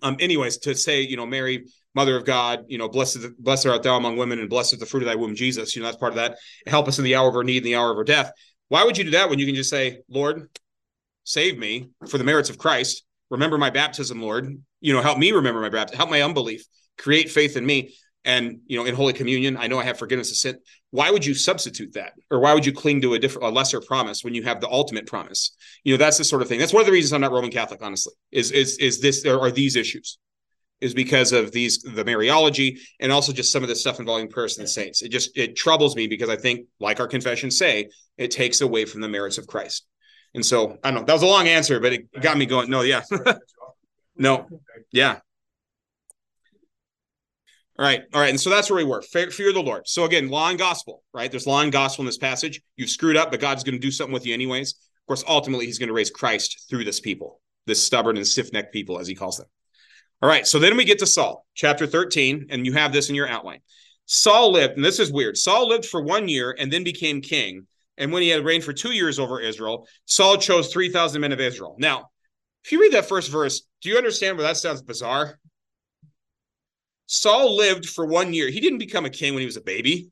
um, 0.02 0.16
anyways, 0.18 0.58
to 0.58 0.74
say, 0.74 1.02
you 1.02 1.16
know, 1.16 1.26
Mary, 1.26 1.66
Mother 1.94 2.16
of 2.16 2.24
God, 2.24 2.64
you 2.68 2.78
know, 2.78 2.88
blessed, 2.88 3.20
blessed 3.38 3.66
art 3.66 3.82
thou 3.82 3.96
among 3.96 4.16
women, 4.16 4.38
and 4.38 4.48
blessed 4.48 4.74
is 4.74 4.78
the 4.80 4.86
fruit 4.86 5.02
of 5.02 5.08
thy 5.08 5.14
womb, 5.14 5.34
Jesus. 5.34 5.76
You 5.76 5.82
know, 5.82 5.88
that's 5.88 5.98
part 5.98 6.12
of 6.12 6.16
that. 6.16 6.38
Help 6.66 6.88
us 6.88 6.98
in 6.98 7.04
the 7.04 7.14
hour 7.14 7.28
of 7.28 7.36
our 7.36 7.44
need, 7.44 7.58
in 7.58 7.64
the 7.64 7.76
hour 7.76 7.90
of 7.90 7.98
our 7.98 8.04
death. 8.04 8.32
Why 8.68 8.84
would 8.84 8.96
you 8.96 9.04
do 9.04 9.10
that 9.10 9.28
when 9.28 9.38
you 9.38 9.46
can 9.46 9.54
just 9.54 9.70
say, 9.70 9.98
Lord, 10.08 10.48
save 11.24 11.58
me 11.58 11.90
for 12.08 12.18
the 12.18 12.24
merits 12.24 12.50
of 12.50 12.58
Christ? 12.58 13.04
Remember 13.32 13.58
my 13.58 13.70
baptism, 13.70 14.20
Lord. 14.20 14.62
You 14.80 14.92
know, 14.92 15.00
help 15.00 15.18
me 15.18 15.32
remember 15.32 15.60
my 15.60 15.70
baptism, 15.70 15.96
help 15.96 16.10
my 16.10 16.22
unbelief, 16.22 16.64
create 16.98 17.30
faith 17.30 17.56
in 17.56 17.66
me. 17.66 17.94
And 18.24 18.60
you 18.66 18.76
know, 18.76 18.84
in 18.84 18.94
Holy 18.94 19.12
Communion, 19.12 19.56
I 19.56 19.66
know 19.66 19.80
I 19.80 19.84
have 19.84 19.98
forgiveness 19.98 20.30
of 20.30 20.36
sin. 20.36 20.58
Why 20.90 21.10
would 21.10 21.26
you 21.26 21.34
substitute 21.34 21.94
that, 21.94 22.12
or 22.30 22.38
why 22.38 22.54
would 22.54 22.64
you 22.64 22.72
cling 22.72 23.00
to 23.00 23.14
a 23.14 23.18
different, 23.18 23.48
a 23.48 23.50
lesser 23.50 23.80
promise 23.80 24.22
when 24.22 24.32
you 24.32 24.44
have 24.44 24.60
the 24.60 24.68
ultimate 24.68 25.08
promise? 25.08 25.56
You 25.82 25.94
know, 25.94 25.98
that's 25.98 26.18
the 26.18 26.24
sort 26.24 26.42
of 26.42 26.46
thing. 26.46 26.60
That's 26.60 26.72
one 26.72 26.82
of 26.82 26.86
the 26.86 26.92
reasons 26.92 27.12
I'm 27.12 27.22
not 27.22 27.32
Roman 27.32 27.50
Catholic, 27.50 27.82
honestly. 27.82 28.12
Is 28.30 28.52
is 28.52 28.76
is 28.76 29.00
this? 29.00 29.26
Are 29.26 29.50
these 29.50 29.74
issues? 29.74 30.18
Is 30.80 30.94
because 30.94 31.32
of 31.32 31.50
these 31.50 31.82
the 31.82 32.04
Mariology 32.04 32.78
and 33.00 33.10
also 33.10 33.32
just 33.32 33.50
some 33.50 33.64
of 33.64 33.68
the 33.68 33.74
stuff 33.74 33.98
involving 33.98 34.28
prayers 34.28 34.56
and 34.56 34.64
the 34.64 34.68
saints. 34.68 35.02
It 35.02 35.08
just 35.08 35.36
it 35.36 35.56
troubles 35.56 35.96
me 35.96 36.06
because 36.06 36.28
I 36.28 36.36
think, 36.36 36.66
like 36.78 37.00
our 37.00 37.08
confessions 37.08 37.58
say, 37.58 37.88
it 38.18 38.30
takes 38.30 38.60
away 38.60 38.84
from 38.84 39.00
the 39.00 39.08
merits 39.08 39.38
of 39.38 39.48
Christ. 39.48 39.84
And 40.34 40.44
so 40.44 40.78
I 40.82 40.90
don't 40.90 41.00
know. 41.00 41.06
That 41.06 41.12
was 41.12 41.22
a 41.22 41.26
long 41.26 41.48
answer, 41.48 41.78
but 41.80 41.92
it 41.92 42.20
got 42.20 42.36
me 42.36 42.46
going. 42.46 42.70
No, 42.70 42.82
yeah. 42.82 43.02
no. 44.16 44.48
Yeah. 44.90 45.18
All 47.78 47.84
right. 47.84 48.02
All 48.12 48.20
right. 48.20 48.30
And 48.30 48.40
so 48.40 48.50
that's 48.50 48.70
where 48.70 48.76
we 48.76 48.84
were. 48.84 49.02
Fear, 49.02 49.30
fear 49.30 49.52
the 49.52 49.62
Lord. 49.62 49.86
So 49.86 50.04
again, 50.04 50.28
law 50.28 50.50
and 50.50 50.58
gospel, 50.58 51.02
right? 51.12 51.30
There's 51.30 51.46
law 51.46 51.62
and 51.62 51.72
gospel 51.72 52.02
in 52.02 52.06
this 52.06 52.18
passage. 52.18 52.60
You've 52.76 52.90
screwed 52.90 53.16
up, 53.16 53.30
but 53.30 53.40
God's 53.40 53.64
going 53.64 53.74
to 53.74 53.80
do 53.80 53.90
something 53.90 54.12
with 54.12 54.26
you 54.26 54.34
anyways. 54.34 54.72
Of 54.72 55.06
course, 55.06 55.24
ultimately, 55.26 55.66
he's 55.66 55.78
going 55.78 55.88
to 55.88 55.94
raise 55.94 56.10
Christ 56.10 56.66
through 56.68 56.84
this 56.84 57.00
people, 57.00 57.40
this 57.66 57.82
stubborn 57.82 58.16
and 58.16 58.26
stiff 58.26 58.52
necked 58.52 58.72
people, 58.72 59.00
as 59.00 59.08
he 59.08 59.14
calls 59.14 59.38
them. 59.38 59.48
All 60.20 60.28
right. 60.28 60.46
So 60.46 60.58
then 60.58 60.76
we 60.76 60.84
get 60.84 61.00
to 61.00 61.06
Saul, 61.06 61.46
chapter 61.54 61.86
13, 61.86 62.46
and 62.50 62.64
you 62.64 62.72
have 62.74 62.92
this 62.92 63.08
in 63.08 63.14
your 63.14 63.28
outline. 63.28 63.60
Saul 64.06 64.52
lived, 64.52 64.76
and 64.76 64.84
this 64.84 65.00
is 65.00 65.10
weird. 65.10 65.36
Saul 65.36 65.68
lived 65.68 65.86
for 65.86 66.02
one 66.02 66.28
year 66.28 66.54
and 66.56 66.72
then 66.72 66.84
became 66.84 67.20
king 67.20 67.66
and 67.98 68.12
when 68.12 68.22
he 68.22 68.28
had 68.28 68.44
reigned 68.44 68.64
for 68.64 68.72
two 68.72 68.92
years 68.92 69.18
over 69.18 69.40
Israel, 69.40 69.86
Saul 70.06 70.38
chose 70.38 70.72
3,000 70.72 71.20
men 71.20 71.32
of 71.32 71.40
Israel. 71.40 71.76
Now, 71.78 72.10
if 72.64 72.72
you 72.72 72.80
read 72.80 72.92
that 72.92 73.08
first 73.08 73.30
verse, 73.30 73.62
do 73.82 73.88
you 73.88 73.96
understand 73.96 74.36
where 74.36 74.46
that 74.46 74.56
sounds 74.56 74.82
bizarre? 74.82 75.38
Saul 77.06 77.56
lived 77.56 77.86
for 77.86 78.06
one 78.06 78.32
year. 78.32 78.48
He 78.48 78.60
didn't 78.60 78.78
become 78.78 79.04
a 79.04 79.10
king 79.10 79.34
when 79.34 79.40
he 79.40 79.46
was 79.46 79.56
a 79.56 79.62
baby. 79.62 80.10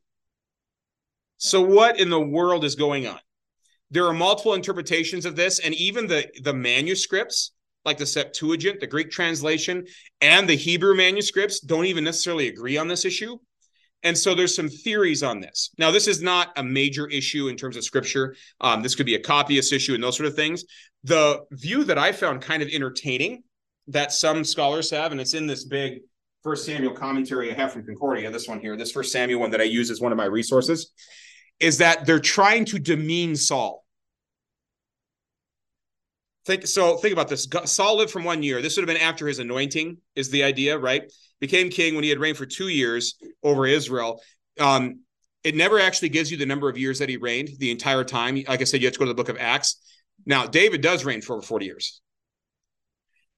So, 1.39 1.63
what 1.63 1.99
in 1.99 2.11
the 2.11 2.21
world 2.21 2.65
is 2.65 2.75
going 2.75 3.07
on? 3.07 3.19
There 3.91 4.07
are 4.07 4.13
multiple 4.13 4.55
interpretations 4.55 5.25
of 5.25 5.35
this, 5.35 5.59
and 5.59 5.75
even 5.75 6.07
the, 6.07 6.29
the 6.43 6.53
manuscripts, 6.53 7.53
like 7.85 7.97
the 7.97 8.07
Septuagint, 8.07 8.81
the 8.81 8.87
Greek 8.87 9.11
translation, 9.11 9.87
and 10.21 10.49
the 10.49 10.57
Hebrew 10.57 10.95
manuscripts, 10.95 11.61
don't 11.61 11.87
even 11.87 12.05
necessarily 12.05 12.49
agree 12.49 12.77
on 12.77 12.89
this 12.89 13.05
issue. 13.05 13.39
And 14.03 14.17
so 14.17 14.35
there's 14.35 14.55
some 14.55 14.69
theories 14.69 15.23
on 15.23 15.41
this. 15.41 15.71
Now, 15.77 15.91
this 15.91 16.09
is 16.09 16.23
not 16.23 16.53
a 16.57 16.63
major 16.63 17.07
issue 17.09 17.49
in 17.49 17.57
terms 17.57 17.77
of 17.77 17.85
scripture. 17.85 18.35
Um, 18.61 18.83
this 18.83 18.95
could 18.95 19.07
be 19.07 19.15
a 19.15 19.21
copyist 19.21 19.73
issue 19.73 19.95
and 19.95 20.03
those 20.03 20.17
sort 20.17 20.27
of 20.27 20.35
things. 20.35 20.65
The 21.05 21.41
view 21.53 21.85
that 21.85 21.99
I 21.99 22.13
found 22.13 22.41
kind 22.41 22.63
of 22.63 22.69
entertaining 22.69 23.43
that 23.89 24.13
some 24.13 24.45
scholars 24.45 24.91
have, 24.91 25.13
and 25.13 25.21
it's 25.21 25.35
in 25.35 25.47
this 25.47 25.65
big 25.65 26.01
First 26.43 26.65
Samuel 26.65 26.95
commentary 26.95 27.51
I 27.51 27.55
have 27.55 27.73
from 27.73 27.85
Concordia, 27.85 28.31
this 28.31 28.49
one 28.49 28.61
here, 28.61 28.75
this 28.75 28.93
First 28.93 29.13
Samuel 29.13 29.41
one 29.41 29.51
that 29.51 29.61
I 29.61 29.65
use 29.65 29.91
as 29.91 30.01
one 30.01 30.13
of 30.13 30.17
my 30.17 30.25
resources, 30.25 30.93
is 31.59 31.79
that 31.79 32.07
they're 32.07 32.19
trying 32.19 32.65
to 32.67 32.79
demean 32.79 33.37
Saul. 33.37 33.85
Think 36.47 36.67
so. 36.67 36.97
Think 36.97 37.13
about 37.13 37.29
this. 37.29 37.47
Saul 37.67 37.99
lived 37.99 38.11
from 38.11 38.25
one 38.25 38.43
year. 38.43 38.63
This 38.63 38.77
would 38.77 38.89
have 38.89 38.95
been 38.95 39.07
after 39.07 39.29
his 39.29 39.39
anointing, 39.39 39.99
is 40.17 40.31
the 40.31 40.43
idea, 40.43 40.79
right? 40.79 41.03
Became 41.41 41.71
king 41.71 41.95
when 41.95 42.05
he 42.05 42.11
had 42.11 42.19
reigned 42.19 42.37
for 42.37 42.47
two 42.47 42.69
years 42.69 43.15
over 43.43 43.67
Israel. 43.67 44.21
Um, 44.59 45.01
it 45.43 45.55
never 45.55 45.81
actually 45.81 46.11
gives 46.11 46.31
you 46.31 46.37
the 46.37 46.47
number 46.47 46.69
of 46.69 46.77
years 46.77 46.99
that 46.99 47.09
he 47.09 47.17
reigned 47.17 47.51
the 47.59 47.71
entire 47.71 48.05
time. 48.05 48.43
Like 48.47 48.61
I 48.61 48.65
said, 48.65 48.81
you 48.81 48.87
have 48.87 48.95
to 48.95 48.99
go 48.99 49.07
to 49.07 49.11
the 49.11 49.15
book 49.15 49.31
of 49.31 49.39
Acts. 49.39 49.81
Now, 50.27 50.47
David 50.47 50.83
does 50.83 51.05
reign 51.05 51.23
for 51.23 51.35
over 51.35 51.43
40 51.43 51.65
years. 51.65 52.01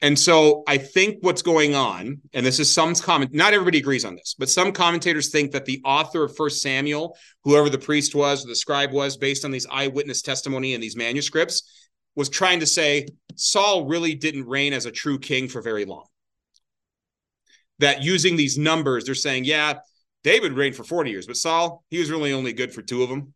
And 0.01 0.19
so 0.19 0.65
I 0.67 0.79
think 0.79 1.19
what's 1.21 1.43
going 1.43 1.77
on, 1.77 2.21
and 2.35 2.45
this 2.45 2.59
is 2.59 2.73
some 2.73 2.93
comment, 2.97 3.33
not 3.33 3.55
everybody 3.55 3.79
agrees 3.79 4.05
on 4.05 4.17
this, 4.17 4.35
but 4.37 4.49
some 4.49 4.73
commentators 4.73 5.31
think 5.31 5.53
that 5.53 5.65
the 5.65 5.81
author 5.85 6.25
of 6.25 6.35
First 6.35 6.61
Samuel, 6.61 7.17
whoever 7.45 7.71
the 7.71 7.79
priest 7.79 8.13
was, 8.13 8.45
or 8.45 8.49
the 8.49 8.57
scribe 8.57 8.91
was, 8.91 9.17
based 9.17 9.45
on 9.45 9.53
these 9.53 9.67
eyewitness 9.71 10.21
testimony 10.21 10.75
and 10.75 10.83
these 10.83 10.97
manuscripts, 10.97 11.89
was 12.17 12.29
trying 12.29 12.59
to 12.61 12.67
say 12.67 13.07
Saul 13.37 13.87
really 13.87 14.17
didn't 14.17 14.49
reign 14.49 14.73
as 14.73 14.87
a 14.87 14.91
true 14.91 15.21
king 15.21 15.47
for 15.47 15.63
very 15.63 15.85
long. 15.85 16.07
That 17.83 18.03
using 18.03 18.37
these 18.37 18.57
numbers, 18.57 19.05
they're 19.05 19.15
saying, 19.15 19.45
yeah, 19.45 19.81
David 20.23 20.53
reigned 20.53 20.77
for 20.77 20.85
40 20.85 21.11
years, 21.11 21.27
but 21.27 21.37
Saul, 21.37 21.85
he 21.91 21.99
was 21.99 22.11
really 22.11 22.33
only 22.33 22.53
good 22.53 22.73
for 22.73 22.81
two 22.81 23.03
of 23.03 23.09
them. 23.09 23.35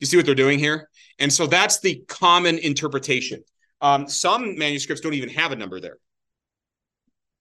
You 0.00 0.06
see 0.06 0.16
what 0.16 0.26
they're 0.26 0.34
doing 0.34 0.60
here? 0.60 0.88
And 1.18 1.32
so 1.32 1.46
that's 1.46 1.80
the 1.80 2.04
common 2.06 2.58
interpretation. 2.58 3.42
Um, 3.80 4.08
some 4.08 4.56
manuscripts 4.56 5.00
don't 5.00 5.14
even 5.14 5.30
have 5.30 5.50
a 5.50 5.56
number 5.56 5.80
there. 5.80 5.98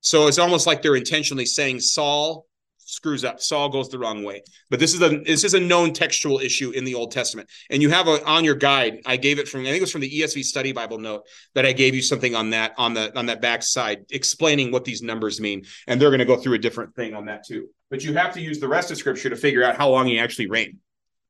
So 0.01 0.27
it's 0.27 0.39
almost 0.39 0.65
like 0.65 0.81
they're 0.81 0.95
intentionally 0.95 1.45
saying 1.45 1.81
Saul 1.81 2.45
screws 2.87 3.25
up. 3.25 3.41
Saul 3.41 3.69
goes 3.69 3.89
the 3.89 3.99
wrong 3.99 4.23
way. 4.23 4.41
But 4.69 4.79
this 4.79 4.93
is 4.93 5.01
a 5.01 5.19
this 5.19 5.43
is 5.43 5.53
a 5.53 5.59
known 5.59 5.93
textual 5.93 6.39
issue 6.39 6.71
in 6.71 6.85
the 6.85 6.95
Old 6.95 7.11
Testament. 7.11 7.49
And 7.69 7.81
you 7.81 7.89
have 7.89 8.07
a 8.07 8.25
on 8.25 8.43
your 8.43 8.55
guide. 8.55 9.01
I 9.05 9.17
gave 9.17 9.39
it 9.39 9.47
from 9.47 9.61
I 9.61 9.65
think 9.65 9.77
it 9.77 9.81
was 9.81 9.91
from 9.91 10.01
the 10.01 10.09
ESV 10.09 10.43
Study 10.43 10.71
Bible 10.71 10.97
note 10.97 11.27
that 11.53 11.65
I 11.65 11.73
gave 11.73 11.93
you 11.93 12.01
something 12.01 12.33
on 12.33 12.49
that 12.51 12.73
on 12.77 12.93
the 12.93 13.15
on 13.17 13.27
that 13.27 13.41
back 13.41 13.61
side 13.61 14.05
explaining 14.09 14.71
what 14.71 14.85
these 14.85 15.01
numbers 15.01 15.39
mean. 15.39 15.65
And 15.87 16.01
they're 16.01 16.09
going 16.09 16.19
to 16.19 16.25
go 16.25 16.37
through 16.37 16.53
a 16.53 16.59
different 16.59 16.95
thing 16.95 17.13
on 17.13 17.25
that 17.25 17.45
too. 17.45 17.67
But 17.89 18.03
you 18.03 18.13
have 18.13 18.33
to 18.33 18.41
use 18.41 18.59
the 18.59 18.67
rest 18.67 18.89
of 18.89 18.97
Scripture 18.97 19.29
to 19.29 19.35
figure 19.35 19.63
out 19.63 19.77
how 19.77 19.89
long 19.89 20.07
he 20.07 20.19
actually 20.19 20.47
reigned. 20.47 20.77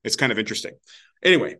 It's 0.03 0.15
kind 0.15 0.31
of 0.31 0.39
interesting. 0.39 0.73
Anyway, 1.23 1.57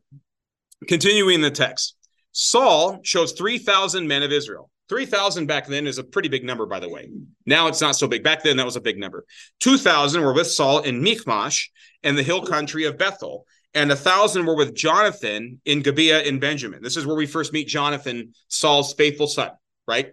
continuing 0.88 1.41
the 1.41 1.51
text. 1.51 1.95
Saul 2.31 2.99
chose 3.01 3.31
3,000 3.31 4.07
men 4.07 4.21
of 4.21 4.31
Israel. 4.31 4.69
3,000 4.89 5.47
back 5.47 5.67
then 5.67 5.88
is 5.88 5.97
a 5.97 6.04
pretty 6.04 6.30
big 6.30 6.43
number, 6.43 6.65
by 6.65 6.80
the 6.80 6.89
way. 6.89 7.10
Now 7.45 7.67
it's 7.67 7.82
not 7.82 7.95
so 7.95 8.08
big. 8.08 8.23
Back 8.23 8.43
then, 8.43 8.58
that 8.58 8.65
was 8.65 8.76
a 8.76 8.82
big 8.82 8.97
number. 8.97 9.26
2,000 9.60 10.21
were 10.21 10.34
with 10.34 10.47
Saul 10.47 10.80
in 10.80 11.02
Michmash 11.02 11.71
and 12.04 12.17
the 12.17 12.23
hill 12.23 12.41
country 12.41 12.86
of 12.86 12.97
Bethel, 12.97 13.45
and 13.73 13.91
a 13.91 13.95
thousand 13.95 14.45
were 14.45 14.56
with 14.56 14.76
Jonathan 14.76 15.60
in 15.65 15.82
Gibeah 15.82 16.21
in 16.21 16.39
Benjamin. 16.39 16.82
This 16.82 16.97
is 16.97 17.06
where 17.06 17.15
we 17.15 17.26
first 17.26 17.54
meet 17.54 17.67
Jonathan, 17.67 18.34
Saul's 18.47 18.93
faithful 18.93 19.28
son, 19.28 19.52
right? 19.88 20.12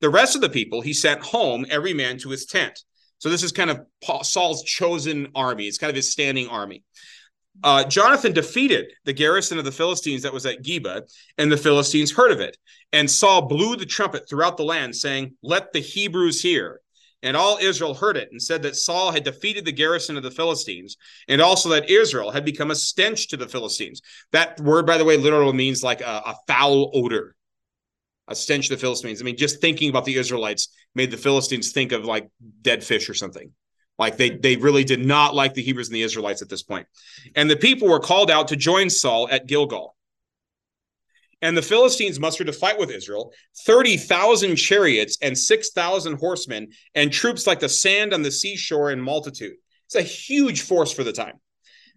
The 0.00 0.10
rest 0.10 0.34
of 0.34 0.40
the 0.40 0.48
people 0.48 0.80
he 0.80 0.92
sent 0.92 1.22
home, 1.22 1.66
every 1.68 1.94
man 1.94 2.18
to 2.18 2.30
his 2.30 2.46
tent. 2.46 2.80
So 3.18 3.30
this 3.30 3.42
is 3.42 3.50
kind 3.50 3.70
of 3.70 3.80
Saul's 4.22 4.62
chosen 4.62 5.28
army. 5.34 5.66
It's 5.66 5.78
kind 5.78 5.90
of 5.90 5.96
his 5.96 6.12
standing 6.12 6.48
army. 6.48 6.84
Uh, 7.62 7.84
Jonathan 7.84 8.32
defeated 8.32 8.92
the 9.04 9.12
garrison 9.12 9.58
of 9.58 9.64
the 9.64 9.72
Philistines 9.72 10.22
that 10.22 10.32
was 10.32 10.46
at 10.46 10.62
Geba, 10.62 11.02
and 11.38 11.50
the 11.50 11.56
Philistines 11.56 12.12
heard 12.12 12.32
of 12.32 12.40
it. 12.40 12.56
And 12.92 13.10
Saul 13.10 13.42
blew 13.42 13.76
the 13.76 13.86
trumpet 13.86 14.28
throughout 14.28 14.56
the 14.56 14.64
land, 14.64 14.94
saying, 14.94 15.34
Let 15.42 15.72
the 15.72 15.80
Hebrews 15.80 16.42
hear. 16.42 16.80
And 17.22 17.36
all 17.36 17.58
Israel 17.60 17.94
heard 17.94 18.16
it 18.16 18.28
and 18.30 18.40
said 18.40 18.62
that 18.62 18.76
Saul 18.76 19.10
had 19.10 19.24
defeated 19.24 19.64
the 19.64 19.72
garrison 19.72 20.16
of 20.16 20.22
the 20.22 20.30
Philistines, 20.30 20.96
and 21.28 21.40
also 21.40 21.70
that 21.70 21.90
Israel 21.90 22.30
had 22.30 22.44
become 22.44 22.70
a 22.70 22.76
stench 22.76 23.28
to 23.28 23.36
the 23.36 23.48
Philistines. 23.48 24.02
That 24.32 24.60
word, 24.60 24.86
by 24.86 24.98
the 24.98 25.04
way, 25.04 25.16
literally 25.16 25.54
means 25.54 25.82
like 25.82 26.02
a, 26.02 26.22
a 26.26 26.36
foul 26.46 26.90
odor, 26.94 27.34
a 28.28 28.34
stench 28.34 28.68
to 28.68 28.74
the 28.74 28.80
Philistines. 28.80 29.20
I 29.20 29.24
mean, 29.24 29.36
just 29.36 29.60
thinking 29.60 29.88
about 29.88 30.04
the 30.04 30.16
Israelites 30.16 30.68
made 30.94 31.10
the 31.10 31.16
Philistines 31.16 31.72
think 31.72 31.92
of 31.92 32.04
like 32.04 32.28
dead 32.62 32.84
fish 32.84 33.08
or 33.08 33.14
something. 33.14 33.50
Like 33.98 34.16
they 34.16 34.30
they 34.30 34.56
really 34.56 34.84
did 34.84 35.04
not 35.04 35.34
like 35.34 35.54
the 35.54 35.62
Hebrews 35.62 35.88
and 35.88 35.96
the 35.96 36.02
Israelites 36.02 36.42
at 36.42 36.48
this 36.48 36.62
point. 36.62 36.86
And 37.34 37.50
the 37.50 37.56
people 37.56 37.88
were 37.88 38.00
called 38.00 38.30
out 38.30 38.48
to 38.48 38.56
join 38.56 38.90
Saul 38.90 39.28
at 39.30 39.46
Gilgal. 39.46 39.96
And 41.42 41.56
the 41.56 41.62
Philistines 41.62 42.18
mustered 42.18 42.46
to 42.46 42.52
fight 42.52 42.78
with 42.78 42.90
Israel 42.90 43.32
30,000 43.66 44.56
chariots 44.56 45.18
and 45.20 45.36
6,000 45.36 46.18
horsemen 46.18 46.68
and 46.94 47.12
troops 47.12 47.46
like 47.46 47.60
the 47.60 47.68
sand 47.68 48.14
on 48.14 48.22
the 48.22 48.30
seashore 48.30 48.90
in 48.90 49.00
multitude. 49.00 49.54
It's 49.86 49.94
a 49.94 50.02
huge 50.02 50.62
force 50.62 50.92
for 50.92 51.04
the 51.04 51.12
time. 51.12 51.34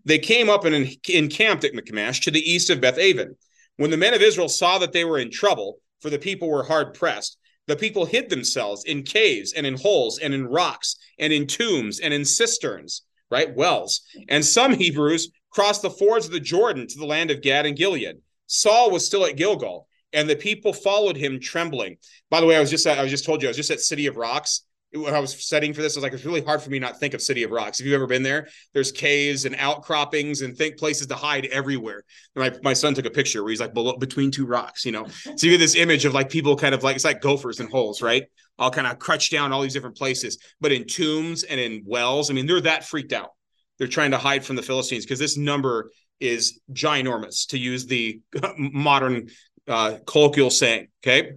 They 0.05 0.19
came 0.19 0.49
up 0.49 0.65
and 0.65 0.97
encamped 1.09 1.63
at 1.63 1.73
Michmash 1.73 2.21
to 2.21 2.31
the 2.31 2.39
east 2.39 2.69
of 2.69 2.81
Beth 2.81 2.97
Aven. 2.97 3.35
When 3.77 3.91
the 3.91 3.97
men 3.97 4.13
of 4.13 4.21
Israel 4.21 4.49
saw 4.49 4.77
that 4.79 4.93
they 4.93 5.05
were 5.05 5.19
in 5.19 5.31
trouble, 5.31 5.79
for 6.01 6.09
the 6.09 6.19
people 6.19 6.49
were 6.49 6.63
hard 6.63 6.93
pressed, 6.93 7.37
the 7.69 7.75
people 7.75 8.05
hid 8.05 8.29
themselves 8.29 8.83
in 8.85 9.03
caves 9.03 9.53
and 9.53 9.65
in 9.65 9.77
holes 9.77 10.17
and 10.17 10.33
in 10.33 10.47
rocks 10.47 10.95
and 11.19 11.31
in 11.31 11.45
tombs 11.45 11.99
and 11.99 12.13
in 12.13 12.25
cisterns, 12.25 13.03
right? 13.29 13.55
Wells. 13.55 14.01
And 14.27 14.43
some 14.43 14.73
Hebrews 14.73 15.29
crossed 15.51 15.83
the 15.83 15.91
fords 15.91 16.25
of 16.25 16.31
the 16.31 16.39
Jordan 16.39 16.87
to 16.87 16.97
the 16.97 17.05
land 17.05 17.29
of 17.29 17.41
Gad 17.41 17.67
and 17.67 17.77
Gilead. 17.77 18.17
Saul 18.47 18.89
was 18.89 19.05
still 19.05 19.23
at 19.23 19.37
Gilgal, 19.37 19.87
and 20.13 20.27
the 20.27 20.35
people 20.35 20.73
followed 20.73 21.15
him 21.15 21.39
trembling. 21.39 21.97
By 22.31 22.41
the 22.41 22.47
way, 22.47 22.57
I 22.57 22.59
was 22.59 22.71
just 22.71 22.87
I 22.87 23.03
was 23.03 23.11
just 23.11 23.25
told 23.25 23.43
you 23.43 23.47
I 23.47 23.51
was 23.51 23.57
just 23.57 23.71
at 23.71 23.81
City 23.81 24.07
of 24.07 24.17
Rocks 24.17 24.63
when 24.91 25.13
I 25.13 25.19
was 25.19 25.31
studying 25.43 25.73
for 25.73 25.81
this, 25.81 25.95
I 25.95 25.99
was 25.99 26.03
like, 26.03 26.13
it's 26.13 26.25
really 26.25 26.41
hard 26.41 26.61
for 26.61 26.71
me 26.71 26.79
not 26.79 26.99
think 26.99 27.13
of 27.13 27.21
City 27.21 27.43
of 27.43 27.51
Rocks. 27.51 27.79
If 27.79 27.85
you've 27.85 27.93
ever 27.93 28.07
been 28.07 28.23
there, 28.23 28.47
there's 28.73 28.91
caves 28.91 29.45
and 29.45 29.55
outcroppings 29.55 30.41
and 30.41 30.57
think 30.57 30.77
places 30.77 31.07
to 31.07 31.15
hide 31.15 31.45
everywhere. 31.47 32.03
And 32.35 32.43
my, 32.43 32.59
my 32.63 32.73
son 32.73 32.95
took 32.95 33.05
a 33.05 33.11
picture 33.11 33.43
where 33.43 33.51
he's 33.51 33.59
like 33.59 33.73
below 33.73 33.97
between 33.97 34.31
two 34.31 34.47
rocks, 34.47 34.85
you 34.85 34.91
know. 34.91 35.05
So 35.07 35.45
you 35.45 35.51
get 35.51 35.59
this 35.59 35.75
image 35.75 36.05
of 36.05 36.13
like 36.13 36.29
people 36.29 36.55
kind 36.55 36.73
of 36.73 36.83
like 36.83 36.95
it's 36.95 37.05
like 37.05 37.21
gophers 37.21 37.59
and 37.59 37.69
holes, 37.69 38.01
right? 38.01 38.23
All 38.57 38.71
kind 38.71 38.87
of 38.87 38.97
crouched 38.97 39.31
down 39.31 39.53
all 39.53 39.61
these 39.61 39.73
different 39.73 39.95
places, 39.95 40.39
but 40.59 40.71
in 40.71 40.85
tombs 40.85 41.43
and 41.43 41.59
in 41.59 41.83
wells. 41.85 42.31
I 42.31 42.33
mean, 42.33 42.47
they're 42.47 42.61
that 42.61 42.83
freaked 42.83 43.13
out. 43.13 43.31
They're 43.77 43.87
trying 43.87 44.11
to 44.11 44.17
hide 44.17 44.43
from 44.43 44.55
the 44.55 44.63
Philistines 44.63 45.05
because 45.05 45.19
this 45.19 45.37
number 45.37 45.91
is 46.19 46.59
ginormous, 46.73 47.47
to 47.49 47.59
use 47.59 47.85
the 47.85 48.21
modern 48.57 49.29
uh, 49.67 49.97
colloquial 50.05 50.49
saying. 50.49 50.87
Okay. 51.03 51.33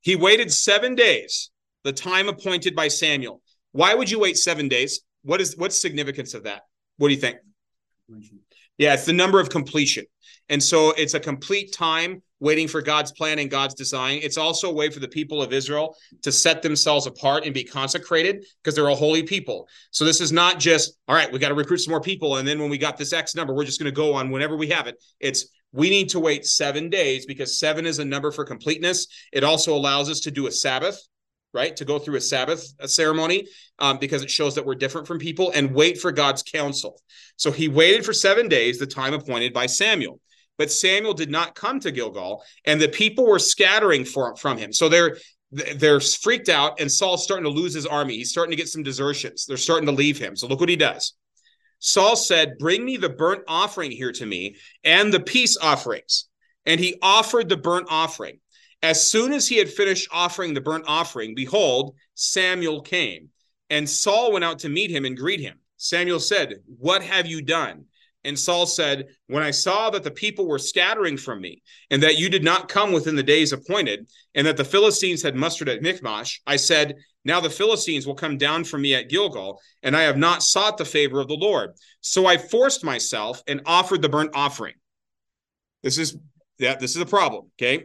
He 0.00 0.14
waited 0.14 0.52
seven 0.52 0.94
days 0.94 1.50
the 1.86 1.92
time 1.92 2.28
appointed 2.28 2.74
by 2.74 2.88
Samuel. 2.88 3.40
Why 3.70 3.94
would 3.94 4.10
you 4.10 4.18
wait 4.18 4.36
seven 4.36 4.66
days? 4.66 5.02
What 5.22 5.40
is 5.40 5.56
what's 5.56 5.80
significance 5.80 6.34
of 6.34 6.42
that? 6.42 6.62
What 6.98 7.08
do 7.08 7.14
you 7.14 7.20
think? 7.20 7.38
Yeah, 8.76 8.94
it's 8.94 9.06
the 9.06 9.12
number 9.12 9.38
of 9.38 9.50
completion. 9.50 10.04
And 10.48 10.60
so 10.60 10.90
it's 10.92 11.14
a 11.14 11.20
complete 11.20 11.72
time 11.72 12.22
waiting 12.40 12.66
for 12.66 12.82
God's 12.82 13.12
plan 13.12 13.38
and 13.38 13.48
God's 13.48 13.74
design. 13.74 14.18
It's 14.22 14.36
also 14.36 14.70
a 14.70 14.72
way 14.72 14.90
for 14.90 14.98
the 14.98 15.08
people 15.08 15.40
of 15.40 15.52
Israel 15.52 15.96
to 16.22 16.32
set 16.32 16.60
themselves 16.60 17.06
apart 17.06 17.44
and 17.44 17.54
be 17.54 17.64
consecrated 17.64 18.44
because 18.62 18.74
they're 18.74 18.88
a 18.88 18.94
holy 18.94 19.22
people. 19.22 19.68
So 19.92 20.04
this 20.04 20.20
is 20.20 20.32
not 20.32 20.58
just, 20.58 20.98
all 21.06 21.14
right, 21.14 21.32
we 21.32 21.38
got 21.38 21.48
to 21.48 21.54
recruit 21.54 21.78
some 21.78 21.92
more 21.92 22.00
people. 22.00 22.36
And 22.36 22.46
then 22.46 22.58
when 22.58 22.68
we 22.68 22.78
got 22.78 22.96
this 22.96 23.12
X 23.12 23.34
number, 23.36 23.54
we're 23.54 23.64
just 23.64 23.80
going 23.80 23.92
to 23.92 23.96
go 23.96 24.12
on 24.14 24.30
whenever 24.30 24.56
we 24.56 24.68
have 24.68 24.88
it. 24.88 24.96
It's 25.20 25.48
we 25.72 25.88
need 25.88 26.08
to 26.10 26.20
wait 26.20 26.46
seven 26.46 26.90
days 26.90 27.26
because 27.26 27.58
seven 27.58 27.86
is 27.86 27.98
a 28.00 28.04
number 28.04 28.32
for 28.32 28.44
completeness. 28.44 29.06
It 29.32 29.44
also 29.44 29.74
allows 29.74 30.10
us 30.10 30.20
to 30.20 30.30
do 30.30 30.46
a 30.46 30.52
Sabbath 30.52 31.00
right? 31.56 31.74
To 31.76 31.84
go 31.84 31.98
through 31.98 32.16
a 32.16 32.20
Sabbath 32.20 32.74
ceremony 32.88 33.48
um, 33.78 33.98
because 33.98 34.22
it 34.22 34.30
shows 34.30 34.54
that 34.54 34.64
we're 34.64 34.74
different 34.74 35.06
from 35.06 35.18
people 35.18 35.50
and 35.54 35.74
wait 35.74 35.98
for 35.98 36.12
God's 36.12 36.42
counsel. 36.42 37.00
So 37.36 37.50
he 37.50 37.66
waited 37.68 38.04
for 38.04 38.12
seven 38.12 38.46
days, 38.48 38.78
the 38.78 38.86
time 38.86 39.14
appointed 39.14 39.54
by 39.54 39.66
Samuel. 39.66 40.20
But 40.58 40.70
Samuel 40.70 41.14
did 41.14 41.30
not 41.30 41.54
come 41.54 41.80
to 41.80 41.90
Gilgal, 41.90 42.42
and 42.66 42.80
the 42.80 42.88
people 42.88 43.26
were 43.26 43.38
scattering 43.38 44.04
for, 44.04 44.36
from 44.36 44.58
him. 44.58 44.72
So 44.72 44.88
they're 44.88 45.16
they're 45.52 46.00
freaked 46.00 46.48
out, 46.48 46.80
and 46.80 46.90
Saul's 46.90 47.22
starting 47.24 47.44
to 47.44 47.50
lose 47.50 47.72
his 47.72 47.86
army. 47.86 48.16
He's 48.16 48.30
starting 48.30 48.50
to 48.50 48.56
get 48.56 48.68
some 48.68 48.82
desertions. 48.82 49.46
They're 49.46 49.56
starting 49.56 49.86
to 49.86 49.92
leave 49.92 50.18
him. 50.18 50.36
So 50.36 50.46
look 50.46 50.60
what 50.60 50.68
he 50.68 50.76
does. 50.76 51.14
Saul 51.78 52.16
said, 52.16 52.58
Bring 52.58 52.84
me 52.84 52.96
the 52.96 53.08
burnt 53.08 53.42
offering 53.46 53.90
here 53.90 54.12
to 54.12 54.26
me 54.26 54.56
and 54.82 55.12
the 55.12 55.20
peace 55.20 55.56
offerings. 55.56 56.28
And 56.64 56.80
he 56.80 56.96
offered 57.00 57.48
the 57.48 57.56
burnt 57.56 57.86
offering. 57.90 58.40
As 58.82 59.08
soon 59.08 59.32
as 59.32 59.48
he 59.48 59.56
had 59.56 59.70
finished 59.70 60.08
offering 60.12 60.54
the 60.54 60.60
burnt 60.60 60.84
offering, 60.86 61.34
behold, 61.34 61.94
Samuel 62.14 62.82
came. 62.82 63.30
And 63.70 63.88
Saul 63.88 64.32
went 64.32 64.44
out 64.44 64.60
to 64.60 64.68
meet 64.68 64.90
him 64.90 65.04
and 65.04 65.16
greet 65.16 65.40
him. 65.40 65.58
Samuel 65.76 66.20
said, 66.20 66.56
What 66.78 67.02
have 67.02 67.26
you 67.26 67.42
done? 67.42 67.86
And 68.24 68.38
Saul 68.38 68.66
said, 68.66 69.06
When 69.28 69.42
I 69.42 69.50
saw 69.50 69.90
that 69.90 70.02
the 70.02 70.10
people 70.10 70.46
were 70.46 70.58
scattering 70.58 71.16
from 71.16 71.40
me, 71.40 71.62
and 71.90 72.02
that 72.02 72.18
you 72.18 72.28
did 72.28 72.44
not 72.44 72.68
come 72.68 72.92
within 72.92 73.16
the 73.16 73.22
days 73.22 73.52
appointed, 73.52 74.08
and 74.34 74.46
that 74.46 74.56
the 74.56 74.64
Philistines 74.64 75.22
had 75.22 75.36
mustered 75.36 75.68
at 75.68 75.82
Michmash, 75.82 76.40
I 76.46 76.56
said, 76.56 76.96
Now 77.24 77.40
the 77.40 77.50
Philistines 77.50 78.06
will 78.06 78.14
come 78.14 78.36
down 78.38 78.64
from 78.64 78.82
me 78.82 78.94
at 78.94 79.08
Gilgal, 79.08 79.60
and 79.82 79.96
I 79.96 80.02
have 80.02 80.16
not 80.16 80.42
sought 80.42 80.76
the 80.76 80.84
favor 80.84 81.20
of 81.20 81.28
the 81.28 81.34
Lord. 81.34 81.70
So 82.00 82.26
I 82.26 82.36
forced 82.36 82.84
myself 82.84 83.42
and 83.46 83.62
offered 83.66 84.02
the 84.02 84.08
burnt 84.08 84.30
offering. 84.34 84.74
This 85.82 85.98
is 85.98 86.16
yeah, 86.58 86.76
this 86.76 86.96
is 86.96 87.02
a 87.02 87.06
problem. 87.06 87.50
Okay. 87.60 87.84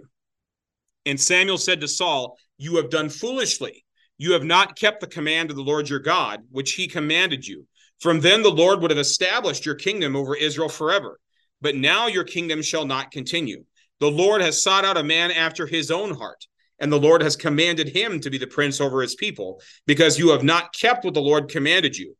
And 1.06 1.20
Samuel 1.20 1.58
said 1.58 1.82
to 1.82 1.88
Saul, 1.88 2.38
You 2.58 2.76
have 2.78 2.90
done 2.90 3.10
foolishly. 3.10 3.84
You 4.18 4.34
have 4.34 4.44
not 4.44 4.78
kept 4.78 5.02
the 5.02 5.08
command 5.08 5.50
of 5.50 5.56
the 5.56 5.64
Lord 5.64 5.90
your 5.90 6.00
God, 6.00 6.42
which 6.52 6.74
he 6.74 6.88
commanded 6.88 7.48
you. 7.48 7.66
From 8.00 8.20
then 8.20 8.44
the 8.44 8.52
Lord 8.52 8.82
would 8.82 8.92
have 8.92 9.00
established 9.00 9.66
your 9.66 9.76
kingdom 9.76 10.16
over 10.16 10.36
Israel 10.36 10.70
forever. 10.70 11.20
But 11.62 11.76
now 11.76 12.08
your 12.08 12.24
kingdom 12.24 12.62
shall 12.62 12.86
not 12.86 13.12
continue. 13.12 13.64
The 14.00 14.12
Lord 14.12 14.42
has 14.42 14.62
sought 14.62 14.86
out 14.86 14.98
a 14.98 15.04
man 15.04 15.32
after 15.32 15.68
his 15.68 15.92
own 15.92 16.16
heart, 16.16 16.48
and 16.80 16.92
the 16.92 17.00
Lord 17.00 17.22
has 17.22 17.36
commanded 17.36 17.90
him 17.90 18.20
to 18.20 18.32
be 18.32 18.40
the 18.40 18.48
prince 18.48 18.82
over 18.82 19.02
his 19.02 19.16
people, 19.16 19.62
because 19.86 20.18
you 20.18 20.30
have 20.30 20.44
not 20.44 20.74
kept 20.74 21.06
what 21.06 21.14
the 21.14 21.22
Lord 21.22 21.50
commanded 21.50 21.96
you. 21.96 22.16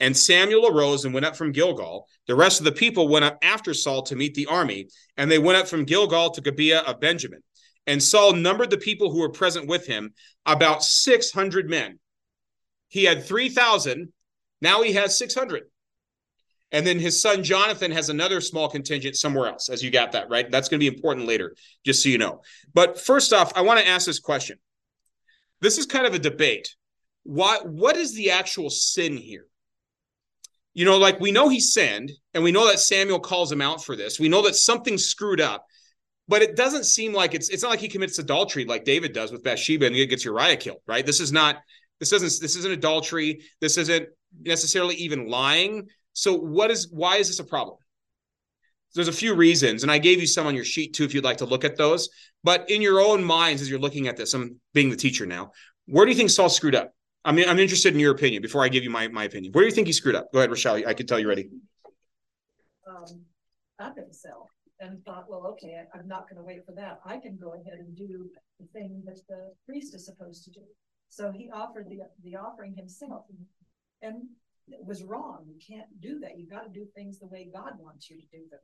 And 0.00 0.16
Samuel 0.16 0.66
arose 0.66 1.04
and 1.04 1.12
went 1.12 1.26
up 1.26 1.36
from 1.36 1.52
Gilgal. 1.52 2.06
The 2.26 2.34
rest 2.34 2.60
of 2.60 2.64
the 2.64 2.72
people 2.72 3.08
went 3.08 3.24
up 3.24 3.38
after 3.42 3.74
Saul 3.74 4.02
to 4.04 4.16
meet 4.16 4.34
the 4.34 4.46
army, 4.46 4.88
and 5.16 5.30
they 5.30 5.38
went 5.38 5.58
up 5.58 5.68
from 5.68 5.84
Gilgal 5.84 6.30
to 6.30 6.40
Gibeah 6.40 6.80
of 6.80 7.00
Benjamin. 7.00 7.42
And 7.86 8.02
Saul 8.02 8.32
numbered 8.32 8.70
the 8.70 8.78
people 8.78 9.10
who 9.10 9.20
were 9.20 9.30
present 9.30 9.68
with 9.68 9.86
him 9.86 10.14
about 10.44 10.82
600 10.82 11.68
men. 11.68 11.98
He 12.88 13.04
had 13.04 13.24
3,000. 13.24 14.12
Now 14.60 14.82
he 14.82 14.94
has 14.94 15.16
600. 15.18 15.64
And 16.72 16.86
then 16.86 16.98
his 16.98 17.22
son 17.22 17.44
Jonathan 17.44 17.92
has 17.92 18.08
another 18.08 18.40
small 18.40 18.68
contingent 18.68 19.16
somewhere 19.16 19.48
else, 19.48 19.68
as 19.68 19.82
you 19.82 19.90
got 19.90 20.12
that, 20.12 20.28
right? 20.28 20.50
That's 20.50 20.68
going 20.68 20.80
to 20.80 20.90
be 20.90 20.94
important 20.94 21.26
later, 21.26 21.54
just 21.84 22.02
so 22.02 22.08
you 22.08 22.18
know. 22.18 22.42
But 22.74 23.00
first 23.00 23.32
off, 23.32 23.52
I 23.54 23.62
want 23.62 23.78
to 23.80 23.86
ask 23.86 24.06
this 24.06 24.18
question. 24.18 24.58
This 25.60 25.78
is 25.78 25.86
kind 25.86 26.06
of 26.06 26.14
a 26.14 26.18
debate. 26.18 26.74
Why, 27.22 27.58
what 27.62 27.96
is 27.96 28.14
the 28.14 28.32
actual 28.32 28.68
sin 28.68 29.16
here? 29.16 29.46
You 30.74 30.84
know, 30.84 30.98
like 30.98 31.20
we 31.20 31.32
know 31.32 31.48
he 31.48 31.60
sinned, 31.60 32.12
and 32.34 32.42
we 32.42 32.52
know 32.52 32.66
that 32.66 32.80
Samuel 32.80 33.20
calls 33.20 33.50
him 33.50 33.62
out 33.62 33.82
for 33.82 33.96
this. 33.96 34.20
We 34.20 34.28
know 34.28 34.42
that 34.42 34.56
something 34.56 34.98
screwed 34.98 35.40
up 35.40 35.66
but 36.28 36.42
it 36.42 36.56
doesn't 36.56 36.84
seem 36.84 37.12
like 37.12 37.34
it's 37.34 37.48
it's 37.48 37.62
not 37.62 37.70
like 37.70 37.80
he 37.80 37.88
commits 37.88 38.18
adultery 38.18 38.64
like 38.64 38.84
David 38.84 39.12
does 39.12 39.32
with 39.32 39.42
Bathsheba 39.44 39.86
and 39.86 39.94
he 39.94 40.06
gets 40.06 40.24
Uriah 40.24 40.56
killed, 40.56 40.80
right? 40.86 41.04
This 41.04 41.20
is 41.20 41.32
not 41.32 41.56
this 42.00 42.10
doesn't 42.10 42.40
this 42.40 42.56
isn't 42.56 42.72
adultery. 42.72 43.42
This 43.60 43.78
isn't 43.78 44.08
necessarily 44.42 44.96
even 44.96 45.28
lying. 45.28 45.88
So 46.12 46.34
what 46.34 46.70
is 46.70 46.88
why 46.90 47.16
is 47.16 47.28
this 47.28 47.38
a 47.38 47.44
problem? 47.44 47.78
There's 48.94 49.08
a 49.08 49.12
few 49.12 49.34
reasons, 49.34 49.82
and 49.82 49.92
I 49.92 49.98
gave 49.98 50.20
you 50.20 50.26
some 50.26 50.46
on 50.46 50.54
your 50.54 50.64
sheet 50.64 50.94
too 50.94 51.04
if 51.04 51.12
you'd 51.12 51.24
like 51.24 51.36
to 51.38 51.44
look 51.44 51.64
at 51.64 51.76
those. 51.76 52.08
But 52.42 52.70
in 52.70 52.80
your 52.80 53.00
own 53.00 53.22
minds, 53.22 53.60
as 53.60 53.68
you're 53.68 53.78
looking 53.78 54.08
at 54.08 54.16
this, 54.16 54.32
I'm 54.32 54.58
being 54.72 54.88
the 54.88 54.96
teacher 54.96 55.26
now. 55.26 55.52
Where 55.86 56.06
do 56.06 56.10
you 56.10 56.16
think 56.16 56.30
Saul 56.30 56.48
screwed 56.48 56.74
up? 56.74 56.94
I 57.22 57.32
mean, 57.32 57.48
I'm 57.48 57.58
interested 57.58 57.92
in 57.92 58.00
your 58.00 58.12
opinion 58.12 58.40
before 58.40 58.64
I 58.64 58.68
give 58.68 58.84
you 58.84 58.90
my, 58.90 59.08
my 59.08 59.24
opinion. 59.24 59.52
Where 59.52 59.62
do 59.62 59.68
you 59.68 59.74
think 59.74 59.88
he 59.88 59.92
screwed 59.92 60.14
up? 60.14 60.32
Go 60.32 60.38
ahead, 60.38 60.48
Rochelle. 60.48 60.86
I 60.86 60.94
can 60.94 61.06
tell 61.06 61.18
you're 61.18 61.28
ready. 61.28 61.50
Um, 62.88 63.04
not 63.78 63.96
himself. 63.96 64.48
And 64.80 65.02
thought, 65.04 65.28
well, 65.28 65.46
okay, 65.46 65.76
I- 65.82 65.98
I'm 65.98 66.06
not 66.08 66.28
gonna 66.28 66.42
wait 66.42 66.64
for 66.66 66.72
that. 66.72 67.00
I 67.04 67.18
can 67.18 67.36
go 67.36 67.54
ahead 67.54 67.78
and 67.78 67.96
do 67.96 68.30
the 68.60 68.66
thing 68.66 69.02
that 69.06 69.18
the 69.28 69.52
priest 69.64 69.94
is 69.94 70.04
supposed 70.04 70.44
to 70.44 70.50
do. 70.50 70.62
So 71.08 71.30
he 71.32 71.50
offered 71.50 71.88
the, 71.88 72.00
the 72.24 72.36
offering 72.36 72.74
himself. 72.74 73.24
And 74.02 74.24
it 74.68 74.84
was 74.84 75.02
wrong. 75.02 75.44
You 75.46 75.54
can't 75.66 75.88
do 76.00 76.18
that. 76.20 76.38
You've 76.38 76.50
gotta 76.50 76.68
do 76.68 76.86
things 76.94 77.18
the 77.18 77.26
way 77.26 77.48
God 77.52 77.72
wants 77.78 78.10
you 78.10 78.16
to 78.16 78.26
do 78.32 78.44
them. 78.50 78.60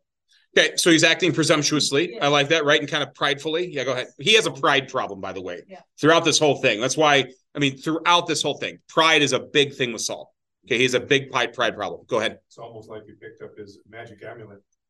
Okay, 0.57 0.77
so 0.77 0.91
he's 0.91 1.05
acting 1.05 1.33
presumptuously. 1.33 2.19
I 2.21 2.29
like 2.29 2.49
that, 2.49 2.65
right? 2.65 2.81
And 2.81 2.89
kind 2.91 3.03
of 3.03 3.15
pridefully. 3.15 3.69
Yeah, 3.71 3.85
go 3.85 3.93
ahead. 3.93 4.09
He 4.19 4.35
has 4.35 4.47
a 4.47 4.51
pride 4.51 4.89
problem, 4.89 5.21
by 5.21 5.33
the 5.33 5.43
way, 5.43 5.63
Yeah. 5.69 5.81
throughout 6.01 6.25
this 6.25 6.39
whole 6.39 6.57
thing. 6.57 6.81
That's 6.81 6.97
why, 6.97 7.33
I 7.55 7.59
mean, 7.59 7.77
throughout 7.77 8.27
this 8.27 8.43
whole 8.43 8.57
thing, 8.57 8.79
pride 8.89 9.23
is 9.23 9.33
a 9.33 9.41
big 9.41 9.75
thing 9.75 9.93
with 9.93 10.03
Saul. 10.03 10.35
Okay, 10.67 10.77
he 10.79 10.85
has 10.85 10.95
a 10.95 11.01
big 11.01 11.31
pride 11.31 11.53
pride 11.53 11.77
problem. 11.77 12.03
Go 12.07 12.19
ahead. 12.19 12.39
It's 12.47 12.59
almost 12.59 12.89
like 12.89 13.03
he 13.05 13.13
picked 13.13 13.43
up 13.43 13.57
his 13.57 13.79
magic 13.89 14.23
amulet 14.23 14.41
and 14.41 14.49
waved 14.49 14.61
it. 14.61 14.82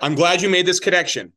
I'm 0.00 0.14
glad 0.14 0.42
you 0.42 0.48
made 0.48 0.66
this 0.66 0.80
connection. 0.80 1.32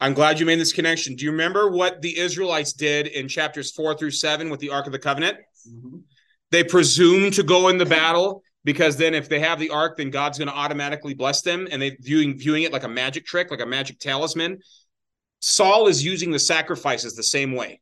I'm 0.00 0.14
glad 0.14 0.40
you 0.40 0.46
made 0.46 0.58
this 0.58 0.72
connection. 0.72 1.14
Do 1.14 1.24
you 1.24 1.30
remember 1.30 1.70
what 1.70 2.00
the 2.00 2.18
Israelites 2.18 2.72
did 2.72 3.06
in 3.08 3.28
chapters 3.28 3.70
four 3.70 3.94
through 3.94 4.12
seven 4.12 4.48
with 4.48 4.60
the 4.60 4.70
Ark 4.70 4.86
of 4.86 4.92
the 4.92 4.98
Covenant? 4.98 5.38
They 6.50 6.64
presume 6.64 7.30
to 7.32 7.42
go 7.42 7.68
in 7.68 7.78
the 7.78 7.86
battle 7.86 8.42
because 8.64 8.96
then 8.96 9.14
if 9.14 9.28
they 9.28 9.40
have 9.40 9.58
the 9.58 9.70
ark, 9.70 9.96
then 9.96 10.10
God's 10.10 10.38
going 10.38 10.48
to 10.48 10.54
automatically 10.54 11.14
bless 11.14 11.42
them, 11.42 11.66
and 11.70 11.80
they 11.80 11.96
viewing 12.00 12.38
viewing 12.38 12.64
it 12.64 12.72
like 12.72 12.84
a 12.84 12.88
magic 12.88 13.24
trick, 13.24 13.50
like 13.50 13.60
a 13.60 13.66
magic 13.66 13.98
talisman. 13.98 14.58
Saul 15.40 15.86
is 15.86 16.04
using 16.04 16.30
the 16.30 16.38
sacrifices 16.38 17.14
the 17.14 17.22
same 17.22 17.54
way. 17.54 17.80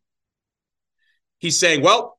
He's 1.38 1.58
saying, 1.58 1.82
"Well, 1.82 2.18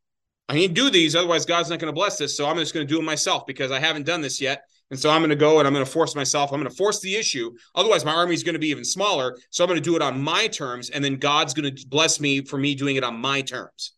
I 0.49 0.55
need 0.55 0.69
to 0.69 0.73
do 0.73 0.89
these, 0.89 1.15
otherwise 1.15 1.45
God's 1.45 1.69
not 1.69 1.79
going 1.79 1.93
to 1.93 1.95
bless 1.95 2.17
this. 2.17 2.35
So 2.35 2.47
I'm 2.47 2.57
just 2.57 2.73
going 2.73 2.85
to 2.85 2.91
do 2.93 2.99
it 2.99 3.03
myself 3.03 3.45
because 3.45 3.71
I 3.71 3.79
haven't 3.79 4.05
done 4.05 4.21
this 4.21 4.41
yet, 4.41 4.63
and 4.91 4.99
so 4.99 5.09
I'm 5.09 5.21
going 5.21 5.29
to 5.29 5.35
go 5.35 5.59
and 5.59 5.67
I'm 5.67 5.73
going 5.73 5.85
to 5.85 5.91
force 5.91 6.15
myself. 6.15 6.51
I'm 6.51 6.59
going 6.59 6.69
to 6.69 6.75
force 6.75 6.99
the 6.99 7.15
issue. 7.15 7.51
Otherwise, 7.75 8.03
my 8.03 8.13
army 8.13 8.33
is 8.33 8.43
going 8.43 8.53
to 8.53 8.59
be 8.59 8.69
even 8.69 8.83
smaller. 8.83 9.37
So 9.51 9.63
I'm 9.63 9.67
going 9.67 9.81
to 9.81 9.83
do 9.83 9.95
it 9.95 10.01
on 10.01 10.21
my 10.21 10.47
terms, 10.47 10.89
and 10.89 11.03
then 11.03 11.17
God's 11.17 11.53
going 11.53 11.75
to 11.75 11.87
bless 11.87 12.19
me 12.19 12.41
for 12.41 12.57
me 12.57 12.75
doing 12.75 12.95
it 12.95 13.03
on 13.03 13.17
my 13.19 13.41
terms." 13.41 13.93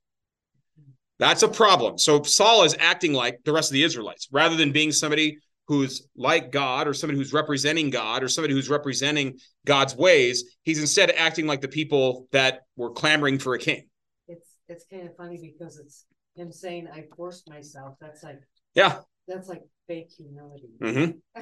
That's 1.20 1.44
a 1.44 1.48
problem. 1.48 2.00
So 2.00 2.24
Saul 2.24 2.64
is 2.64 2.76
acting 2.80 3.14
like 3.14 3.42
the 3.46 3.54
rest 3.54 3.70
of 3.70 3.74
the 3.74 3.84
Israelites 3.84 4.28
rather 4.32 4.56
than 4.56 4.72
being 4.72 4.92
somebody 4.92 5.38
who's 5.68 6.08
like 6.18 6.52
God 6.52 6.88
or 6.88 6.94
somebody 6.94 7.18
who's 7.18 7.32
representing 7.32 7.92
God 7.92 8.24
or 8.24 8.28
somebody 8.28 8.54
who's 8.54 8.70
representing 8.70 9.38
God's 9.66 9.96
ways. 9.96 10.58
He's 10.64 10.80
instead 10.80 11.12
acting 11.12 11.46
like 11.46 11.62
the 11.62 11.68
people 11.68 12.28
that 12.32 12.62
were 12.76 12.90
clamoring 12.90 13.38
for 13.38 13.54
a 13.54 13.60
king. 13.60 13.88
It's, 14.28 14.58
it's 14.68 14.86
kind 14.92 15.08
of 15.08 15.16
funny 15.16 15.38
because 15.38 15.78
it's 15.78 16.06
him 16.36 16.52
saying 16.52 16.88
I 16.92 17.06
forced 17.16 17.48
myself. 17.48 17.96
That's 18.02 18.24
like, 18.24 18.42
Yeah. 18.74 19.00
That's 19.28 19.48
like 19.48 19.64
fake 19.88 20.10
humility. 20.16 20.70
hmm 20.82 21.42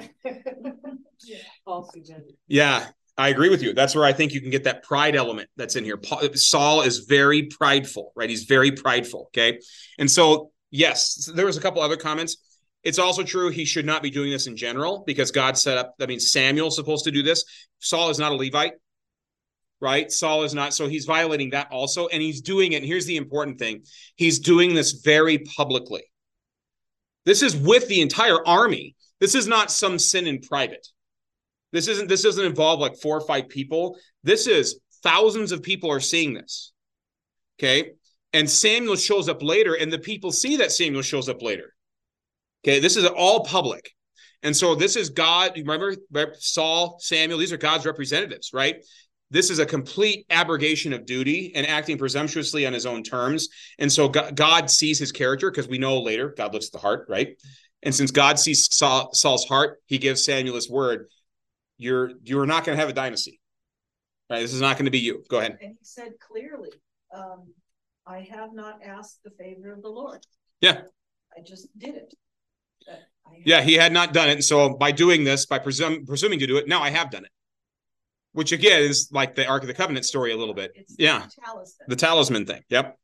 False 1.64 1.90
humility. 1.94 2.36
Yeah. 2.48 2.86
I 3.18 3.28
agree 3.28 3.50
with 3.50 3.62
you. 3.62 3.74
That's 3.74 3.94
where 3.94 4.04
I 4.04 4.14
think 4.14 4.32
you 4.32 4.40
can 4.40 4.50
get 4.50 4.64
that 4.64 4.82
pride 4.82 5.14
element 5.14 5.50
that's 5.56 5.76
in 5.76 5.84
here. 5.84 5.98
Paul, 5.98 6.22
Saul 6.34 6.80
is 6.82 7.00
very 7.00 7.44
prideful, 7.44 8.12
right? 8.16 8.30
He's 8.30 8.44
very 8.44 8.72
prideful. 8.72 9.26
Okay. 9.26 9.58
And 9.98 10.10
so, 10.10 10.52
yes, 10.70 11.30
there 11.34 11.44
was 11.44 11.58
a 11.58 11.60
couple 11.60 11.82
other 11.82 11.98
comments. 11.98 12.38
It's 12.82 12.98
also 12.98 13.22
true 13.22 13.50
he 13.50 13.66
should 13.66 13.84
not 13.84 14.02
be 14.02 14.08
doing 14.08 14.30
this 14.30 14.46
in 14.46 14.56
general 14.56 15.04
because 15.06 15.32
God 15.32 15.58
set 15.58 15.76
up, 15.76 15.94
I 16.00 16.06
mean, 16.06 16.18
Samuel's 16.18 16.76
supposed 16.76 17.04
to 17.04 17.10
do 17.10 17.22
this. 17.22 17.44
Saul 17.78 18.08
is 18.08 18.18
not 18.18 18.32
a 18.32 18.36
Levite, 18.36 18.72
right? 19.80 20.10
Saul 20.10 20.44
is 20.44 20.54
not. 20.54 20.72
So 20.72 20.88
he's 20.88 21.04
violating 21.04 21.50
that 21.50 21.68
also. 21.70 22.06
And 22.06 22.22
he's 22.22 22.40
doing 22.40 22.72
it. 22.72 22.76
And 22.76 22.86
here's 22.86 23.04
the 23.04 23.18
important 23.18 23.58
thing 23.58 23.82
he's 24.16 24.38
doing 24.38 24.74
this 24.74 24.92
very 24.92 25.38
publicly. 25.38 26.04
This 27.24 27.42
is 27.42 27.56
with 27.56 27.88
the 27.88 28.00
entire 28.00 28.46
army. 28.46 28.96
This 29.20 29.34
is 29.34 29.46
not 29.46 29.70
some 29.70 29.98
sin 29.98 30.26
in 30.26 30.40
private. 30.40 30.86
This 31.72 31.88
isn't 31.88 32.08
this 32.08 32.22
doesn't 32.22 32.44
involve 32.44 32.80
like 32.80 32.96
four 32.96 33.16
or 33.16 33.26
five 33.26 33.48
people. 33.48 33.96
This 34.24 34.46
is 34.46 34.80
thousands 35.02 35.52
of 35.52 35.62
people 35.62 35.90
are 35.90 36.00
seeing 36.00 36.34
this. 36.34 36.72
Okay. 37.58 37.92
And 38.32 38.48
Samuel 38.48 38.96
shows 38.96 39.28
up 39.28 39.42
later, 39.42 39.74
and 39.74 39.92
the 39.92 39.98
people 39.98 40.30
see 40.30 40.56
that 40.58 40.72
Samuel 40.72 41.02
shows 41.02 41.28
up 41.28 41.42
later. 41.42 41.74
Okay, 42.64 42.78
this 42.78 42.96
is 42.96 43.04
all 43.06 43.44
public. 43.44 43.90
And 44.42 44.56
so 44.56 44.74
this 44.74 44.96
is 44.96 45.10
God. 45.10 45.52
Remember, 45.56 45.94
Saul, 46.38 46.98
Samuel, 47.00 47.38
these 47.38 47.52
are 47.52 47.58
God's 47.58 47.86
representatives, 47.86 48.50
right? 48.54 48.76
This 49.30 49.50
is 49.50 49.58
a 49.60 49.66
complete 49.66 50.26
abrogation 50.30 50.92
of 50.92 51.06
duty 51.06 51.52
and 51.54 51.66
acting 51.66 51.98
presumptuously 51.98 52.66
on 52.66 52.72
his 52.72 52.84
own 52.86 53.02
terms. 53.02 53.48
And 53.78 53.92
so 53.92 54.08
God 54.08 54.70
sees 54.70 54.98
his 54.98 55.12
character 55.12 55.50
because 55.50 55.68
we 55.68 55.78
know 55.78 56.00
later 56.00 56.34
God 56.36 56.52
looks 56.52 56.66
at 56.66 56.72
the 56.72 56.78
heart, 56.78 57.06
right? 57.08 57.40
And 57.82 57.94
since 57.94 58.10
God 58.10 58.38
sees 58.38 58.68
Saul, 58.74 59.10
Saul's 59.14 59.46
heart, 59.46 59.78
he 59.86 59.98
gives 59.98 60.24
Samuel 60.24 60.54
this 60.54 60.68
word 60.68 61.06
you're 61.80 62.12
you're 62.24 62.46
not 62.46 62.64
going 62.64 62.76
to 62.76 62.80
have 62.80 62.90
a 62.90 62.92
dynasty 62.92 63.40
right 64.28 64.40
this 64.40 64.52
is 64.52 64.60
not 64.60 64.76
going 64.76 64.84
to 64.84 64.90
be 64.90 64.98
you 64.98 65.24
go 65.28 65.38
ahead 65.38 65.56
And 65.62 65.70
he 65.70 65.76
said 65.82 66.10
clearly, 66.20 66.68
um, 67.16 67.48
I 68.06 68.28
have 68.30 68.52
not 68.52 68.80
asked 68.84 69.20
the 69.24 69.30
favor 69.30 69.72
of 69.72 69.80
the 69.82 69.88
Lord. 69.88 70.20
Yeah. 70.60 70.82
I 71.34 71.40
just 71.42 71.68
did 71.78 71.94
it. 71.94 72.14
But 72.86 73.00
I 73.26 73.34
have- 73.36 73.46
yeah 73.46 73.60
he 73.62 73.74
had 73.74 73.92
not 73.92 74.12
done 74.12 74.28
it 74.28 74.32
and 74.32 74.44
so 74.44 74.76
by 74.76 74.92
doing 74.92 75.24
this 75.24 75.46
by 75.46 75.58
presum- 75.58 76.06
presuming 76.06 76.38
to 76.40 76.46
do 76.46 76.58
it 76.58 76.68
now 76.68 76.82
i 76.82 76.90
have 76.90 77.10
done 77.10 77.24
it 77.24 77.30
which 78.32 78.52
again 78.52 78.82
is 78.82 79.10
like 79.12 79.34
the 79.34 79.46
ark 79.46 79.62
of 79.62 79.68
the 79.68 79.74
covenant 79.74 80.06
story 80.06 80.32
a 80.32 80.36
little 80.36 80.54
bit. 80.54 80.72
It's 80.74 80.94
yeah. 80.98 81.26
Talisman. 81.44 81.86
the 81.88 81.96
talisman 81.96 82.46
thing. 82.46 82.62
Yep. 82.68 82.96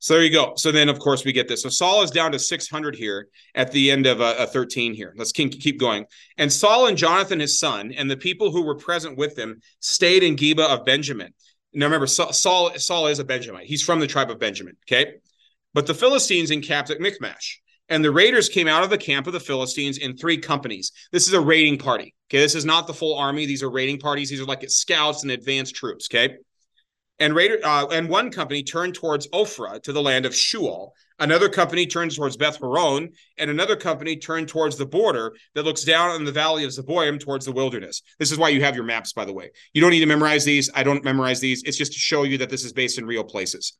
So 0.00 0.14
there 0.14 0.22
you 0.22 0.30
go. 0.30 0.52
So 0.56 0.70
then 0.70 0.88
of 0.88 0.98
course 0.98 1.24
we 1.24 1.32
get 1.32 1.48
this. 1.48 1.62
So 1.62 1.70
saul 1.70 2.02
is 2.02 2.10
down 2.10 2.32
to 2.32 2.38
600 2.38 2.94
here 2.94 3.28
at 3.54 3.72
the 3.72 3.90
end 3.90 4.06
of 4.06 4.20
a, 4.20 4.36
a 4.40 4.46
13 4.46 4.92
here. 4.92 5.14
Let's 5.16 5.32
keep, 5.32 5.58
keep 5.60 5.80
going. 5.80 6.04
And 6.36 6.52
saul 6.52 6.88
and 6.88 6.98
jonathan 6.98 7.40
his 7.40 7.58
son 7.58 7.92
and 7.96 8.10
the 8.10 8.16
people 8.16 8.50
who 8.50 8.62
were 8.62 8.76
present 8.76 9.16
with 9.16 9.38
him 9.38 9.60
stayed 9.80 10.22
in 10.22 10.36
geba 10.36 10.68
of 10.68 10.84
benjamin. 10.84 11.32
Now 11.72 11.86
remember 11.86 12.06
saul 12.06 12.32
saul 12.32 13.06
is 13.06 13.18
a 13.18 13.24
benjamite. 13.24 13.66
He's 13.66 13.82
from 13.82 13.98
the 13.98 14.06
tribe 14.06 14.30
of 14.30 14.38
benjamin. 14.38 14.76
Okay. 14.86 15.14
But 15.72 15.86
the 15.86 15.94
philistines 15.94 16.50
encamped 16.50 16.90
at 16.90 17.00
michmash 17.00 17.60
and 17.88 18.04
the 18.04 18.10
raiders 18.10 18.48
came 18.48 18.68
out 18.68 18.82
of 18.82 18.90
the 18.90 18.98
camp 18.98 19.26
of 19.26 19.32
the 19.32 19.40
philistines 19.40 19.98
in 19.98 20.16
three 20.16 20.38
companies 20.38 20.92
this 21.12 21.26
is 21.26 21.34
a 21.34 21.40
raiding 21.40 21.78
party 21.78 22.14
okay 22.30 22.38
this 22.38 22.54
is 22.54 22.64
not 22.64 22.86
the 22.86 22.94
full 22.94 23.16
army 23.16 23.46
these 23.46 23.62
are 23.62 23.70
raiding 23.70 23.98
parties 23.98 24.30
these 24.30 24.40
are 24.40 24.46
like 24.46 24.68
scouts 24.68 25.22
and 25.22 25.32
advanced 25.32 25.74
troops 25.74 26.08
okay 26.10 26.36
and 27.20 27.34
Raider 27.34 27.58
uh, 27.62 27.86
and 27.86 28.08
one 28.08 28.30
company 28.30 28.62
turned 28.62 28.94
towards 28.94 29.28
Ophrah 29.28 29.82
to 29.82 29.92
the 29.92 30.02
land 30.02 30.26
of 30.26 30.32
Shual. 30.32 30.90
Another 31.20 31.48
company 31.48 31.86
turned 31.86 32.12
towards 32.14 32.36
Beth 32.36 32.56
Horon, 32.56 33.10
and 33.38 33.48
another 33.48 33.76
company 33.76 34.16
turned 34.16 34.48
towards 34.48 34.76
the 34.76 34.86
border 34.86 35.32
that 35.54 35.64
looks 35.64 35.84
down 35.84 36.10
on 36.10 36.24
the 36.24 36.32
valley 36.32 36.64
of 36.64 36.72
Zeboim 36.72 37.20
towards 37.20 37.46
the 37.46 37.52
wilderness. 37.52 38.02
This 38.18 38.32
is 38.32 38.38
why 38.38 38.48
you 38.48 38.64
have 38.64 38.74
your 38.74 38.84
maps, 38.84 39.12
by 39.12 39.24
the 39.24 39.32
way. 39.32 39.52
You 39.72 39.80
don't 39.80 39.92
need 39.92 40.00
to 40.00 40.06
memorize 40.06 40.44
these. 40.44 40.70
I 40.74 40.82
don't 40.82 41.04
memorize 41.04 41.38
these. 41.38 41.62
It's 41.62 41.76
just 41.76 41.92
to 41.92 42.00
show 42.00 42.24
you 42.24 42.38
that 42.38 42.50
this 42.50 42.64
is 42.64 42.72
based 42.72 42.98
in 42.98 43.06
real 43.06 43.22
places. 43.22 43.74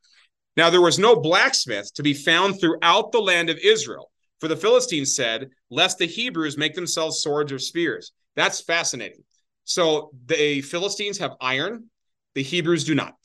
Now 0.57 0.69
there 0.69 0.81
was 0.81 0.99
no 0.99 1.15
blacksmith 1.15 1.93
to 1.95 2.03
be 2.03 2.13
found 2.13 2.59
throughout 2.59 3.11
the 3.11 3.21
land 3.21 3.49
of 3.49 3.57
Israel, 3.57 4.11
for 4.39 4.47
the 4.47 4.55
Philistines 4.55 5.15
said, 5.15 5.49
"Lest 5.69 5.97
the 5.97 6.07
Hebrews 6.07 6.57
make 6.57 6.75
themselves 6.75 7.21
swords 7.21 7.51
or 7.51 7.59
spears." 7.59 8.11
That's 8.35 8.61
fascinating. 8.61 9.23
So 9.63 10.11
the 10.25 10.61
Philistines 10.61 11.17
have 11.17 11.35
iron, 11.41 11.89
the 12.35 12.43
Hebrews 12.43 12.83
do 12.83 12.95
not. 12.95 13.15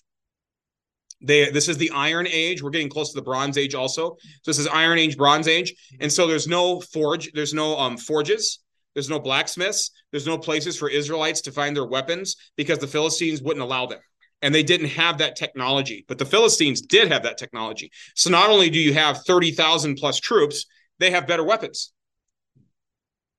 They 1.20 1.51
this 1.51 1.68
is 1.68 1.76
the 1.76 1.91
Iron 1.91 2.26
Age. 2.26 2.62
We're 2.62 2.70
getting 2.70 2.89
close 2.89 3.11
to 3.11 3.16
the 3.16 3.22
Bronze 3.22 3.59
Age 3.59 3.74
also. 3.74 4.16
So 4.43 4.51
this 4.51 4.59
is 4.59 4.66
Iron 4.68 4.99
Age, 4.99 5.16
Bronze 5.16 5.49
Age, 5.49 5.74
and 6.01 6.11
so 6.11 6.26
there's 6.26 6.49
no 6.49 6.81
forge. 6.81 7.31
There's 7.33 7.53
no 7.53 7.78
um 7.78 7.99
forges. 7.99 8.61
There's 8.95 9.11
no 9.11 9.20
blacksmiths. 9.20 9.91
There's 10.11 10.26
no 10.26 10.39
places 10.39 10.76
for 10.76 10.89
Israelites 10.89 11.43
to 11.43 11.53
find 11.53 11.76
their 11.76 11.87
weapons 11.87 12.37
because 12.57 12.78
the 12.78 12.87
Philistines 12.87 13.43
wouldn't 13.43 13.62
allow 13.62 13.87
them. 13.87 14.01
And 14.43 14.55
they 14.55 14.62
didn't 14.62 14.88
have 14.88 15.18
that 15.18 15.36
technology, 15.36 16.05
but 16.09 16.18
the 16.18 16.24
Philistines 16.24 16.80
did 16.80 17.12
have 17.12 17.24
that 17.24 17.36
technology. 17.36 17.91
So 18.14 18.30
not 18.30 18.49
only 18.49 18.70
do 18.70 18.78
you 18.78 18.95
have 18.95 19.24
30,000 19.24 19.97
plus 19.97 20.18
troops, 20.18 20.64
they 20.99 21.11
have 21.11 21.26
better 21.26 21.45
weapons. 21.45 21.93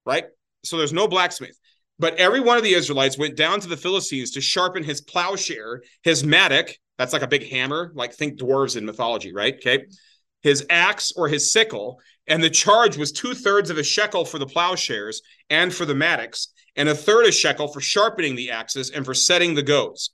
Right? 0.06 0.26
So 0.64 0.78
there's 0.78 0.94
no 0.94 1.08
blacksmith. 1.08 1.58
But 1.98 2.16
every 2.16 2.40
one 2.40 2.58
of 2.58 2.64
the 2.64 2.74
Israelites 2.74 3.18
went 3.18 3.36
down 3.36 3.60
to 3.62 3.68
the 3.68 3.78
Philistines 3.78 4.32
to 4.32 4.42
sharpen 4.42 4.84
his 4.84 5.02
plowshare, 5.02 5.82
his 6.04 6.24
mattock, 6.24 6.72
that's 6.98 7.14
like 7.14 7.24
a 7.24 7.28
big 7.28 7.50
hammer, 7.50 7.92
like 7.96 8.14
think 8.14 8.40
dwarves 8.40 8.78
in 8.78 8.86
mythology, 8.86 9.34
right? 9.34 9.56
Okay. 9.56 9.86
His 10.44 10.66
axe 10.70 11.12
or 11.16 11.28
his 11.28 11.52
sickle. 11.52 12.00
And 12.28 12.44
the 12.44 12.50
charge 12.50 12.96
was 12.96 13.12
two 13.12 13.34
thirds 13.34 13.72
of 13.72 13.80
a 13.80 13.84
shekel 13.84 14.24
for 14.24 14.38
the 14.38 14.46
plowshares 14.46 15.22
and 15.50 15.74
for 15.74 15.86
the 15.86 15.96
mattocks, 15.96 16.50
and 16.76 16.88
a 16.88 16.96
third 16.96 17.26
a 17.26 17.32
shekel 17.32 17.68
for 17.68 17.82
sharpening 17.82 18.36
the 18.36 18.52
axes 18.52 18.92
and 18.92 19.04
for 19.04 19.16
setting 19.16 19.56
the 19.56 19.64
goads. 19.64 20.12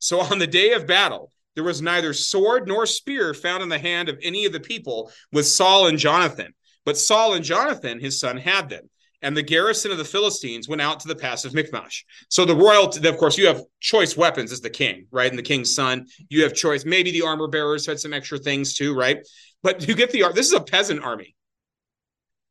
So 0.00 0.20
on 0.20 0.40
the 0.40 0.46
day 0.46 0.72
of 0.72 0.88
battle, 0.88 1.30
there 1.54 1.64
was 1.64 1.80
neither 1.80 2.12
sword 2.12 2.66
nor 2.66 2.86
spear 2.86 3.32
found 3.34 3.62
in 3.62 3.68
the 3.68 3.78
hand 3.78 4.08
of 4.08 4.18
any 4.22 4.44
of 4.46 4.52
the 4.52 4.60
people 4.60 5.12
with 5.32 5.46
Saul 5.46 5.86
and 5.86 5.98
Jonathan. 5.98 6.52
But 6.84 6.98
Saul 6.98 7.34
and 7.34 7.44
Jonathan, 7.44 8.00
his 8.00 8.18
son, 8.18 8.36
had 8.36 8.68
them 8.68 8.90
and 9.22 9.36
the 9.36 9.42
garrison 9.42 9.90
of 9.90 9.98
the 9.98 10.04
Philistines 10.04 10.68
went 10.68 10.80
out 10.80 11.00
to 11.00 11.08
the 11.08 11.14
pass 11.14 11.44
of 11.44 11.52
Michmash. 11.54 12.04
So 12.28 12.44
the 12.44 12.56
royalty, 12.56 13.06
of 13.06 13.16
course, 13.18 13.36
you 13.36 13.46
have 13.46 13.62
choice 13.80 14.16
weapons 14.16 14.52
as 14.52 14.60
the 14.60 14.70
king, 14.70 15.06
right? 15.10 15.28
And 15.28 15.38
the 15.38 15.42
king's 15.42 15.74
son, 15.74 16.06
you 16.28 16.42
have 16.42 16.54
choice. 16.54 16.84
Maybe 16.84 17.10
the 17.10 17.22
armor 17.22 17.48
bearers 17.48 17.86
had 17.86 18.00
some 18.00 18.14
extra 18.14 18.38
things 18.38 18.74
too, 18.74 18.94
right? 18.94 19.26
But 19.62 19.86
you 19.86 19.94
get 19.94 20.10
the 20.10 20.24
this 20.34 20.46
is 20.46 20.54
a 20.54 20.60
peasant 20.60 21.02
army. 21.02 21.34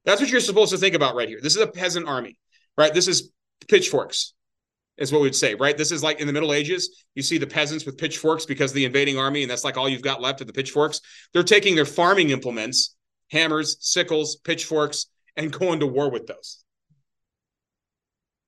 That's 0.05 0.21
what 0.21 0.29
you're 0.29 0.41
supposed 0.41 0.71
to 0.71 0.77
think 0.77 0.95
about 0.95 1.15
right 1.15 1.27
here. 1.27 1.39
This 1.41 1.55
is 1.55 1.61
a 1.61 1.67
peasant 1.67 2.07
army, 2.07 2.37
right? 2.77 2.93
This 2.93 3.07
is 3.07 3.31
pitchforks 3.67 4.33
is 4.99 5.11
what 5.11 5.21
we'd 5.21 5.35
say, 5.35 5.55
right? 5.55 5.77
This 5.77 5.91
is 5.91 6.03
like 6.03 6.19
in 6.19 6.27
the 6.27 6.33
Middle 6.33 6.53
Ages, 6.53 7.05
you 7.15 7.23
see 7.23 7.37
the 7.37 7.47
peasants 7.47 7.85
with 7.85 7.97
pitchforks 7.97 8.45
because 8.45 8.73
the 8.73 8.85
invading 8.85 9.17
army, 9.17 9.41
and 9.41 9.49
that's 9.49 9.63
like 9.63 9.77
all 9.77 9.89
you've 9.89 10.01
got 10.01 10.21
left 10.21 10.41
of 10.41 10.47
the 10.47 10.53
pitchforks. 10.53 11.01
They're 11.33 11.43
taking 11.43 11.75
their 11.75 11.85
farming 11.85 12.29
implements, 12.29 12.95
hammers, 13.31 13.77
sickles, 13.79 14.35
pitchforks, 14.37 15.07
and 15.35 15.51
going 15.51 15.79
to 15.79 15.87
war 15.87 16.11
with 16.11 16.27
those. 16.27 16.63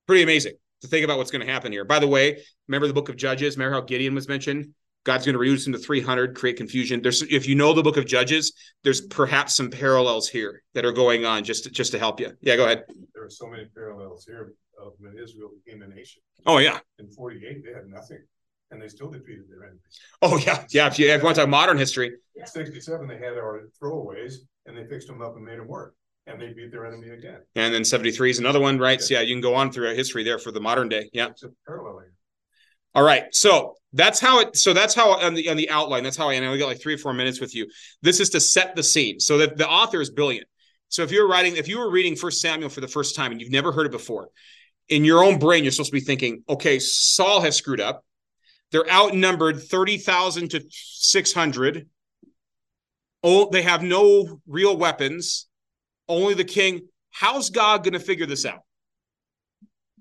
Pretty 0.06 0.22
amazing 0.22 0.54
to 0.82 0.88
think 0.88 1.04
about 1.04 1.16
what's 1.16 1.30
going 1.30 1.44
to 1.44 1.50
happen 1.50 1.72
here. 1.72 1.84
By 1.84 1.98
the 1.98 2.08
way, 2.08 2.42
remember 2.68 2.86
the 2.86 2.92
book 2.94 3.08
of 3.08 3.16
Judges? 3.16 3.56
Remember 3.56 3.74
how 3.74 3.80
Gideon 3.80 4.14
was 4.14 4.28
mentioned? 4.28 4.74
God's 5.04 5.24
going 5.24 5.32
to 5.32 5.38
reduce 5.38 5.64
them 5.64 5.72
to 5.72 5.78
300, 5.78 6.36
create 6.36 6.56
confusion. 6.56 7.02
There's, 7.02 7.22
if 7.22 7.48
you 7.48 7.54
know 7.54 7.72
the 7.72 7.82
book 7.82 7.96
of 7.96 8.06
Judges, 8.06 8.52
there's 8.84 9.00
perhaps 9.00 9.56
some 9.56 9.70
parallels 9.70 10.28
here 10.28 10.62
that 10.74 10.84
are 10.84 10.92
going 10.92 11.24
on 11.24 11.42
just 11.42 11.64
to, 11.64 11.70
just 11.70 11.92
to 11.92 11.98
help 11.98 12.20
you. 12.20 12.32
Yeah, 12.40 12.56
go 12.56 12.64
ahead. 12.64 12.84
There 13.14 13.24
are 13.24 13.30
so 13.30 13.48
many 13.48 13.64
parallels 13.74 14.24
here 14.24 14.52
of 14.86 14.92
when 14.98 15.14
Israel 15.22 15.50
became 15.64 15.82
a 15.82 15.88
nation. 15.88 16.22
Oh 16.46 16.58
yeah. 16.58 16.78
In 16.98 17.08
forty-eight, 17.10 17.64
they 17.64 17.72
had 17.72 17.86
nothing, 17.86 18.18
and 18.70 18.80
they 18.80 18.88
still 18.88 19.10
defeated 19.10 19.44
their 19.48 19.64
enemies. 19.64 20.00
Oh 20.20 20.36
yeah, 20.38 20.64
yeah. 20.70 20.86
If 20.88 20.98
you, 20.98 21.08
if 21.08 21.18
you 21.20 21.24
want 21.24 21.36
to 21.36 21.42
talk 21.42 21.48
modern 21.50 21.78
history, 21.78 22.12
In 22.36 22.46
sixty-seven, 22.46 23.06
they 23.06 23.16
had 23.18 23.34
our 23.38 23.62
throwaways, 23.80 24.34
and 24.66 24.76
they 24.76 24.84
fixed 24.86 25.08
them 25.08 25.22
up 25.22 25.36
and 25.36 25.44
made 25.44 25.58
them 25.58 25.68
work, 25.68 25.94
and 26.26 26.40
they 26.40 26.52
beat 26.52 26.70
their 26.70 26.86
enemy 26.86 27.10
again. 27.10 27.40
and 27.56 27.72
then 27.74 27.84
73 27.84 28.30
is 28.30 28.38
another 28.38 28.60
one, 28.60 28.78
right? 28.78 29.00
So 29.00 29.14
yeah, 29.14 29.20
you 29.20 29.34
can 29.34 29.42
go 29.42 29.54
on 29.54 29.72
through 29.72 29.88
our 29.88 29.94
history 29.94 30.24
there 30.24 30.38
for 30.38 30.52
the 30.52 30.60
modern 30.60 30.88
day. 30.88 31.10
Yeah. 31.12 31.28
It's 31.28 31.42
a. 31.44 31.50
All 32.94 33.02
right. 33.02 33.24
So 33.34 33.74
that's 33.94 34.20
how 34.20 34.40
it. 34.40 34.56
So 34.56 34.72
that's 34.72 34.94
how 34.94 35.12
on 35.18 35.34
the 35.34 35.48
on 35.48 35.56
the 35.56 35.70
outline. 35.70 36.02
That's 36.04 36.16
how 36.16 36.28
I. 36.28 36.34
And 36.34 36.50
we 36.50 36.58
got 36.58 36.66
like 36.66 36.80
three 36.80 36.94
or 36.94 36.98
four 36.98 37.14
minutes 37.14 37.40
with 37.40 37.54
you. 37.54 37.66
This 38.02 38.20
is 38.20 38.30
to 38.30 38.40
set 38.40 38.76
the 38.76 38.82
scene. 38.82 39.18
So 39.18 39.38
that 39.38 39.56
the 39.56 39.68
author 39.68 40.00
is 40.00 40.10
brilliant. 40.10 40.46
So 40.88 41.02
if 41.02 41.10
you're 41.10 41.26
writing, 41.26 41.56
if 41.56 41.68
you 41.68 41.78
were 41.78 41.90
reading 41.90 42.16
First 42.16 42.42
Samuel 42.42 42.68
for 42.68 42.82
the 42.82 42.88
first 42.88 43.16
time 43.16 43.32
and 43.32 43.40
you've 43.40 43.50
never 43.50 43.72
heard 43.72 43.86
it 43.86 43.92
before, 43.92 44.28
in 44.88 45.04
your 45.04 45.24
own 45.24 45.38
brain, 45.38 45.64
you're 45.64 45.72
supposed 45.72 45.90
to 45.90 45.98
be 45.98 46.00
thinking, 46.00 46.42
okay, 46.48 46.78
Saul 46.78 47.40
has 47.40 47.56
screwed 47.56 47.80
up. 47.80 48.04
They're 48.70 48.90
outnumbered 48.90 49.62
thirty 49.62 49.98
thousand 49.98 50.50
to 50.50 50.64
six 50.70 51.32
hundred. 51.32 51.88
Oh, 53.22 53.48
they 53.50 53.62
have 53.62 53.82
no 53.82 54.40
real 54.46 54.76
weapons. 54.76 55.46
Only 56.08 56.34
the 56.34 56.44
king. 56.44 56.88
How's 57.10 57.50
God 57.50 57.84
going 57.84 57.92
to 57.92 58.00
figure 58.00 58.26
this 58.26 58.44
out? 58.44 58.60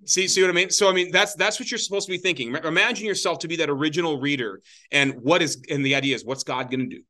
See, 0.05 0.27
see 0.27 0.41
what 0.41 0.49
I 0.49 0.53
mean? 0.53 0.69
So 0.71 0.89
I 0.89 0.93
mean 0.93 1.11
that's 1.11 1.35
that's 1.35 1.59
what 1.59 1.69
you're 1.69 1.77
supposed 1.77 2.07
to 2.07 2.11
be 2.11 2.17
thinking. 2.17 2.55
Imagine 2.55 3.05
yourself 3.05 3.39
to 3.39 3.47
be 3.47 3.57
that 3.57 3.69
original 3.69 4.19
reader, 4.19 4.61
and 4.91 5.13
what 5.21 5.41
is 5.41 5.61
and 5.69 5.85
the 5.85 5.95
idea 5.95 6.15
is 6.15 6.25
what's 6.25 6.43
God 6.43 6.71
going 6.71 6.89
to 6.89 6.95
do? 6.95 7.03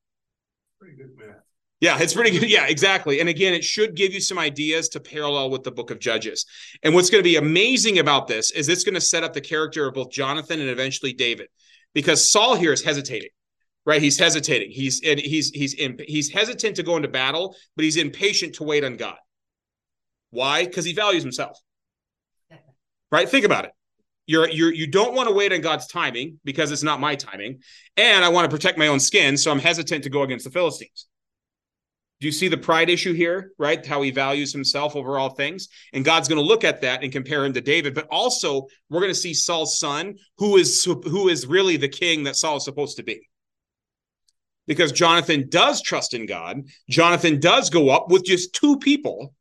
Pretty 0.80 0.98
good 0.98 1.12
math. 1.18 1.38
Yeah, 1.82 1.98
it's 2.00 2.14
pretty 2.14 2.38
good. 2.38 2.50
Yeah, 2.50 2.68
exactly. 2.68 3.20
And 3.20 3.28
again, 3.28 3.54
it 3.54 3.64
should 3.64 3.96
give 3.96 4.14
you 4.14 4.22
some 4.22 4.38
ideas 4.38 4.88
to 4.90 5.00
parallel 5.00 5.50
with 5.50 5.64
the 5.64 5.72
book 5.72 5.92
of 5.92 6.00
Judges. 6.00 6.46
And 6.84 6.94
what's 6.94 7.10
going 7.10 7.22
to 7.24 7.30
be 7.30 7.36
amazing 7.36 8.00
about 8.00 8.28
this 8.28 8.52
is 8.52 8.70
it's 8.70 8.84
going 8.84 8.96
to 8.96 9.02
set 9.02 9.24
up 9.24 9.34
the 9.34 9.42
character 9.42 9.88
of 9.88 9.96
both 9.96 10.12
Jonathan 10.12 10.62
and 10.62 10.70
eventually 10.70 11.12
David, 11.12 11.48
because 11.94 12.32
Saul 12.32 12.56
here 12.56 12.72
is 12.72 12.84
hesitating, 12.84 13.32
right? 13.86 14.02
He's 14.02 14.18
hesitating. 14.18 14.70
He's 14.72 15.02
and 15.04 15.20
he's 15.20 15.50
he's 15.50 15.74
he's 15.74 16.30
hesitant 16.30 16.76
to 16.78 16.84
go 16.84 16.96
into 16.96 17.08
battle, 17.08 17.56
but 17.76 17.84
he's 17.84 17.98
impatient 17.98 18.56
to 18.56 18.64
wait 18.64 18.84
on 18.84 18.96
God. 18.96 19.18
Why? 20.30 20.66
Because 20.66 20.86
he 20.86 20.94
values 20.94 21.24
himself. 21.24 21.60
Right? 23.12 23.28
Think 23.28 23.44
about 23.44 23.66
it. 23.66 23.72
You're 24.28 24.48
you're 24.50 24.72
you 24.72 24.88
don't 24.88 25.16
want 25.16 25.30
to 25.30 25.36
wait 25.36 25.52
on 25.52 25.62
God's 25.62 25.88
timing 25.88 26.40
because 26.46 26.72
it's 26.72 26.84
not 26.84 27.00
my 27.00 27.16
timing, 27.16 27.62
and 27.98 28.24
I 28.24 28.30
want 28.30 28.50
to 28.50 28.56
protect 28.56 28.78
my 28.78 28.88
own 28.88 29.00
skin, 29.00 29.36
so 29.36 29.52
I'm 29.52 29.60
hesitant 29.60 30.04
to 30.04 30.10
go 30.10 30.22
against 30.22 30.46
the 30.46 30.52
Philistines. 30.52 31.08
Do 32.22 32.28
you 32.28 32.32
see 32.32 32.48
the 32.48 32.58
pride 32.58 32.92
issue 32.92 33.14
here, 33.14 33.52
right? 33.58 33.84
How 33.84 34.04
he 34.04 34.12
values 34.12 34.54
himself 34.54 34.96
over 34.96 35.18
all 35.18 35.32
things. 35.32 35.70
And 35.92 36.06
God's 36.06 36.28
going 36.28 36.40
to 36.40 36.48
look 36.48 36.64
at 36.64 36.82
that 36.82 37.02
and 37.02 37.12
compare 37.12 37.44
him 37.44 37.54
to 37.54 37.62
David. 37.62 37.96
But 37.96 38.08
also, 38.12 38.68
we're 38.92 39.00
going 39.00 39.12
to 39.12 39.20
see 39.20 39.34
Saul's 39.34 39.80
son, 39.80 40.16
who 40.38 40.58
is 40.58 40.84
who 40.86 41.30
is 41.30 41.48
really 41.48 41.78
the 41.78 41.90
king 41.90 42.24
that 42.26 42.36
Saul 42.36 42.58
is 42.58 42.64
supposed 42.64 42.98
to 42.98 43.04
be. 43.04 43.28
Because 44.68 44.92
Jonathan 44.92 45.50
does 45.50 45.82
trust 45.82 46.14
in 46.14 46.28
God. 46.28 46.62
Jonathan 46.88 47.40
does 47.40 47.72
go 47.72 47.90
up 47.90 48.12
with 48.12 48.24
just 48.24 48.54
two 48.54 48.78
people 48.78 49.34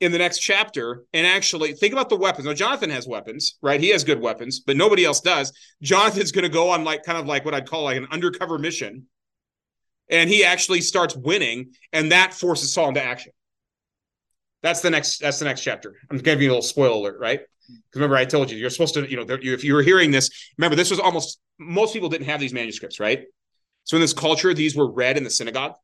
in 0.00 0.12
the 0.12 0.18
next 0.18 0.38
chapter 0.38 1.04
and 1.12 1.26
actually 1.26 1.74
think 1.74 1.92
about 1.92 2.08
the 2.08 2.16
weapons. 2.16 2.46
Now, 2.46 2.54
Jonathan 2.54 2.88
has 2.88 3.06
weapons, 3.06 3.58
right? 3.60 3.78
He 3.78 3.90
has 3.90 4.02
good 4.02 4.18
weapons, 4.18 4.60
but 4.60 4.78
nobody 4.78 5.04
else 5.04 5.20
does. 5.20 5.52
Jonathan's 5.82 6.32
going 6.32 6.44
to 6.44 6.48
go 6.48 6.70
on 6.70 6.84
like 6.84 7.02
kind 7.04 7.18
of 7.18 7.26
like 7.26 7.44
what 7.44 7.52
I'd 7.52 7.68
call 7.68 7.84
like 7.84 7.98
an 7.98 8.08
undercover 8.10 8.58
mission 8.58 9.06
and 10.10 10.28
he 10.28 10.44
actually 10.44 10.80
starts 10.80 11.16
winning, 11.16 11.72
and 11.92 12.12
that 12.12 12.34
forces 12.34 12.72
Saul 12.72 12.88
into 12.88 13.02
action. 13.02 13.32
That's 14.62 14.82
the 14.82 14.90
next. 14.90 15.20
That's 15.20 15.38
the 15.38 15.46
next 15.46 15.62
chapter. 15.62 15.96
I'm 16.10 16.18
giving 16.18 16.42
you 16.42 16.50
a 16.50 16.52
little 16.52 16.62
spoiler 16.62 16.96
alert, 16.96 17.20
right? 17.20 17.40
Hmm. 17.40 17.76
Because 17.76 18.00
remember, 18.00 18.16
I 18.16 18.24
told 18.26 18.50
you 18.50 18.58
you're 18.58 18.70
supposed 18.70 18.94
to, 18.94 19.08
you 19.10 19.16
know, 19.16 19.24
if 19.28 19.64
you 19.64 19.74
were 19.74 19.82
hearing 19.82 20.10
this, 20.10 20.30
remember 20.58 20.76
this 20.76 20.90
was 20.90 21.00
almost 21.00 21.40
most 21.58 21.94
people 21.94 22.08
didn't 22.08 22.26
have 22.26 22.40
these 22.40 22.52
manuscripts, 22.52 23.00
right? 23.00 23.24
So 23.84 23.96
in 23.96 24.00
this 24.02 24.12
culture, 24.12 24.52
these 24.52 24.76
were 24.76 24.90
read 24.90 25.16
in 25.16 25.24
the 25.24 25.30
synagogue, 25.30 25.74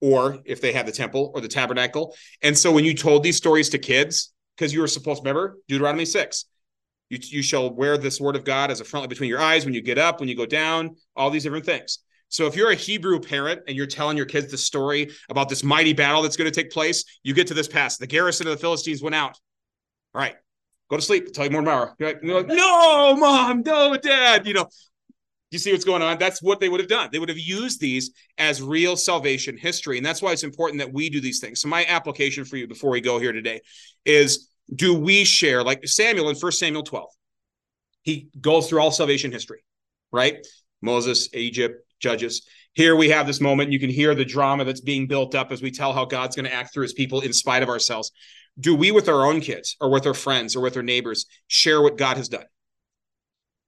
or 0.00 0.38
if 0.44 0.60
they 0.60 0.72
had 0.72 0.86
the 0.86 0.92
temple 0.92 1.30
or 1.34 1.40
the 1.40 1.48
tabernacle. 1.48 2.14
And 2.42 2.56
so 2.56 2.72
when 2.72 2.84
you 2.84 2.94
told 2.94 3.22
these 3.22 3.36
stories 3.36 3.68
to 3.70 3.78
kids, 3.78 4.32
because 4.56 4.72
you 4.72 4.80
were 4.80 4.88
supposed 4.88 5.22
to 5.22 5.28
remember 5.28 5.58
Deuteronomy 5.68 6.06
six, 6.06 6.46
you 7.10 7.18
you 7.20 7.42
shall 7.42 7.70
wear 7.70 7.98
this 7.98 8.20
word 8.20 8.36
of 8.36 8.44
God 8.44 8.70
as 8.70 8.80
a 8.80 8.84
frontlet 8.84 9.08
between 9.08 9.28
your 9.28 9.40
eyes 9.40 9.64
when 9.64 9.74
you 9.74 9.82
get 9.82 9.98
up, 9.98 10.20
when 10.20 10.28
you 10.28 10.36
go 10.36 10.46
down, 10.46 10.96
all 11.16 11.30
these 11.30 11.42
different 11.42 11.66
things. 11.66 11.98
So 12.30 12.46
if 12.46 12.56
you're 12.56 12.70
a 12.70 12.76
Hebrew 12.76 13.20
parent 13.20 13.62
and 13.68 13.76
you're 13.76 13.86
telling 13.86 14.16
your 14.16 14.26
kids 14.26 14.50
the 14.50 14.56
story 14.56 15.10
about 15.28 15.48
this 15.48 15.62
mighty 15.62 15.92
battle 15.92 16.22
that's 16.22 16.36
going 16.36 16.50
to 16.50 16.54
take 16.54 16.70
place, 16.70 17.04
you 17.22 17.34
get 17.34 17.48
to 17.48 17.54
this 17.54 17.68
pass. 17.68 17.98
The 17.98 18.06
garrison 18.06 18.46
of 18.46 18.52
the 18.52 18.60
Philistines 18.60 19.02
went 19.02 19.14
out. 19.14 19.38
All 20.14 20.20
right, 20.20 20.36
go 20.88 20.96
to 20.96 21.02
sleep. 21.02 21.24
I'll 21.26 21.32
tell 21.32 21.44
you 21.44 21.50
more 21.50 21.60
tomorrow. 21.60 21.92
You're 21.98 22.08
like, 22.08 22.22
you're 22.22 22.36
like, 22.42 22.46
no, 22.46 23.16
mom, 23.16 23.62
no, 23.66 23.96
dad. 23.96 24.46
You 24.46 24.54
know, 24.54 24.66
you 25.50 25.58
see 25.58 25.72
what's 25.72 25.84
going 25.84 26.02
on? 26.02 26.18
That's 26.18 26.42
what 26.42 26.60
they 26.60 26.68
would 26.68 26.80
have 26.80 26.88
done. 26.88 27.10
They 27.12 27.18
would 27.18 27.28
have 27.28 27.38
used 27.38 27.80
these 27.80 28.12
as 28.38 28.62
real 28.62 28.96
salvation 28.96 29.56
history. 29.56 29.96
And 29.96 30.06
that's 30.06 30.22
why 30.22 30.32
it's 30.32 30.44
important 30.44 30.78
that 30.78 30.92
we 30.92 31.10
do 31.10 31.20
these 31.20 31.40
things. 31.40 31.60
So 31.60 31.68
my 31.68 31.84
application 31.86 32.44
for 32.44 32.56
you 32.56 32.68
before 32.68 32.90
we 32.90 33.00
go 33.00 33.18
here 33.18 33.32
today 33.32 33.60
is 34.04 34.48
do 34.72 34.94
we 34.94 35.24
share 35.24 35.64
like 35.64 35.86
Samuel 35.86 36.28
in 36.28 36.36
First 36.36 36.60
Samuel 36.60 36.84
12? 36.84 37.08
He 38.02 38.28
goes 38.40 38.68
through 38.68 38.80
all 38.80 38.92
salvation 38.92 39.32
history, 39.32 39.64
right? 40.12 40.46
Moses, 40.80 41.28
Egypt, 41.34 41.84
Judges. 42.00 42.46
Here 42.72 42.96
we 42.96 43.10
have 43.10 43.26
this 43.26 43.40
moment. 43.40 43.72
You 43.72 43.78
can 43.78 43.90
hear 43.90 44.14
the 44.14 44.24
drama 44.24 44.64
that's 44.64 44.80
being 44.80 45.06
built 45.06 45.34
up 45.34 45.52
as 45.52 45.62
we 45.62 45.70
tell 45.70 45.92
how 45.92 46.04
God's 46.04 46.36
going 46.36 46.46
to 46.46 46.54
act 46.54 46.72
through 46.72 46.84
his 46.84 46.92
people 46.92 47.20
in 47.20 47.32
spite 47.32 47.62
of 47.62 47.68
ourselves. 47.68 48.10
Do 48.58 48.74
we, 48.74 48.90
with 48.90 49.08
our 49.08 49.26
own 49.26 49.40
kids 49.40 49.76
or 49.80 49.90
with 49.90 50.06
our 50.06 50.14
friends 50.14 50.56
or 50.56 50.60
with 50.60 50.76
our 50.76 50.82
neighbors, 50.82 51.26
share 51.46 51.80
what 51.80 51.96
God 51.96 52.16
has 52.16 52.28
done? 52.28 52.44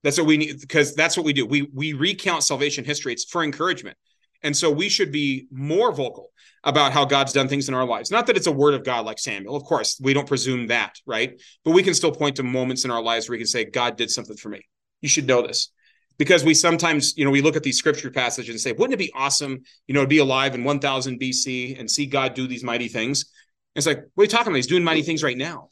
That's 0.03 0.17
what 0.17 0.27
we 0.27 0.37
need 0.37 0.59
because 0.59 0.93
that's 0.95 1.15
what 1.15 1.25
we 1.25 1.33
do. 1.33 1.45
We 1.45 1.69
we 1.73 1.93
recount 1.93 2.43
salvation 2.43 2.83
history. 2.83 3.13
It's 3.13 3.23
for 3.23 3.43
encouragement. 3.43 3.97
And 4.43 4.55
so 4.55 4.69
we 4.69 4.89
should 4.89 5.11
be 5.11 5.47
more 5.51 5.93
vocal 5.93 6.31
about 6.65 6.91
how 6.91 7.05
God's 7.05 7.31
done 7.31 7.47
things 7.47 7.69
in 7.69 7.73
our 7.73 7.85
lives. 7.85 8.11
Not 8.11 8.27
that 8.27 8.35
it's 8.35 8.47
a 8.47 8.51
word 8.51 8.73
of 8.73 8.83
God 8.83 9.05
like 9.05 9.17
Samuel. 9.17 9.55
Of 9.55 9.63
course, 9.63 9.97
we 10.01 10.13
don't 10.13 10.27
presume 10.27 10.67
that, 10.67 10.95
right? 11.05 11.41
But 11.63 11.71
we 11.71 11.83
can 11.83 11.93
still 11.93 12.11
point 12.11 12.35
to 12.35 12.43
moments 12.43 12.83
in 12.83 12.91
our 12.91 13.01
lives 13.01 13.27
where 13.27 13.35
we 13.35 13.39
can 13.39 13.47
say, 13.47 13.63
God 13.63 13.95
did 13.95 14.11
something 14.11 14.35
for 14.35 14.49
me. 14.49 14.61
You 15.01 15.07
should 15.07 15.27
know 15.27 15.41
this 15.41 15.71
because 16.17 16.43
we 16.43 16.53
sometimes, 16.53 17.17
you 17.17 17.25
know, 17.25 17.31
we 17.31 17.41
look 17.41 17.55
at 17.55 17.63
these 17.63 17.77
scripture 17.77 18.11
passages 18.11 18.49
and 18.49 18.59
say, 18.59 18.71
wouldn't 18.71 18.93
it 18.93 18.97
be 19.03 19.11
awesome, 19.15 19.63
you 19.87 19.93
know, 19.93 20.01
to 20.01 20.07
be 20.07 20.19
alive 20.19 20.55
in 20.55 20.63
1000 20.63 21.19
BC 21.19 21.79
and 21.79 21.89
see 21.89 22.05
God 22.05 22.33
do 22.33 22.47
these 22.47 22.63
mighty 22.63 22.87
things? 22.87 23.23
And 23.75 23.81
it's 23.81 23.87
like, 23.87 24.03
what 24.13 24.21
are 24.21 24.25
you 24.25 24.29
talking 24.29 24.47
about? 24.47 24.57
He's 24.57 24.67
doing 24.67 24.83
mighty 24.83 25.01
things 25.01 25.23
right 25.23 25.37
now. 25.37 25.69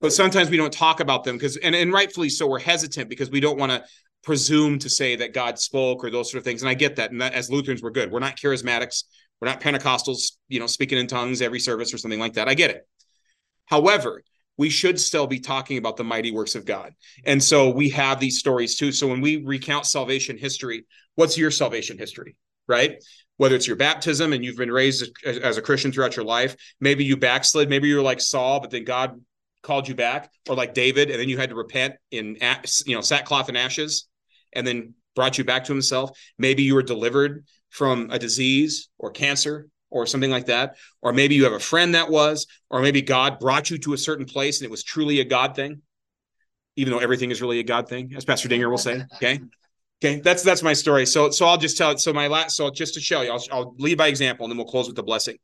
But 0.00 0.12
sometimes 0.12 0.50
we 0.50 0.56
don't 0.56 0.72
talk 0.72 1.00
about 1.00 1.24
them 1.24 1.36
because, 1.36 1.56
and, 1.56 1.74
and 1.74 1.92
rightfully 1.92 2.28
so, 2.28 2.46
we're 2.46 2.58
hesitant 2.58 3.08
because 3.08 3.30
we 3.30 3.40
don't 3.40 3.58
want 3.58 3.72
to 3.72 3.84
presume 4.22 4.78
to 4.80 4.90
say 4.90 5.16
that 5.16 5.32
God 5.32 5.58
spoke 5.58 6.04
or 6.04 6.10
those 6.10 6.30
sort 6.30 6.38
of 6.38 6.44
things. 6.44 6.62
And 6.62 6.68
I 6.68 6.74
get 6.74 6.96
that. 6.96 7.12
And 7.12 7.20
that, 7.20 7.32
as 7.32 7.50
Lutherans, 7.50 7.82
we're 7.82 7.90
good. 7.90 8.10
We're 8.10 8.18
not 8.18 8.36
charismatics. 8.36 9.04
We're 9.40 9.48
not 9.48 9.60
Pentecostals, 9.60 10.32
you 10.48 10.60
know, 10.60 10.66
speaking 10.66 10.98
in 10.98 11.06
tongues 11.06 11.42
every 11.42 11.60
service 11.60 11.92
or 11.92 11.98
something 11.98 12.20
like 12.20 12.34
that. 12.34 12.48
I 12.48 12.54
get 12.54 12.70
it. 12.70 12.86
However, 13.66 14.22
we 14.58 14.70
should 14.70 14.98
still 14.98 15.26
be 15.26 15.40
talking 15.40 15.78
about 15.78 15.96
the 15.96 16.04
mighty 16.04 16.30
works 16.30 16.54
of 16.54 16.64
God. 16.64 16.94
And 17.24 17.42
so 17.42 17.70
we 17.70 17.90
have 17.90 18.20
these 18.20 18.38
stories 18.38 18.76
too. 18.76 18.92
So 18.92 19.06
when 19.06 19.20
we 19.20 19.44
recount 19.44 19.86
salvation 19.86 20.38
history, 20.38 20.86
what's 21.14 21.36
your 21.36 21.50
salvation 21.50 21.98
history, 21.98 22.36
right? 22.66 23.02
Whether 23.36 23.56
it's 23.56 23.66
your 23.66 23.76
baptism 23.76 24.32
and 24.32 24.44
you've 24.44 24.56
been 24.56 24.72
raised 24.72 25.10
as 25.24 25.58
a 25.58 25.62
Christian 25.62 25.92
throughout 25.92 26.16
your 26.16 26.24
life, 26.24 26.56
maybe 26.80 27.04
you 27.04 27.16
backslid, 27.16 27.68
maybe 27.68 27.88
you're 27.88 28.02
like 28.02 28.20
Saul, 28.20 28.60
but 28.60 28.70
then 28.70 28.84
God 28.84 29.20
called 29.62 29.88
you 29.88 29.94
back, 29.94 30.30
or 30.48 30.54
like 30.54 30.74
David, 30.74 31.10
and 31.10 31.20
then 31.20 31.28
you 31.28 31.36
had 31.36 31.50
to 31.50 31.56
repent 31.56 31.96
in 32.12 32.36
you 32.86 32.94
know 32.94 33.00
sackcloth 33.00 33.48
and 33.48 33.58
ashes, 33.58 34.06
and 34.52 34.64
then 34.66 34.94
brought 35.16 35.38
you 35.38 35.44
back 35.44 35.64
to 35.64 35.72
Himself. 35.72 36.16
Maybe 36.38 36.62
you 36.62 36.76
were 36.76 36.84
delivered 36.84 37.44
from 37.70 38.08
a 38.10 38.18
disease 38.18 38.88
or 38.96 39.10
cancer 39.10 39.66
or 39.90 40.06
something 40.06 40.30
like 40.30 40.46
that. 40.46 40.76
Or 41.02 41.12
maybe 41.12 41.34
you 41.34 41.44
have 41.44 41.52
a 41.52 41.60
friend 41.60 41.94
that 41.94 42.10
was, 42.10 42.46
or 42.70 42.80
maybe 42.80 43.02
God 43.02 43.38
brought 43.38 43.70
you 43.70 43.78
to 43.78 43.92
a 43.92 43.98
certain 43.98 44.26
place 44.26 44.60
and 44.60 44.66
it 44.66 44.70
was 44.70 44.82
truly 44.82 45.20
a 45.20 45.24
God 45.24 45.54
thing, 45.54 45.82
even 46.76 46.92
though 46.92 46.98
everything 46.98 47.30
is 47.30 47.40
really 47.40 47.60
a 47.60 47.64
God 47.64 47.88
thing, 47.88 48.12
as 48.16 48.24
Pastor 48.24 48.48
Dinger 48.48 48.68
will 48.68 48.78
say. 48.78 49.02
Okay. 49.14 49.40
Okay. 50.02 50.20
That's 50.20 50.42
that's 50.42 50.62
my 50.62 50.74
story. 50.74 51.06
So 51.06 51.30
so 51.30 51.46
I'll 51.46 51.56
just 51.56 51.78
tell 51.78 51.90
it. 51.90 52.00
So 52.00 52.12
my 52.12 52.26
last 52.26 52.56
so 52.56 52.70
just 52.70 52.94
to 52.94 53.00
show 53.00 53.22
you, 53.22 53.30
I'll, 53.30 53.44
I'll 53.50 53.74
lead 53.78 53.96
by 53.96 54.08
example 54.08 54.44
and 54.44 54.50
then 54.50 54.58
we'll 54.58 54.66
close 54.66 54.86
with 54.86 54.96
the 54.96 55.02
blessing. 55.02 55.36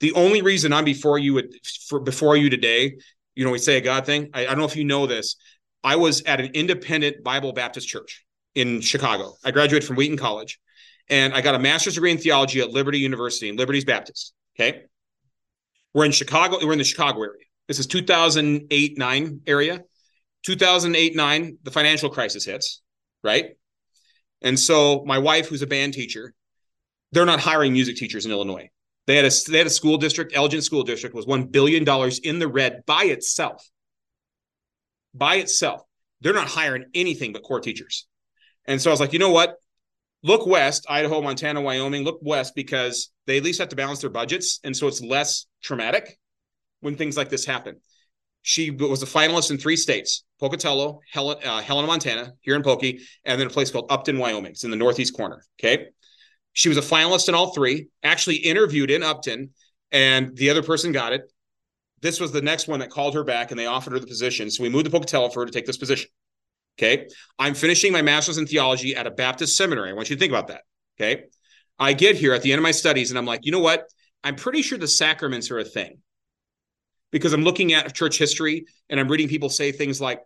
The 0.00 0.12
only 0.12 0.42
reason 0.42 0.72
I'm 0.72 0.84
before 0.84 1.18
you 1.18 1.42
for 1.88 2.00
before 2.00 2.36
you 2.36 2.50
today, 2.50 2.98
you 3.34 3.44
know, 3.44 3.50
we 3.50 3.58
say 3.58 3.78
a 3.78 3.80
God 3.80 4.06
thing. 4.06 4.30
I, 4.32 4.42
I 4.42 4.50
don't 4.50 4.58
know 4.58 4.64
if 4.64 4.76
you 4.76 4.84
know 4.84 5.06
this. 5.06 5.36
I 5.82 5.96
was 5.96 6.22
at 6.22 6.40
an 6.40 6.50
independent 6.54 7.24
Bible 7.24 7.52
Baptist 7.52 7.88
church 7.88 8.24
in 8.54 8.80
Chicago. 8.80 9.34
I 9.44 9.50
graduated 9.50 9.86
from 9.86 9.96
Wheaton 9.96 10.16
College 10.16 10.58
and 11.08 11.34
I 11.34 11.40
got 11.40 11.54
a 11.54 11.58
master's 11.58 11.94
degree 11.94 12.10
in 12.10 12.18
theology 12.18 12.60
at 12.60 12.70
Liberty 12.70 12.98
University 12.98 13.48
and 13.48 13.58
Liberty's 13.58 13.84
Baptist. 13.84 14.32
Okay. 14.58 14.82
We're 15.94 16.04
in 16.04 16.12
Chicago. 16.12 16.58
We're 16.62 16.72
in 16.72 16.78
the 16.78 16.84
Chicago 16.84 17.22
area. 17.22 17.44
This 17.68 17.78
is 17.78 17.86
2008 17.86 18.98
9 18.98 19.40
area. 19.46 19.82
2008 20.44 21.16
9, 21.16 21.58
the 21.64 21.70
financial 21.70 22.08
crisis 22.08 22.44
hits, 22.44 22.80
right? 23.24 23.56
And 24.42 24.58
so 24.58 25.04
my 25.04 25.18
wife, 25.18 25.48
who's 25.48 25.62
a 25.62 25.66
band 25.66 25.94
teacher, 25.94 26.34
they're 27.10 27.24
not 27.24 27.40
hiring 27.40 27.72
music 27.72 27.96
teachers 27.96 28.26
in 28.26 28.30
Illinois. 28.30 28.68
They 29.06 29.16
had 29.16 29.24
a 29.24 29.30
they 29.48 29.58
had 29.58 29.66
a 29.66 29.70
school 29.70 29.98
district, 29.98 30.36
Elgin 30.36 30.62
School 30.62 30.82
District 30.82 31.14
was 31.14 31.26
one 31.26 31.44
billion 31.44 31.84
dollars 31.84 32.18
in 32.18 32.38
the 32.38 32.48
red 32.48 32.82
by 32.86 33.04
itself. 33.04 33.68
By 35.14 35.36
itself, 35.36 35.82
they're 36.20 36.34
not 36.34 36.48
hiring 36.48 36.84
anything 36.94 37.32
but 37.32 37.42
core 37.42 37.60
teachers. 37.60 38.06
And 38.66 38.80
so 38.80 38.90
I 38.90 38.92
was 38.92 39.00
like, 39.00 39.12
you 39.12 39.18
know 39.18 39.30
what? 39.30 39.56
Look 40.26 40.44
west, 40.44 40.86
Idaho, 40.88 41.22
Montana, 41.22 41.60
Wyoming. 41.60 42.02
Look 42.02 42.18
west 42.20 42.56
because 42.56 43.12
they 43.28 43.36
at 43.36 43.44
least 43.44 43.60
have 43.60 43.68
to 43.68 43.76
balance 43.76 44.00
their 44.00 44.10
budgets, 44.10 44.58
and 44.64 44.76
so 44.76 44.88
it's 44.88 45.00
less 45.00 45.46
traumatic 45.62 46.18
when 46.80 46.96
things 46.96 47.16
like 47.16 47.28
this 47.28 47.44
happen. 47.44 47.76
She 48.42 48.72
was 48.72 49.04
a 49.04 49.06
finalist 49.06 49.52
in 49.52 49.58
three 49.58 49.76
states: 49.76 50.24
Pocatello, 50.40 50.98
Helen, 51.12 51.38
uh, 51.44 51.62
Helena, 51.62 51.86
Montana, 51.86 52.32
here 52.40 52.56
in 52.56 52.64
Pokey, 52.64 53.02
and 53.24 53.40
then 53.40 53.46
a 53.46 53.50
place 53.50 53.70
called 53.70 53.86
Upton, 53.88 54.18
Wyoming. 54.18 54.50
It's 54.50 54.64
in 54.64 54.72
the 54.72 54.76
northeast 54.76 55.16
corner. 55.16 55.44
Okay, 55.60 55.86
she 56.54 56.68
was 56.68 56.76
a 56.76 56.82
finalist 56.82 57.28
in 57.28 57.36
all 57.36 57.54
three, 57.54 57.86
actually 58.02 58.36
interviewed 58.38 58.90
in 58.90 59.04
Upton, 59.04 59.50
and 59.92 60.36
the 60.36 60.50
other 60.50 60.64
person 60.64 60.90
got 60.90 61.12
it. 61.12 61.22
This 62.02 62.18
was 62.18 62.32
the 62.32 62.42
next 62.42 62.66
one 62.66 62.80
that 62.80 62.90
called 62.90 63.14
her 63.14 63.24
back 63.24 63.52
and 63.52 63.60
they 63.60 63.66
offered 63.66 63.92
her 63.92 64.00
the 64.00 64.06
position. 64.08 64.50
So 64.50 64.64
we 64.64 64.68
moved 64.68 64.86
to 64.86 64.90
Pocatello 64.90 65.30
for 65.30 65.40
her 65.40 65.46
to 65.46 65.52
take 65.52 65.66
this 65.66 65.78
position. 65.78 66.10
Okay. 66.78 67.08
I'm 67.38 67.54
finishing 67.54 67.92
my 67.92 68.02
master's 68.02 68.38
in 68.38 68.46
theology 68.46 68.94
at 68.94 69.06
a 69.06 69.10
Baptist 69.10 69.56
seminary. 69.56 69.90
I 69.90 69.94
want 69.94 70.10
you 70.10 70.16
to 70.16 70.20
think 70.20 70.32
about 70.32 70.48
that. 70.48 70.62
Okay. 70.98 71.24
I 71.78 71.92
get 71.92 72.16
here 72.16 72.34
at 72.34 72.42
the 72.42 72.52
end 72.52 72.58
of 72.58 72.62
my 72.62 72.70
studies 72.70 73.10
and 73.10 73.18
I'm 73.18 73.26
like, 73.26 73.40
you 73.44 73.52
know 73.52 73.60
what? 73.60 73.84
I'm 74.24 74.36
pretty 74.36 74.62
sure 74.62 74.78
the 74.78 74.88
sacraments 74.88 75.50
are 75.50 75.58
a 75.58 75.64
thing 75.64 75.98
because 77.12 77.32
I'm 77.32 77.42
looking 77.42 77.72
at 77.72 77.94
church 77.94 78.18
history 78.18 78.66
and 78.90 78.98
I'm 78.98 79.08
reading 79.08 79.28
people 79.28 79.50
say 79.50 79.72
things 79.72 80.00
like, 80.00 80.20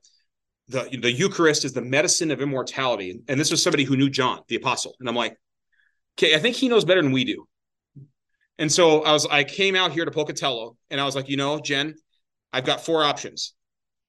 the, 0.68 0.88
the 1.02 1.10
Eucharist 1.10 1.64
is 1.64 1.72
the 1.72 1.82
medicine 1.82 2.30
of 2.30 2.40
immortality. 2.40 3.20
And 3.26 3.40
this 3.40 3.50
was 3.50 3.60
somebody 3.60 3.82
who 3.82 3.96
knew 3.96 4.08
John, 4.08 4.40
the 4.46 4.54
apostle. 4.54 4.94
And 5.00 5.08
I'm 5.08 5.16
like, 5.16 5.36
okay, 6.16 6.36
I 6.36 6.38
think 6.38 6.54
he 6.54 6.68
knows 6.68 6.84
better 6.84 7.02
than 7.02 7.10
we 7.10 7.24
do. 7.24 7.44
And 8.56 8.70
so 8.70 9.02
I 9.02 9.12
was, 9.12 9.26
I 9.26 9.42
came 9.42 9.74
out 9.74 9.90
here 9.90 10.04
to 10.04 10.12
Pocatello 10.12 10.76
and 10.88 11.00
I 11.00 11.04
was 11.04 11.16
like, 11.16 11.28
you 11.28 11.36
know, 11.36 11.58
Jen, 11.58 11.94
I've 12.52 12.64
got 12.64 12.84
four 12.84 13.02
options 13.02 13.54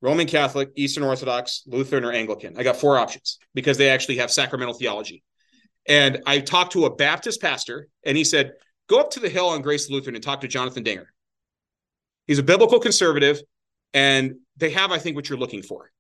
Roman 0.02 0.26
Catholic, 0.26 0.72
Eastern 0.76 1.04
Orthodox, 1.04 1.64
Lutheran, 1.68 2.04
or 2.04 2.12
Anglican. 2.12 2.58
I 2.58 2.64
got 2.64 2.78
four 2.78 2.98
options 2.98 3.38
because 3.54 3.78
they 3.78 3.90
actually 3.90 4.18
have 4.18 4.32
sacramental 4.32 4.74
theology. 4.74 5.24
And 5.88 6.22
I 6.26 6.40
talked 6.40 6.74
to 6.74 6.86
a 6.86 6.96
Baptist 6.96 7.42
pastor 7.42 7.88
and 8.04 8.18
he 8.18 8.24
said, 8.24 8.54
go 8.88 9.00
up 9.00 9.12
to 9.12 9.20
the 9.20 9.30
hill 9.30 9.48
on 9.48 9.62
Grace 9.62 9.90
Lutheran 9.90 10.16
and 10.16 10.24
talk 10.24 10.42
to 10.42 10.48
Jonathan 10.48 10.84
Dinger. 10.84 11.12
He's 12.28 12.40
a 12.40 12.44
biblical 12.44 12.80
conservative 12.80 13.42
and 13.94 14.36
they 14.58 14.72
have, 14.72 14.92
I 14.92 14.98
think, 14.98 15.16
what 15.16 15.30
you're 15.30 15.40
looking 15.40 15.62
for. 15.62 15.92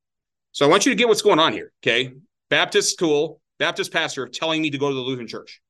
So 0.51 0.65
I 0.65 0.69
want 0.69 0.85
you 0.85 0.91
to 0.91 0.95
get 0.95 1.07
what's 1.07 1.21
going 1.21 1.39
on 1.39 1.53
here. 1.53 1.71
Okay. 1.83 2.13
Baptist 2.49 2.93
school, 2.93 3.39
Baptist 3.59 3.93
pastor 3.93 4.27
telling 4.27 4.61
me 4.61 4.69
to 4.71 4.77
go 4.77 4.89
to 4.89 4.95
the 4.95 5.01
Lutheran 5.01 5.27
church. 5.27 5.61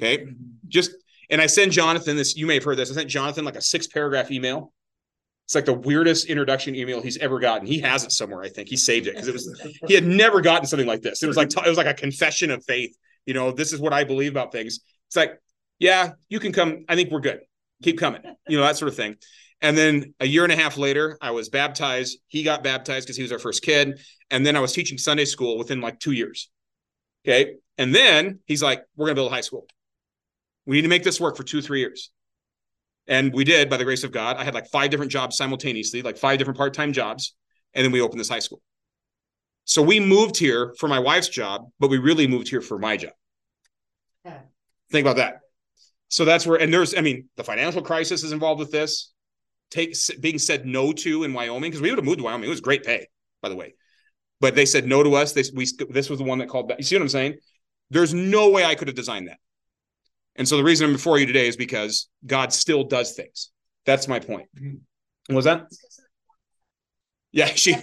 Okay. 0.00 0.18
Mm-hmm. 0.18 0.32
Just, 0.68 0.92
and 1.30 1.40
I 1.40 1.46
send 1.46 1.72
Jonathan 1.72 2.16
this, 2.16 2.36
you 2.36 2.46
may 2.46 2.54
have 2.54 2.64
heard 2.64 2.76
this. 2.76 2.90
I 2.90 2.94
sent 2.94 3.08
Jonathan 3.08 3.44
like 3.44 3.56
a 3.56 3.62
six 3.62 3.86
paragraph 3.86 4.30
email. 4.30 4.72
It's 5.46 5.54
like 5.54 5.66
the 5.66 5.74
weirdest 5.74 6.26
introduction 6.26 6.74
email 6.74 7.02
he's 7.02 7.18
ever 7.18 7.38
gotten. 7.38 7.66
He 7.66 7.78
has 7.80 8.04
it 8.04 8.12
somewhere, 8.12 8.42
I 8.42 8.48
think. 8.48 8.68
He 8.68 8.76
saved 8.76 9.06
it 9.06 9.14
because 9.14 9.28
it 9.28 9.32
was, 9.32 9.76
he 9.86 9.94
had 9.94 10.06
never 10.06 10.40
gotten 10.40 10.66
something 10.66 10.88
like 10.88 11.02
this. 11.02 11.22
It 11.22 11.26
was 11.26 11.36
like, 11.36 11.50
it 11.54 11.68
was 11.68 11.76
like 11.76 11.86
a 11.86 11.94
confession 11.94 12.50
of 12.50 12.64
faith. 12.64 12.96
You 13.26 13.34
know, 13.34 13.52
this 13.52 13.72
is 13.72 13.80
what 13.80 13.92
I 13.92 14.04
believe 14.04 14.30
about 14.32 14.52
things. 14.52 14.80
It's 15.08 15.16
like, 15.16 15.38
yeah, 15.78 16.12
you 16.28 16.40
can 16.40 16.52
come. 16.52 16.84
I 16.88 16.94
think 16.94 17.10
we're 17.10 17.20
good. 17.20 17.40
Keep 17.82 17.98
coming, 17.98 18.22
you 18.48 18.56
know, 18.56 18.62
that 18.62 18.76
sort 18.76 18.88
of 18.88 18.96
thing. 18.96 19.16
And 19.60 19.76
then 19.76 20.14
a 20.20 20.26
year 20.26 20.44
and 20.44 20.52
a 20.52 20.56
half 20.56 20.78
later, 20.78 21.18
I 21.20 21.32
was 21.32 21.48
baptized. 21.48 22.18
He 22.28 22.42
got 22.42 22.62
baptized 22.62 23.06
because 23.06 23.16
he 23.16 23.22
was 23.22 23.32
our 23.32 23.38
first 23.38 23.62
kid. 23.62 24.00
And 24.30 24.46
then 24.46 24.56
I 24.56 24.60
was 24.60 24.72
teaching 24.72 24.96
Sunday 24.96 25.24
school 25.24 25.58
within 25.58 25.80
like 25.80 26.00
two 26.00 26.12
years. 26.12 26.50
Okay. 27.26 27.54
And 27.76 27.94
then 27.94 28.40
he's 28.46 28.62
like, 28.62 28.82
we're 28.96 29.06
going 29.06 29.16
to 29.16 29.20
build 29.20 29.32
a 29.32 29.34
high 29.34 29.40
school. 29.40 29.66
We 30.66 30.76
need 30.76 30.82
to 30.82 30.88
make 30.88 31.02
this 31.02 31.20
work 31.20 31.36
for 31.36 31.44
two, 31.44 31.60
three 31.60 31.80
years. 31.80 32.10
And 33.06 33.32
we 33.32 33.44
did 33.44 33.68
by 33.68 33.76
the 33.76 33.84
grace 33.84 34.04
of 34.04 34.12
God. 34.12 34.36
I 34.36 34.44
had 34.44 34.54
like 34.54 34.66
five 34.68 34.90
different 34.90 35.12
jobs 35.12 35.36
simultaneously, 35.36 36.02
like 36.02 36.16
five 36.16 36.38
different 36.38 36.56
part 36.56 36.74
time 36.74 36.92
jobs. 36.92 37.34
And 37.74 37.84
then 37.84 37.92
we 37.92 38.00
opened 38.00 38.20
this 38.20 38.28
high 38.28 38.38
school. 38.38 38.62
So 39.64 39.82
we 39.82 39.98
moved 40.00 40.36
here 40.36 40.74
for 40.78 40.88
my 40.88 40.98
wife's 40.98 41.28
job, 41.28 41.70
but 41.78 41.90
we 41.90 41.98
really 41.98 42.26
moved 42.26 42.48
here 42.48 42.60
for 42.60 42.78
my 42.78 42.96
job. 42.96 43.12
Yeah. 44.24 44.38
Think 44.90 45.06
about 45.06 45.16
that. 45.16 45.40
So 46.08 46.24
that's 46.24 46.46
where, 46.46 46.60
and 46.60 46.72
there's, 46.72 46.96
I 46.96 47.00
mean, 47.00 47.28
the 47.36 47.44
financial 47.44 47.82
crisis 47.82 48.22
is 48.22 48.32
involved 48.32 48.60
with 48.60 48.70
this. 48.70 49.12
Take 49.70 49.96
being 50.20 50.38
said 50.38 50.66
no 50.66 50.92
to 50.92 51.24
in 51.24 51.32
Wyoming 51.32 51.70
because 51.70 51.80
we 51.80 51.90
would 51.90 51.98
have 51.98 52.04
moved 52.04 52.18
to 52.18 52.24
Wyoming. 52.24 52.46
It 52.46 52.50
was 52.50 52.60
great 52.60 52.84
pay, 52.84 53.08
by 53.42 53.48
the 53.48 53.56
way, 53.56 53.74
but 54.40 54.54
they 54.54 54.66
said 54.66 54.86
no 54.86 55.02
to 55.02 55.14
us. 55.16 55.32
This 55.32 55.50
we 55.52 55.66
this 55.90 56.08
was 56.08 56.18
the 56.18 56.24
one 56.24 56.38
that 56.38 56.48
called 56.48 56.68
back. 56.68 56.78
You 56.78 56.84
see 56.84 56.94
what 56.94 57.02
I'm 57.02 57.08
saying? 57.08 57.38
There's 57.90 58.14
no 58.14 58.50
way 58.50 58.64
I 58.64 58.76
could 58.76 58.86
have 58.86 58.94
designed 58.94 59.28
that. 59.28 59.38
And 60.36 60.48
so 60.48 60.56
the 60.56 60.64
reason 60.64 60.86
I'm 60.86 60.92
before 60.92 61.18
you 61.18 61.26
today 61.26 61.46
is 61.46 61.56
because 61.56 62.08
God 62.26 62.52
still 62.52 62.84
does 62.84 63.12
things. 63.12 63.50
That's 63.86 64.08
my 64.08 64.18
point. 64.18 64.48
Mm-hmm. 64.56 65.34
Was 65.34 65.44
that? 65.44 65.66
Yeah, 67.32 67.46
she. 67.46 67.74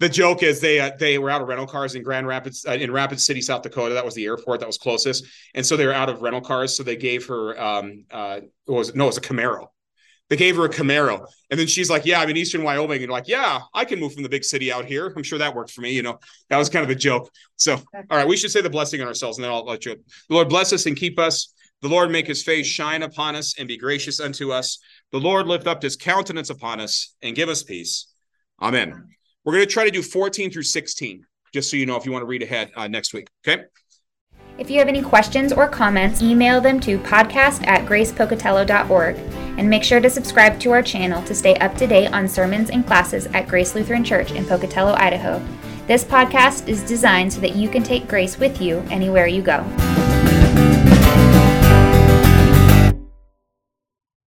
The 0.00 0.08
joke 0.08 0.42
is 0.42 0.60
they 0.60 0.80
uh, 0.80 0.92
they 0.98 1.18
were 1.18 1.30
out 1.30 1.42
of 1.42 1.48
rental 1.48 1.66
cars 1.66 1.94
in 1.94 2.02
Grand 2.02 2.26
Rapids 2.26 2.64
uh, 2.66 2.72
in 2.72 2.90
Rapid 2.90 3.20
City, 3.20 3.40
South 3.40 3.62
Dakota. 3.62 3.94
That 3.94 4.04
was 4.04 4.14
the 4.14 4.24
airport 4.24 4.60
that 4.60 4.66
was 4.66 4.78
closest, 4.78 5.26
and 5.54 5.64
so 5.64 5.76
they 5.76 5.86
were 5.86 5.92
out 5.92 6.08
of 6.08 6.22
rental 6.22 6.40
cars. 6.40 6.76
So 6.76 6.82
they 6.82 6.96
gave 6.96 7.26
her 7.26 7.60
um 7.60 8.04
uh 8.10 8.40
was 8.66 8.94
no 8.94 9.04
it 9.04 9.08
was 9.08 9.18
a 9.18 9.20
Camaro. 9.20 9.68
They 10.30 10.36
gave 10.36 10.56
her 10.56 10.64
a 10.64 10.70
Camaro, 10.70 11.26
and 11.50 11.60
then 11.60 11.66
she's 11.66 11.90
like, 11.90 12.06
"Yeah, 12.06 12.18
I'm 12.20 12.30
in 12.30 12.36
Eastern 12.38 12.62
Wyoming," 12.62 13.02
and 13.02 13.12
like, 13.12 13.28
"Yeah, 13.28 13.60
I 13.74 13.84
can 13.84 14.00
move 14.00 14.14
from 14.14 14.22
the 14.22 14.28
big 14.28 14.42
city 14.42 14.72
out 14.72 14.86
here. 14.86 15.12
I'm 15.14 15.22
sure 15.22 15.38
that 15.38 15.54
worked 15.54 15.70
for 15.70 15.82
me." 15.82 15.92
You 15.92 16.02
know, 16.02 16.18
that 16.48 16.56
was 16.56 16.70
kind 16.70 16.82
of 16.82 16.90
a 16.90 16.94
joke. 16.94 17.30
So, 17.56 17.74
all 17.74 18.04
right, 18.10 18.26
we 18.26 18.36
should 18.38 18.50
say 18.50 18.62
the 18.62 18.70
blessing 18.70 19.02
on 19.02 19.06
ourselves, 19.06 19.36
and 19.36 19.44
then 19.44 19.52
I'll 19.52 19.66
let 19.66 19.84
you. 19.84 19.96
The 20.28 20.34
Lord 20.34 20.48
bless 20.48 20.72
us 20.72 20.86
and 20.86 20.96
keep 20.96 21.18
us. 21.18 21.53
The 21.84 21.90
Lord 21.90 22.10
make 22.10 22.26
his 22.26 22.42
face 22.42 22.66
shine 22.66 23.02
upon 23.02 23.36
us 23.36 23.56
and 23.58 23.68
be 23.68 23.76
gracious 23.76 24.18
unto 24.18 24.52
us. 24.52 24.78
The 25.12 25.20
Lord 25.20 25.46
lift 25.46 25.66
up 25.66 25.82
his 25.82 25.96
countenance 25.96 26.48
upon 26.48 26.80
us 26.80 27.14
and 27.20 27.36
give 27.36 27.50
us 27.50 27.62
peace. 27.62 28.06
Amen. 28.62 29.10
We're 29.44 29.52
going 29.52 29.66
to 29.66 29.70
try 29.70 29.84
to 29.84 29.90
do 29.90 30.00
14 30.00 30.50
through 30.50 30.62
16, 30.62 31.26
just 31.52 31.70
so 31.70 31.76
you 31.76 31.84
know 31.84 31.96
if 31.96 32.06
you 32.06 32.12
want 32.12 32.22
to 32.22 32.26
read 32.26 32.42
ahead 32.42 32.70
uh, 32.74 32.88
next 32.88 33.12
week. 33.12 33.28
Okay. 33.46 33.64
If 34.56 34.70
you 34.70 34.78
have 34.78 34.88
any 34.88 35.02
questions 35.02 35.52
or 35.52 35.68
comments, 35.68 36.22
email 36.22 36.58
them 36.58 36.80
to 36.80 36.96
podcast 37.00 37.66
at 37.66 37.86
gracepocatello.org. 37.86 39.16
And 39.58 39.68
make 39.68 39.84
sure 39.84 40.00
to 40.00 40.08
subscribe 40.08 40.58
to 40.60 40.70
our 40.70 40.82
channel 40.82 41.22
to 41.24 41.34
stay 41.34 41.54
up 41.56 41.76
to 41.76 41.86
date 41.86 42.14
on 42.14 42.28
sermons 42.28 42.70
and 42.70 42.86
classes 42.86 43.26
at 43.34 43.46
Grace 43.46 43.74
Lutheran 43.74 44.04
Church 44.04 44.32
in 44.32 44.46
Pocatello, 44.46 44.94
Idaho. 44.94 45.38
This 45.86 46.02
podcast 46.02 46.66
is 46.66 46.82
designed 46.82 47.30
so 47.30 47.42
that 47.42 47.54
you 47.54 47.68
can 47.68 47.82
take 47.82 48.08
grace 48.08 48.38
with 48.38 48.62
you 48.62 48.78
anywhere 48.88 49.26
you 49.26 49.42
go. 49.42 49.62